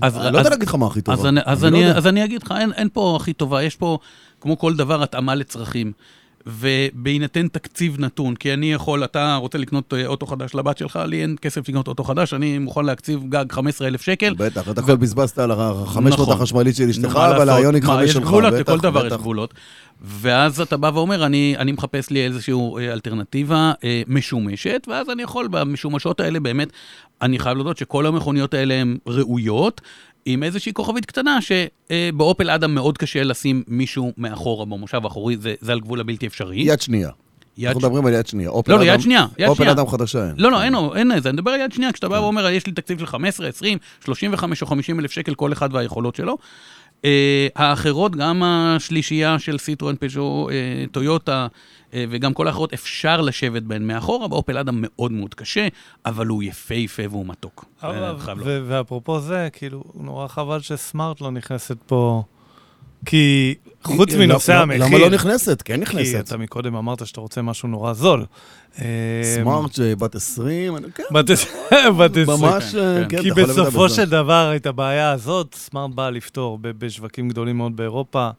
אז- 0.03 0.16
אני 0.16 0.24
לא 0.24 0.28
יודע 0.28 0.40
אז- 0.40 0.46
להגיד 0.51 0.68
לך 0.68 0.74
מה 0.74 0.86
הכי 0.86 1.01
טובה. 1.01 1.18
אז 1.18 1.26
אני, 1.26 1.40
אז, 1.44 1.64
אני 1.64 1.72
לא 1.82 1.86
אני. 1.86 1.96
אז 1.96 2.07
אני 2.07 2.24
אגיד 2.24 2.42
לך, 2.42 2.55
אין, 2.61 2.72
אין 2.72 2.88
פה 2.92 3.16
הכי 3.20 3.32
טובה, 3.32 3.62
יש 3.62 3.76
פה, 3.76 3.98
כמו 4.40 4.59
כל 4.59 4.76
דבר, 4.76 5.03
התאמה 5.03 5.34
לצרכים. 5.34 5.92
ובהינתן 6.47 7.49
תקציב 7.49 8.01
נתון, 8.01 8.34
כי 8.34 8.55
אני 8.55 8.72
יכול, 8.72 9.05
אתה 9.05 9.36
רוצה 9.36 9.59
לקנות 9.59 9.95
אה, 9.95 10.07
אוטו 10.07 10.26
חדש 10.26 10.55
לבת 10.55 10.78
שלך, 10.78 10.99
לי 11.07 11.22
אין 11.22 11.36
כסף 11.43 11.68
לקנות 11.68 11.88
אוטו 11.88 12.05
חדש, 12.05 12.34
אני 12.34 12.59
מוכן 12.59 12.84
להקציב 12.84 13.20
גג 13.28 13.45
15,000 13.53 14.03
שקל. 14.03 14.34
בטח, 14.38 14.70
אתה 14.70 14.82
כבר 14.82 14.97
בזבזת 14.97 15.38
על 15.38 15.51
ה-500 15.51 16.01
נכון. 16.01 16.34
החשמלית 16.34 16.76
של 16.76 16.88
אשתך, 16.88 17.16
אבל? 17.16 17.51
היוניק 17.51 17.84
מה, 17.84 17.97
5 17.97 18.05
יש 18.05 18.12
שלך. 18.12 18.22
גבולות, 18.22 18.53
בטח, 18.55 18.72
לכל 18.72 18.78
דבר 18.78 19.01
יש 19.01 19.12
בטח. 19.12 19.20
גבולות. 19.20 19.55
ואז 20.03 20.61
אתה 20.61 20.76
בא 20.76 20.91
ואומר, 20.95 21.26
אני, 21.26 21.55
אני 21.59 21.72
מחפש 21.72 22.11
לי 22.11 22.24
איזושהי 22.26 22.55
אה, 22.55 22.93
אלטרנטיבה 22.93 23.72
אה, 23.84 24.03
משומשת, 24.07 24.86
ואז 24.91 25.11
אני 25.11 25.22
יכול, 25.22 25.49
במשומשות 25.49 26.20
האלה 26.20 26.41
באמת, 26.41 26.68
אני 27.22 27.38
חייב 27.38 27.57
להודות 27.57 27.78
שכל 27.78 28.07
המכוניות 28.07 28.55
האלה 28.55 28.74
הן 28.74 28.99
ראויות, 29.07 29.80
עם 30.24 30.42
איזושהי 30.42 30.72
כוכבית 30.72 31.06
קטנה, 31.06 31.38
שבאופל 31.40 32.50
אדם 32.50 32.74
מאוד 32.74 32.98
קשה 32.98 33.22
לשים 33.24 33.62
מישהו 33.68 34.12
מאחורה 34.18 34.64
במושב 34.64 35.00
האחורי, 35.04 35.36
זה, 35.36 35.54
זה 35.60 35.72
על 35.72 35.80
גבול 35.80 36.00
הבלתי 36.00 36.26
אפשרי. 36.26 36.56
יד 36.60 36.80
שנייה. 36.80 37.10
יד 37.58 37.66
אנחנו 37.66 37.80
ש- 37.80 37.84
מדברים 37.84 38.06
על 38.06 38.12
יד 38.12 38.26
שנייה. 38.26 38.48
אופל 38.50 38.72
לא, 38.72 38.78
לא, 38.78 38.84
אדם- 38.84 38.94
יד 38.94 39.00
שנייה, 39.00 39.26
יד 39.38 39.48
אופל 39.48 39.56
שנייה. 39.58 39.72
אדם 39.72 39.86
חדשה 39.88 40.26
אין. 40.26 40.34
לא, 40.38 40.50
לא, 40.52 40.62
אין, 40.62 40.74
אין 40.96 41.12
איזה, 41.12 41.28
אני 41.28 41.34
מדבר 41.34 41.50
על 41.50 41.60
יד 41.60 41.72
שנייה, 41.72 41.92
כשאתה 41.92 42.08
בא 42.08 42.14
ואומר, 42.14 42.48
יש 42.50 42.66
לי 42.66 42.72
תקציב 42.72 42.98
של 42.98 43.06
15, 43.06 43.48
20, 43.48 43.78
35 44.04 44.62
או 44.62 44.66
50 44.66 45.00
אלף 45.00 45.10
שקל, 45.10 45.34
כל 45.34 45.52
אחד 45.52 45.74
והיכולות 45.74 46.16
שלו. 46.16 46.36
Uh, 47.00 47.02
האחרות, 47.56 48.16
גם 48.16 48.42
השלישייה 48.42 49.38
של 49.38 49.58
סיטרואן, 49.58 49.94
פז'ו, 50.00 50.48
uh, 50.50 50.52
טויוטה, 50.92 51.46
וגם 51.95 52.34
כל 52.34 52.47
האחרות, 52.47 52.72
אפשר 52.72 53.20
לשבת 53.20 53.62
בהן 53.62 53.86
מאחורה, 53.86 54.28
באופל 54.28 54.59
אדם 54.59 54.74
מאוד 54.80 55.12
מאוד 55.12 55.34
קשה, 55.34 55.68
אבל 56.07 56.26
הוא 56.26 56.43
יפהפה 56.43 57.03
והוא 57.11 57.26
מתוק. 57.26 57.64
אבל- 57.82 57.95
אה. 58.28 58.34
ו- 58.45 58.62
ואפרופו 58.68 59.20
זה, 59.20 59.49
כאילו, 59.53 59.84
נורא 59.95 60.28
חבל 60.28 60.61
שסמארט 60.61 61.20
לא 61.20 61.30
נכנסת 61.30 61.76
פה. 61.86 62.22
כי 63.07 63.55
חוץ 63.82 64.14
מנושא 64.14 64.53
למה- 64.53 64.62
המחיר... 64.62 64.84
למה 64.86 64.99
לא 64.99 65.11
נכנסת? 65.11 65.62
כן 65.62 65.74
כי 65.74 65.80
נכנסת. 65.80 66.20
אתה 66.24 66.36
מקודם 66.36 66.76
אמרת 66.76 67.07
שאתה 67.07 67.20
רוצה 67.20 67.43
משהו 67.43 67.68
נורא 67.68 67.93
זול. 67.93 68.24
אה, 68.78 68.84
סמארט 69.36 69.72
שבת 69.74 70.14
20, 70.14 70.76
אני- 70.76 70.86
כן, 70.95 71.03
בת 71.12 71.24
בת 71.99 72.11
עשרים. 72.16 72.26
ממש, 72.41 72.74
אה, 72.74 73.05
כן. 73.09 73.16
כן, 73.16 73.22
כי 73.22 73.30
בסופו. 73.30 73.88
של 73.88 74.11
דבר, 74.11 74.53
את 74.57 74.66
הבעיה 74.66 75.11
הזאת, 75.12 75.55
סמארט 75.59 75.91
באה 75.95 76.11
לפתור 76.11 76.59
בשווקים 76.62 77.28
גדולים 77.28 77.57
מאוד 77.57 77.76
באירופה. 77.76 78.30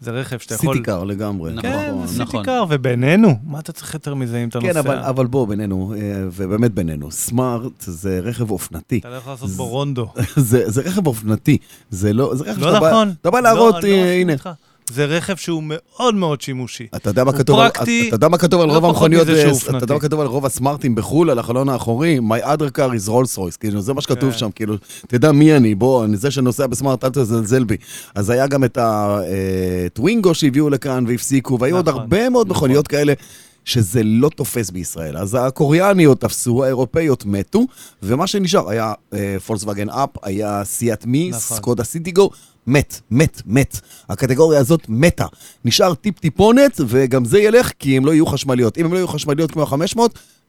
זה 0.00 0.10
רכב 0.10 0.38
שאתה 0.38 0.54
יכול... 0.54 0.74
סיטיקר 0.74 1.04
לגמרי. 1.04 1.52
נכון. 1.52 1.70
כן, 1.70 1.90
נכון. 1.90 2.06
זה. 2.06 2.24
סיטיקר, 2.24 2.64
ובינינו, 2.68 3.38
מה 3.44 3.58
אתה 3.58 3.72
צריך 3.72 3.94
יותר 3.94 4.14
מזה 4.14 4.42
אם 4.42 4.48
אתה 4.48 4.58
נוסע? 4.58 4.72
כן, 4.72 4.78
אבל, 4.78 4.98
אבל 4.98 5.26
בוא, 5.26 5.48
בינינו, 5.48 5.94
אה, 5.96 6.24
ובאמת 6.32 6.74
בינינו, 6.74 7.10
סמארט 7.10 7.72
זה 7.80 8.20
רכב 8.22 8.50
אופנתי. 8.50 8.98
אתה 8.98 9.10
לא 9.10 9.14
יכול 9.14 9.32
לעשות 9.32 9.50
בו 9.50 9.66
רונדו. 9.66 10.12
זה, 10.50 10.70
זה 10.70 10.82
רכב 10.82 11.06
אופנתי. 11.06 11.58
זה 11.90 12.12
לא, 12.12 12.34
זה 12.34 12.44
רכב 12.44 12.60
לא 12.60 12.72
שאתה 12.72 12.86
נכון. 12.86 13.08
בא, 13.08 13.14
אתה 13.20 13.30
בא 13.30 13.40
להראות, 13.40 13.74
לא, 13.74 13.80
לא 13.80 13.94
אה, 13.94 14.20
הנה. 14.20 14.32
זה 14.94 15.04
רכב 15.04 15.36
שהוא 15.36 15.62
מאוד 15.66 16.14
מאוד 16.14 16.40
שימושי. 16.40 16.86
אתה 16.96 17.10
יודע 17.10 17.24
מה 17.24 17.32
כתוב 17.32 17.58
על- 17.58 17.70
פרקטי, 17.70 18.08
אתה 18.08 18.16
יודע 18.16 18.28
מה 18.28 18.38
כתוב 18.38 18.60
על 18.60 18.68
לא 18.68 18.72
רוב 18.72 18.84
המכוניות, 18.84 19.28
אה. 19.28 19.50
אתה 19.76 19.84
יודע 19.84 19.94
מה 19.94 20.00
כתוב 20.00 20.20
על 20.20 20.26
רוב 20.26 20.46
הסמארטים 20.46 20.94
בחו"ל, 20.94 21.30
על 21.30 21.38
החלון 21.38 21.68
האחורי? 21.68 22.18
My 22.18 22.44
other 22.44 22.78
car 22.78 23.06
is 23.06 23.08
Rolls 23.08 23.36
Royce, 23.38 23.56
כאילו, 23.60 23.80
זה 23.80 23.92
מה 23.94 24.00
שכתוב 24.00 24.30
כן. 24.32 24.38
שם, 24.38 24.50
כאילו, 24.54 24.74
תדע 25.08 25.32
מי 25.32 25.56
אני, 25.56 25.74
בוא, 25.74 26.04
אני 26.04 26.16
זה 26.16 26.30
שנוסע 26.30 26.66
בסמארט, 26.66 27.04
אל 27.04 27.10
תזלזל 27.10 27.64
בי. 27.64 27.76
אז 28.14 28.30
היה 28.30 28.46
גם 28.46 28.64
את 28.64 28.78
הטווינגו 28.80 30.34
שהביאו 30.34 30.70
לכאן 30.70 31.04
והפסיקו, 31.08 31.58
והיו 31.60 31.76
עוד 31.76 31.88
נכון, 31.88 32.00
הרבה 32.00 32.28
מאוד 32.28 32.48
מכוניות 32.48 32.88
כאלה. 32.88 33.12
שזה 33.64 34.00
לא 34.04 34.28
תופס 34.28 34.70
בישראל. 34.70 35.16
אז 35.16 35.36
הקוריאניות 35.40 36.20
תפסו, 36.20 36.64
האירופאיות 36.64 37.24
מתו, 37.26 37.66
ומה 38.02 38.26
שנשאר 38.26 38.68
היה 38.70 38.92
פולקסווגן 39.46 39.88
אפ, 39.90 40.08
היה 40.22 40.62
סיאט 40.64 41.06
מי, 41.06 41.28
נכון. 41.28 41.40
סקודה 41.56 41.84
סיטיגו, 41.84 42.30
מת, 42.70 43.00
מת, 43.10 43.42
מת. 43.46 43.80
הקטגוריה 44.08 44.60
הזאת 44.60 44.80
מתה. 44.88 45.26
נשאר 45.64 45.94
טיפ-טיפונת, 45.94 46.80
וגם 46.86 47.24
זה 47.24 47.38
ילך 47.38 47.70
כי 47.78 47.96
הם 47.96 48.06
לא 48.06 48.12
יהיו 48.12 48.26
חשמליות. 48.26 48.78
אם 48.78 48.84
הם 48.84 48.92
לא 48.92 48.98
יהיו 48.98 49.08
חשמליות 49.08 49.50
כמו 49.50 49.62
ה-500, 49.62 50.00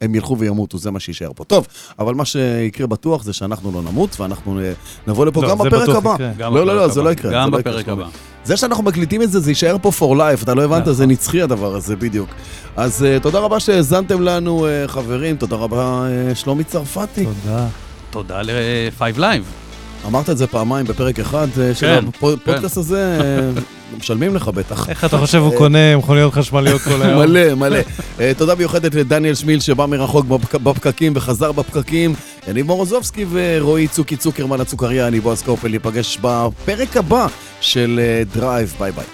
הם 0.01 0.15
ילכו 0.15 0.37
וימותו, 0.37 0.77
זה 0.77 0.91
מה 0.91 0.99
שיישאר 0.99 1.31
פה. 1.35 1.43
טוב, 1.43 1.67
אבל 1.99 2.13
מה 2.13 2.25
שיקרה 2.25 2.87
בטוח 2.87 3.23
זה 3.23 3.33
שאנחנו 3.33 3.71
לא 3.71 3.81
נמות, 3.81 4.19
ואנחנו 4.19 4.59
אה, 4.59 4.71
נבוא 5.07 5.25
לפה 5.25 5.41
לא, 5.41 5.49
גם 5.49 5.57
בפרק 5.57 5.89
הבא. 5.89 6.15
גם 6.37 6.55
לא, 6.55 6.65
לא, 6.65 6.75
לא, 6.75 6.87
זה. 6.87 7.01
לא 7.01 7.11
יקרה. 7.11 7.31
גם 7.31 7.51
לא 7.51 7.57
בפרק. 7.57 7.89
הבא. 7.89 8.07
זה 8.43 8.57
שאנחנו 8.57 8.83
מקליטים 8.83 9.21
את 9.21 9.31
זה, 9.31 9.39
זה 9.39 9.51
יישאר 9.51 9.77
פה 9.81 9.91
for 9.99 10.17
life, 10.17 10.43
אתה 10.43 10.53
לא 10.53 10.63
הבנת, 10.63 10.81
נכון. 10.81 10.93
זה 10.93 11.05
נצחי 11.05 11.41
הדבר 11.41 11.75
הזה, 11.75 11.95
בדיוק. 11.95 12.29
אז 12.75 13.01
uh, 13.01 13.23
תודה 13.23 13.39
רבה 13.39 13.59
שהאזנתם 13.59 14.21
לנו, 14.21 14.67
uh, 14.67 14.87
חברים, 14.87 15.35
תודה 15.35 15.55
רבה, 15.55 16.07
uh, 16.31 16.35
שלומי 16.35 16.63
צרפתי. 16.63 17.25
תודה. 17.25 17.67
תודה 18.09 18.41
ל-Five 18.41 19.17
Live. 19.17 19.60
אמרת 20.07 20.29
את 20.29 20.37
זה 20.37 20.47
פעמיים 20.47 20.85
בפרק 20.85 21.19
אחד 21.19 21.47
uh, 21.53 21.75
של 21.79 21.99
כן, 22.01 22.05
הפודקאסט 22.07 22.77
הזה, 22.77 23.19
uh, 23.57 23.97
משלמים 23.99 24.35
לך 24.35 24.47
בטח. 24.47 24.89
איך 24.89 25.05
אתה 25.05 25.17
חושב 25.17 25.37
הוא 25.37 25.55
קונה 25.57 25.97
מכוניות 25.97 26.33
חשמליות 26.33 26.81
כל 26.81 27.01
היום? 27.01 27.19
מלא, 27.19 27.53
מלא. 27.55 27.79
אה, 28.19 28.31
תודה 28.37 28.55
מיוחדת 28.55 28.95
לדניאל 28.95 29.35
שמיל 29.35 29.59
שבא 29.59 29.85
מרחוק 29.85 30.25
בפק- 30.25 30.55
בפקקים 30.55 31.13
וחזר 31.15 31.51
בפקקים. 31.51 32.13
יניב 32.47 32.65
מורוזובסקי 32.67 33.25
ורועי 33.31 33.87
צוקי 33.87 34.15
צוקרמן 34.17 34.61
הצוקריה, 34.61 35.07
אני 35.07 35.19
בועז 35.19 35.41
קופל, 35.41 35.67
ניפגש 35.67 36.17
בפרק 36.21 36.97
הבא 36.97 37.27
של 37.61 37.99
אה, 38.03 38.23
דרייב, 38.33 38.75
ביי 38.79 38.91
ביי. 38.91 39.05